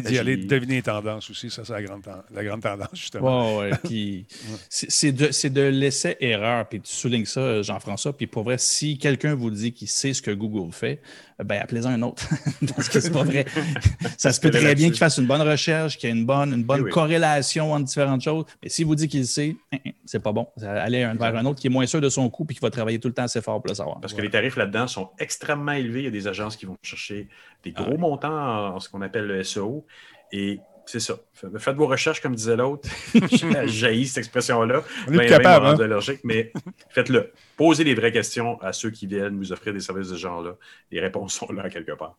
[0.00, 1.48] d'y aller, deviner les tendances aussi.
[1.48, 3.58] Ça, c'est la grande, ten- la grande tendance, justement.
[3.58, 3.70] Ouais.
[3.84, 4.26] Puis
[4.68, 6.68] c'est de, c'est de l'essai-erreur.
[6.68, 8.12] Puis tu soulignes ça, Jean-François.
[8.16, 11.00] Puis pour vrai, si quelqu'un vous dit qu'il sait ce que Google fait,
[11.44, 12.26] ben appelez-en un autre.
[12.76, 13.44] Parce que c'est pas vrai.
[14.18, 16.52] Ça se peut très bien qu'il fasse une bonne recherche, qu'il y ait une bonne,
[16.52, 16.92] une bonne Oui, oui.
[16.92, 18.44] corrélation entre différentes choses.
[18.62, 20.46] Mais s'il vous dit qu'il le sait, hein, hein, c'est pas bon.
[20.62, 22.70] Allez un- vers un autre qui est moins sûr de son coup puis qui va
[22.70, 24.00] travailler tout le temps assez fort pour le savoir.
[24.00, 26.00] Parce que les tarifs là-dedans sont extrêmement élevés.
[26.00, 27.28] Il y a des agences qui vont chercher
[27.64, 29.84] des Ah gros montants en, en ce qu'on appelle le SEO.
[30.32, 31.16] Et c'est ça.
[31.34, 32.88] Fa- Faites vos recherches, comme disait l'autre.
[33.66, 34.82] Jaillit cette expression-là.
[35.08, 35.78] On est Ben, ben, capable, me hein?
[35.80, 36.52] allergique, mais
[36.90, 37.32] faites-le.
[37.56, 40.56] Posez les vraies questions à ceux qui viennent vous offrir des services de ce genre-là.
[40.90, 42.16] Les réponses sont là quelque part.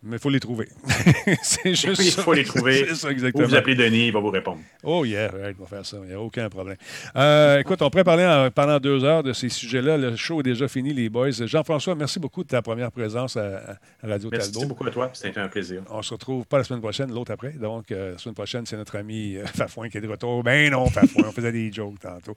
[0.00, 0.68] Mais il faut les trouver.
[1.42, 2.22] c'est juste Il ça.
[2.22, 2.86] faut les trouver.
[2.88, 4.60] c'est ça, Ou vous appelez Denis, il va vous répondre.
[4.84, 5.96] Oh yeah, on va faire ça.
[6.04, 6.76] Il n'y a aucun problème.
[7.16, 9.96] Euh, écoute, on pourrait parler en- pendant deux heures de ces sujets-là.
[9.96, 11.30] Le show est déjà fini, les boys.
[11.32, 14.68] Jean-François, merci beaucoup de ta première présence à, à Radio Merci Talbot.
[14.68, 15.10] beaucoup à toi.
[15.14, 15.82] C'était un plaisir.
[15.90, 17.50] On se retrouve pas la semaine prochaine, l'autre après.
[17.54, 20.44] Donc, euh, la semaine prochaine, c'est notre ami euh, Fafouin qui est de retour.
[20.44, 22.36] Ben non, Fafouin, on faisait des jokes tantôt.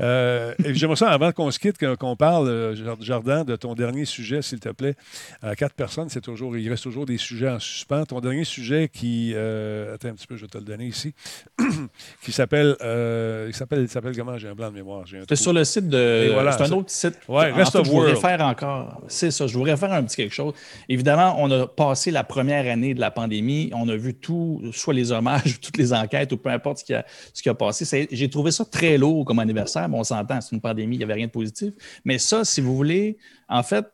[0.00, 4.42] Euh, J'aimerais ça, avant qu'on se quitte, qu'on parle, Jard- Jardin, de ton dernier sujet,
[4.42, 4.94] s'il te plaît.
[5.42, 8.04] À quatre personnes, c'est toujours, il reste toujours des sujets en suspens.
[8.06, 11.14] Ton dernier sujet qui, euh, attends un petit peu, je vais te le donner ici,
[12.22, 14.38] qui s'appelle, euh, il s'appelle, il s'appelle comment?
[14.38, 15.06] J'ai un blanc de mémoire.
[15.06, 16.30] j'ai un C'est sur le site de.
[16.32, 17.14] voilà, c'est un autre site.
[17.28, 18.14] Ouais, Rest of je vous World.
[18.14, 19.02] réfère encore.
[19.08, 20.54] C'est ça, je vous réfère un petit quelque chose.
[20.88, 23.70] Évidemment, on a passé la première année de la pandémie.
[23.74, 26.94] On a vu tout, soit les hommages, toutes les enquêtes, ou peu importe ce qui
[26.94, 28.08] a, ce qui a passé.
[28.10, 29.88] J'ai trouvé ça très lourd comme anniversaire.
[29.88, 31.72] Bon, on s'entend, c'est une pandémie, il n'y avait rien de positif.
[32.04, 33.18] Mais ça, si vous voulez,
[33.48, 33.86] en fait,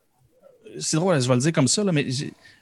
[0.79, 2.05] c'est drôle, je vais le dire comme ça, là, mais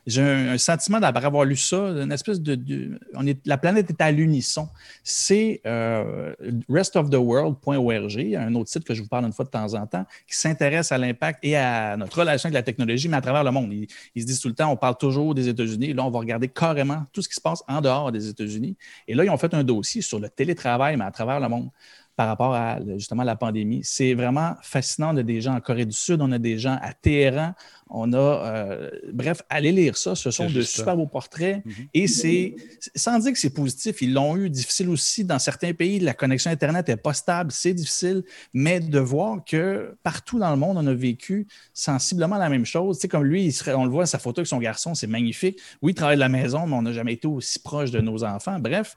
[0.06, 3.00] j'ai un, sentiment d'après avoir lu ça, une espèce de.
[3.46, 4.68] la planète est à l'unisson.
[5.04, 6.34] C'est euh,
[6.70, 10.36] restoftheworld.org, un autre site que je vous parle une fois de temps en temps, qui
[10.36, 13.72] s'intéresse à l'impact et à notre relation avec la technologie, mais à travers le monde.
[13.72, 15.94] Ils, ils se disent tout le temps, on parle toujours des États-Unis.
[15.94, 18.76] Là, on va regarder carrément tout ce qui se passe en dehors des États-Unis.
[19.08, 21.70] Et là, ils ont fait un dossier sur le télétravail, mais à travers le monde
[22.16, 23.82] par rapport à justement la pandémie.
[23.84, 25.14] C'est vraiment fascinant.
[25.14, 27.54] On a des gens en Corée du Sud, on a des gens à Téhéran,
[27.90, 28.18] on a.
[28.18, 30.14] euh, bref, allez lire ça.
[30.16, 31.64] Ce sont de super beaux portraits.
[31.94, 32.56] Et c'est.
[32.96, 36.00] Sans dire que c'est positif, ils l'ont eu difficile aussi dans certains pays.
[36.00, 38.24] La connexion Internet n'est pas stable, c'est difficile.
[38.54, 42.98] Mais de voir que partout dans le monde, on a vécu sensiblement la même chose.
[42.98, 45.08] Tu sais, comme lui, il serait- on le voit, sa photo avec son garçon, c'est
[45.08, 45.60] magnifique.
[45.82, 48.24] Oui, il travaille de la maison, mais on n'a jamais été aussi proche de nos
[48.24, 48.60] enfants.
[48.60, 48.96] Bref,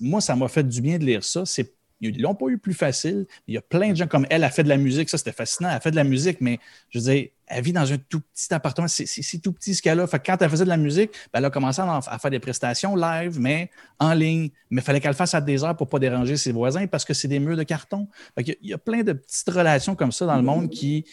[0.00, 1.44] moi, ça m'a fait du bien de lire ça.
[1.44, 1.72] C'est
[2.02, 3.26] ils l'ont pas eu plus facile.
[3.46, 5.08] Il y a plein de gens comme elle a fait de la musique.
[5.08, 5.70] Ça, c'était fascinant.
[5.70, 6.58] Elle a fait de la musique, mais
[6.90, 8.88] je veux dire, elle vit dans un tout petit appartement.
[8.88, 10.06] C'est tout petit ce qu'elle a.
[10.06, 12.96] Fait quand elle faisait de la musique, ben, elle a commencé à, faire des prestations
[12.96, 14.50] live, mais en ligne.
[14.70, 17.04] Mais il fallait qu'elle le fasse à des heures pour pas déranger ses voisins parce
[17.04, 18.08] que c'est des murs de carton.
[18.38, 21.04] Il y a plein de petites relations comme ça dans le monde qui,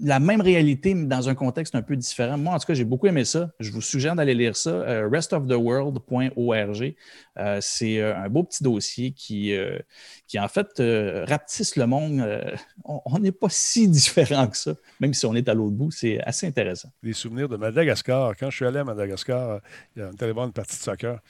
[0.00, 2.36] la même réalité, mais dans un contexte un peu différent.
[2.36, 3.50] Moi, en tout cas, j'ai beaucoup aimé ça.
[3.58, 4.70] Je vous suggère d'aller lire ça.
[4.70, 6.94] euh, restoftheworld.org.
[7.38, 9.54] Euh, c'est euh, un beau petit dossier qui,
[10.26, 10.68] qui en fait,
[11.26, 12.22] rapetisse le monde.
[12.84, 15.90] On on n'est pas si différent que ça, même si on est à l'autre bout.
[15.90, 16.90] C'est assez intéressant.
[17.02, 18.34] des souvenirs de Madagascar.
[18.38, 19.60] Quand je suis allé à Madagascar,
[19.96, 21.20] il y a- une partie de soccer.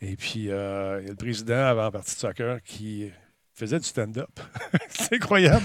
[0.00, 3.10] Et puis, euh, il y a le président avant la partie de soccer qui
[3.54, 4.30] faisait du stand-up.
[4.88, 5.64] c'est incroyable.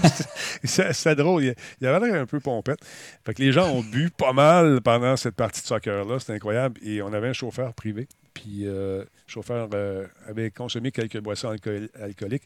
[0.64, 1.54] C'est- drôle.
[1.80, 2.78] Il, avait l'air un peu pompette.
[3.24, 6.18] Fait que les gens ont bu pas mal pendant cette partie de soccer-là.
[6.18, 6.80] C'était incroyable.
[6.84, 8.06] Et on avait un chauffeur privé.
[8.34, 12.44] Puis, euh, le chauffeur euh, avait consommé quelques boissons alcool- alcooliques.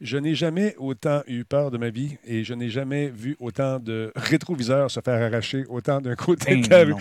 [0.00, 3.80] Je n'ai jamais autant eu peur de ma vie et je n'ai jamais vu autant
[3.80, 6.94] de rétroviseurs se faire arracher autant d'un côté Hey, de la rue.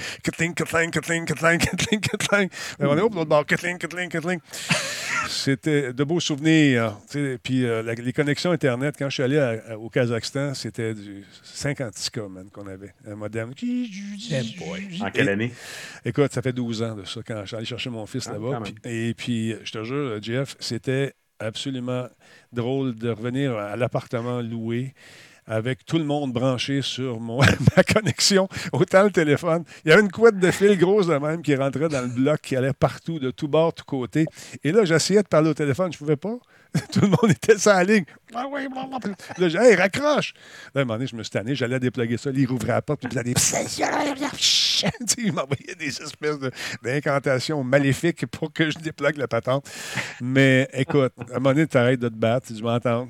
[5.30, 6.98] C'était de beaux souvenirs.
[7.44, 10.94] Puis euh, la- les connexions Internet, quand je suis allé à- à- au Kazakhstan, c'était
[10.96, 12.94] du 56K man, qu'on avait.
[13.06, 13.54] Un modem.
[15.02, 15.52] En quelle année?
[16.04, 18.34] Écoute, ça fait 12 ans de ça quand je suis allé chercher mon fils Ah,
[18.34, 18.60] là-bas.
[18.86, 22.08] Et puis, je te jure, Jeff, c'était absolument
[22.52, 24.94] drôle de revenir à l'appartement loué
[25.48, 27.40] avec tout le monde branché sur mon,
[27.78, 29.64] ma connexion, autant le téléphone.
[29.86, 32.42] Il y avait une couette de fil grosse de même qui rentrait dans le bloc,
[32.42, 34.26] qui allait partout, de tous bords, tous côtés.
[34.64, 36.38] Et là, j'essayais de parler au téléphone, je ne pouvais pas.
[36.92, 38.04] Tout le monde était sur la ligne.
[38.36, 38.46] Ah.
[39.38, 40.34] Là, j'ai hey, raccroche!
[40.76, 42.82] Là, à un moment donné, je me suis tanné, j'allais déploguer ça, il rouvrait la
[42.82, 43.34] porte, puis il faisait des.
[45.18, 46.52] Il m'envoyait des espèces de-
[46.84, 49.68] d'incantations maléfiques pour que je déplogue la patente.
[50.22, 53.08] Mais écoute, à un moment donné, tu arrêtes de te battre, tu m'entends.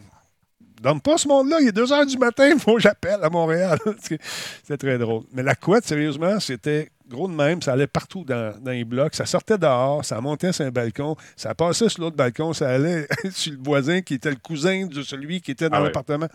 [0.81, 3.29] Donne pas ce monde-là, il est 2 heures du matin, il faut que j'appelle à
[3.31, 3.79] Montréal.
[3.99, 5.23] C'était très drôle.
[5.33, 7.63] Mais la couette, sérieusement, c'était gros de même.
[7.63, 9.15] Ça allait partout dans, dans les blocs.
[9.15, 13.07] Ça sortait dehors, ça montait sur un balcon, ça passait sur l'autre balcon, ça allait
[13.31, 16.27] sur le voisin qui était le cousin de celui qui était dans Ah l'appartement.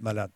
[0.00, 0.30] Malade.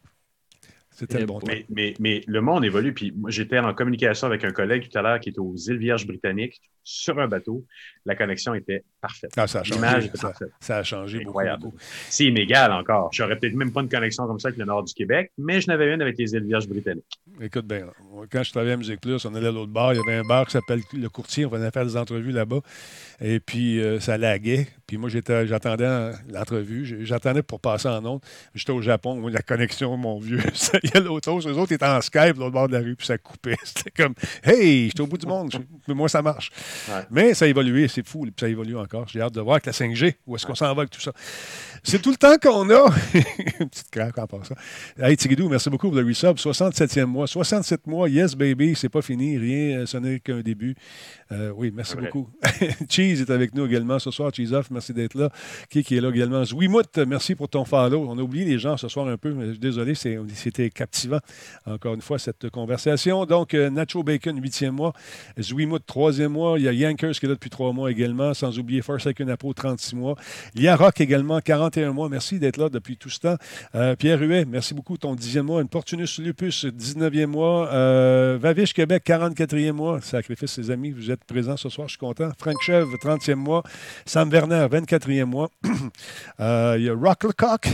[1.09, 1.47] C'était le bon temps.
[1.49, 2.93] Mais, mais, mais le monde évolue.
[2.93, 5.79] Puis moi, j'étais en communication avec un collègue tout à l'heure qui est aux îles
[5.79, 7.65] Vierges britanniques sur un bateau.
[8.05, 9.33] La connexion était parfaite.
[9.37, 9.75] Ah, ça a changé.
[9.81, 10.49] L'image était Ça, parfaite.
[10.61, 11.73] ça a changé beaucoup.
[12.11, 13.09] C'est inégal encore.
[13.13, 15.69] J'aurais peut-être même pas une connexion comme ça avec le nord du Québec, mais je
[15.69, 17.05] n'avais une avec les îles Vierges britanniques.
[17.41, 17.87] Écoute bien,
[18.31, 19.95] quand je travaillais à Musique Plus, on allait à l'autre bar.
[19.95, 21.47] Il y avait un bar qui s'appelle Le Courtier.
[21.47, 22.61] On venait faire des entrevues là-bas.
[23.21, 24.67] Et puis, euh, ça laguait.
[24.95, 27.05] Puis moi, j'étais, j'attendais l'entrevue.
[27.05, 28.21] J'attendais pour passer en ondes.
[28.55, 29.27] J'étais au Japon.
[29.27, 31.49] La connexion, mon vieux, ça y a l'autre chose.
[31.49, 33.57] Les autres étaient en Skype, l'autre bord de la rue, puis ça coupait.
[33.65, 34.15] C'était comme,
[34.45, 35.53] hey, j'étais au bout du monde.
[35.89, 36.53] Mais moi, ça marche.
[36.89, 37.03] Ouais.
[37.11, 37.89] Mais ça a évolué.
[37.89, 38.21] C'est fou.
[38.23, 39.09] Puis ça évolue encore.
[39.09, 40.15] J'ai hâte de voir avec la 5G.
[40.29, 41.11] Où est-ce qu'on s'en va avec tout ça?
[41.83, 42.87] C'est tout le temps qu'on a.
[43.61, 44.55] Une petite craque en passant.
[44.97, 46.37] Hey, Tigidou, merci beaucoup pour le resub.
[46.37, 47.27] 67e mois.
[47.27, 49.39] 67 mois, yes, baby, c'est pas fini.
[49.39, 50.77] Rien, euh, ce n'est qu'un début.
[51.33, 52.29] Euh, oui, merci beaucoup.
[52.89, 54.31] Cheese est avec nous également ce soir.
[54.33, 55.31] Cheese Off, merci d'être là.
[55.71, 56.45] Qui, est là également?
[56.45, 58.07] Zouimout, merci pour ton follow.
[58.09, 61.21] On a oublié les gens ce soir un peu, mais désolé, c'était captivant,
[61.67, 63.25] encore une fois, cette conversation.
[63.27, 64.93] Donc, euh, Nacho Bacon, 8e mois.
[65.41, 66.59] Zouimout, 3e mois.
[66.59, 69.53] Il y a Yankers qui est là depuis 3 mois également, sans oublier Forsaken Apo,
[69.53, 70.17] 36 mois.
[70.55, 72.09] Lia Rock également, 41 mois.
[72.09, 73.37] Merci d'être là depuis tout ce temps.
[73.75, 74.97] Euh, Pierre Huet, merci beaucoup.
[74.97, 75.65] Ton 10e mois.
[75.65, 77.69] Portunus Lupus, 19e mois.
[77.73, 80.01] Euh, Vaviche Québec, 44e mois.
[80.01, 82.31] Sacrifice, ses amis, vous êtes présents ce soir, je suis content.
[82.39, 83.63] Franck Chèvre, 30e mois.
[84.07, 85.51] Sam Werner, 24e mois.
[86.41, 87.69] Euh, il y a Rock Lecoq,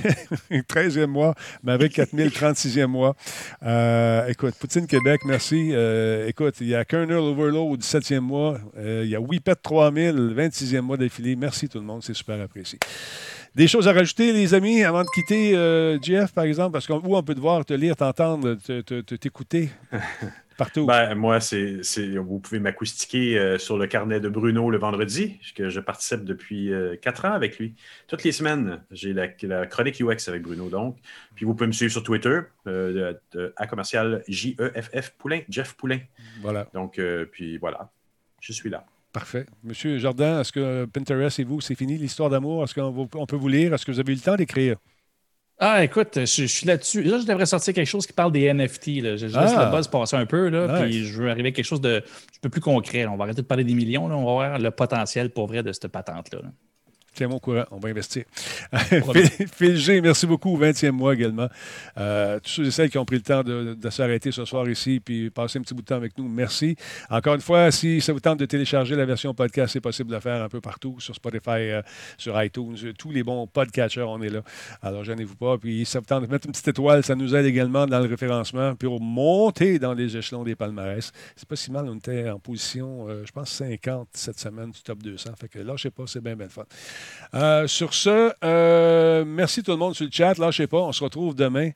[0.51, 1.34] 13e mois.
[1.62, 3.16] Maverick 4000, 36e mois.
[3.62, 5.70] Euh, écoute, Poutine Québec, merci.
[5.72, 8.59] Euh, écoute, il y a Kernel Overload, 17e mois.
[8.76, 11.36] Il y a Whippet 3000, 26e mois d'affilée.
[11.36, 12.78] Merci tout le monde, c'est super apprécié.
[13.55, 15.53] Des choses à rajouter, les amis, avant de quitter
[16.03, 19.14] Jeff, par exemple, parce qu'on on peut te voir, te lire, t'entendre, te- te- te-
[19.14, 19.70] t'écouter?
[20.61, 20.87] partout.
[20.87, 21.81] Ben, moi, c'est,
[22.17, 26.73] vous pouvez m'acoustiquer euh, sur le carnet de Bruno le vendredi, que je participe depuis
[26.73, 27.75] euh, quatre ans avec lui.
[28.07, 30.99] Toutes les semaines, j'ai la, la chronique UX avec Bruno, donc.
[31.35, 33.15] Puis vous pouvez me suivre sur Twitter, euh,
[33.57, 36.01] à commercial J-E-F-F Poulain, Jeff Poulain.
[36.43, 37.01] Voilà, Donc,
[37.33, 37.91] puis voilà,
[38.41, 38.85] je suis là.
[39.13, 39.47] parfait.
[39.65, 42.63] Monsieur Jordan, est-ce que Pinterest et vous, c'est fini l'histoire d'amour?
[42.65, 43.75] Est-ce qu'on peut vous lire?
[43.75, 44.77] Est-ce que vous avez eu le temps d'écrire?
[45.63, 47.03] Ah, écoute, je, je suis là-dessus.
[47.03, 48.87] Là, je devrais sortir quelque chose qui parle des NFT.
[49.03, 49.17] Là.
[49.17, 49.67] Je, je laisse Ah.
[49.67, 50.81] le buzz passer un peu, là, Nice.
[50.83, 53.03] puis je veux arriver à quelque chose de un peu plus concret.
[53.05, 53.11] là.
[53.13, 54.09] On va arrêter de parler des millions.
[54.09, 54.17] Là.
[54.17, 56.41] On va voir le potentiel pour vrai de cette patente-là.
[56.43, 56.49] là.
[57.21, 58.25] Tiens-moi au courant, on va investir.
[59.53, 61.49] Phil, G, merci beaucoup, 20e mois également.
[61.99, 64.66] Euh, tous ceux et celles qui ont pris le temps de, de s'arrêter ce soir
[64.71, 66.77] ici puis passer un petit bout de temps avec nous, merci.
[67.11, 70.14] Encore une fois, si ça vous tente de télécharger la version podcast, c'est possible de
[70.14, 71.83] le faire un peu partout, sur Spotify, euh,
[72.16, 74.41] sur iTunes, euh, tous les bons podcatchers, on est là.
[74.81, 75.59] Alors, gênez-vous pas.
[75.59, 78.01] Puis, si ça vous tente de mettre une petite étoile, ça nous aide également dans
[78.01, 81.12] le référencement, puis pour monter dans les échelons des palmarès.
[81.37, 84.81] C'est pas si mal, on était en position, euh, je pense, 50 cette semaine du
[84.81, 85.33] top 200.
[85.39, 86.64] Fait que lâchez pas, c'est bien, bien fun.
[87.35, 90.39] Euh, sur ce, euh, merci tout le monde sur le chat.
[90.39, 91.71] Lâchez pas, on se retrouve demain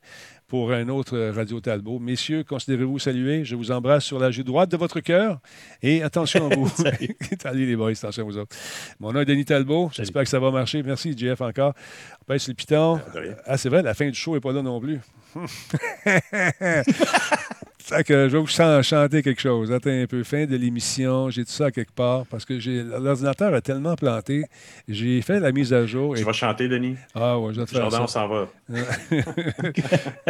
[0.47, 1.99] pour un autre Radio Talbot.
[1.99, 3.45] Messieurs, considérez-vous salués.
[3.45, 5.39] Je vous embrasse sur la joue droite de votre cœur.
[5.81, 6.67] Et attention à vous.
[7.41, 8.55] Salut les boys, attention à vous autres.
[8.99, 9.89] Mon nom est Denis Talbot.
[9.93, 10.83] J'espère que ça va marcher.
[10.83, 11.73] Merci, JF, encore.
[12.21, 12.99] On baisse le piton.
[13.13, 13.35] Rien.
[13.45, 14.99] Ah, c'est vrai, la fin du show n'est pas là non plus.
[17.87, 19.71] Fait que je vais vous chan- chanter quelque chose.
[19.71, 20.23] Attends un peu.
[20.23, 21.29] Fin de l'émission.
[21.29, 22.53] J'ai tout ça quelque part parce que
[22.99, 24.45] l'ordinateur a tellement planté.
[24.87, 26.15] J'ai fait la mise à jour.
[26.15, 26.95] Tu et- vas chanter, Denis?
[27.13, 28.21] Ah ouais, je vais te faire Jordan, on ça.
[28.21, 28.47] s'en va.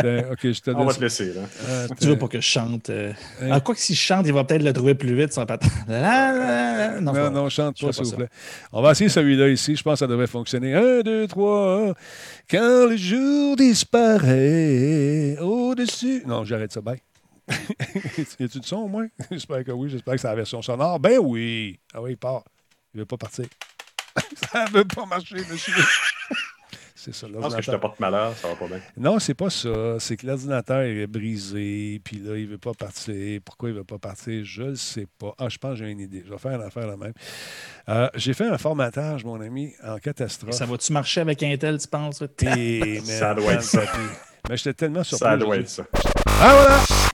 [0.04, 1.42] Ben, OK, je te On va te laisser, là.
[1.86, 1.96] Attends.
[1.96, 2.90] Tu veux pas que je chante.
[2.90, 3.48] euh, Hein?
[3.54, 5.70] ah, quoi que si je chante, il va peut-être le trouver plus vite sans patin.
[7.02, 8.30] Non, Non, non, chante pas, s'il vous plaît.
[8.74, 9.78] On va essayer celui-là ici.
[9.78, 10.74] Je pense que ça devrait fonctionner.
[10.76, 11.94] Un, deux, trois.
[12.52, 16.24] Quand le jour disparaît au-dessus.
[16.28, 16.82] Non, j'arrête ça.
[16.82, 17.00] Bye.
[18.40, 19.08] y a-tu du son au moins?
[19.32, 19.90] J'espère que oui.
[19.90, 21.00] J'espère que c'est la version sonore.
[21.00, 21.80] Ben oui.
[21.94, 22.44] Ah oui, il part.
[22.94, 23.46] Il veut pas partir.
[24.52, 25.74] ça veut pas marcher, monsieur.
[26.96, 28.80] c'est ça, Je pense que je te porte malheur, ça va pas bien.
[28.96, 30.00] Non, c'est pas ça.
[30.00, 33.42] C'est que l'ordinateur est brisé, puis là, il veut pas partir.
[33.44, 34.44] Pourquoi il veut pas partir?
[34.46, 35.36] Je le sais pas.
[35.38, 36.24] Ah, je pense que j'ai une idée.
[36.26, 37.14] Je vais faire une affaire la même.
[37.90, 40.56] Euh, j'ai fait un formatage, mon ami, en catastrophe.
[40.56, 42.22] Ça va-tu marcher avec Intel, tu penses?
[42.22, 43.82] Et, mais, Ça doit être ça.
[44.50, 45.28] Mais j'étais tellement surpris.
[45.28, 45.86] Ça doit être ça.
[46.40, 47.06] Ah, voilà!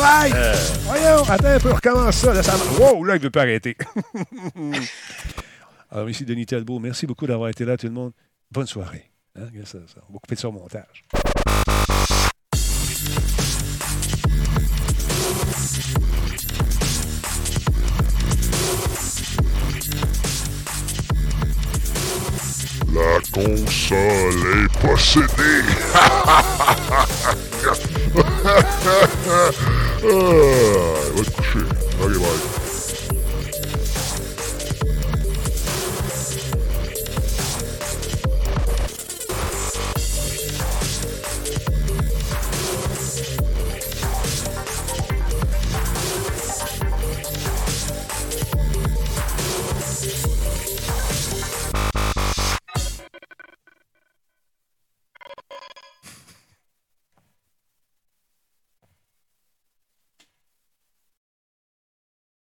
[0.00, 0.56] Bye bye!
[0.84, 2.32] Voyons, attends un peu, recommence ça.
[2.32, 2.54] Là, ça...
[2.80, 3.76] Wow, là, il veut pas arrêter.
[5.90, 6.78] Alors, ici Denis Talbot.
[6.78, 8.12] Merci beaucoup d'avoir été là, tout le monde.
[8.50, 9.10] Bonne soirée.
[9.36, 10.00] Hein, ça, ça.
[10.08, 11.04] On va couper ça au montage.
[22.92, 25.64] La console est possédée.
[25.94, 27.06] ah,
[31.14, 31.64] va te coucher.
[32.00, 32.59] Bye.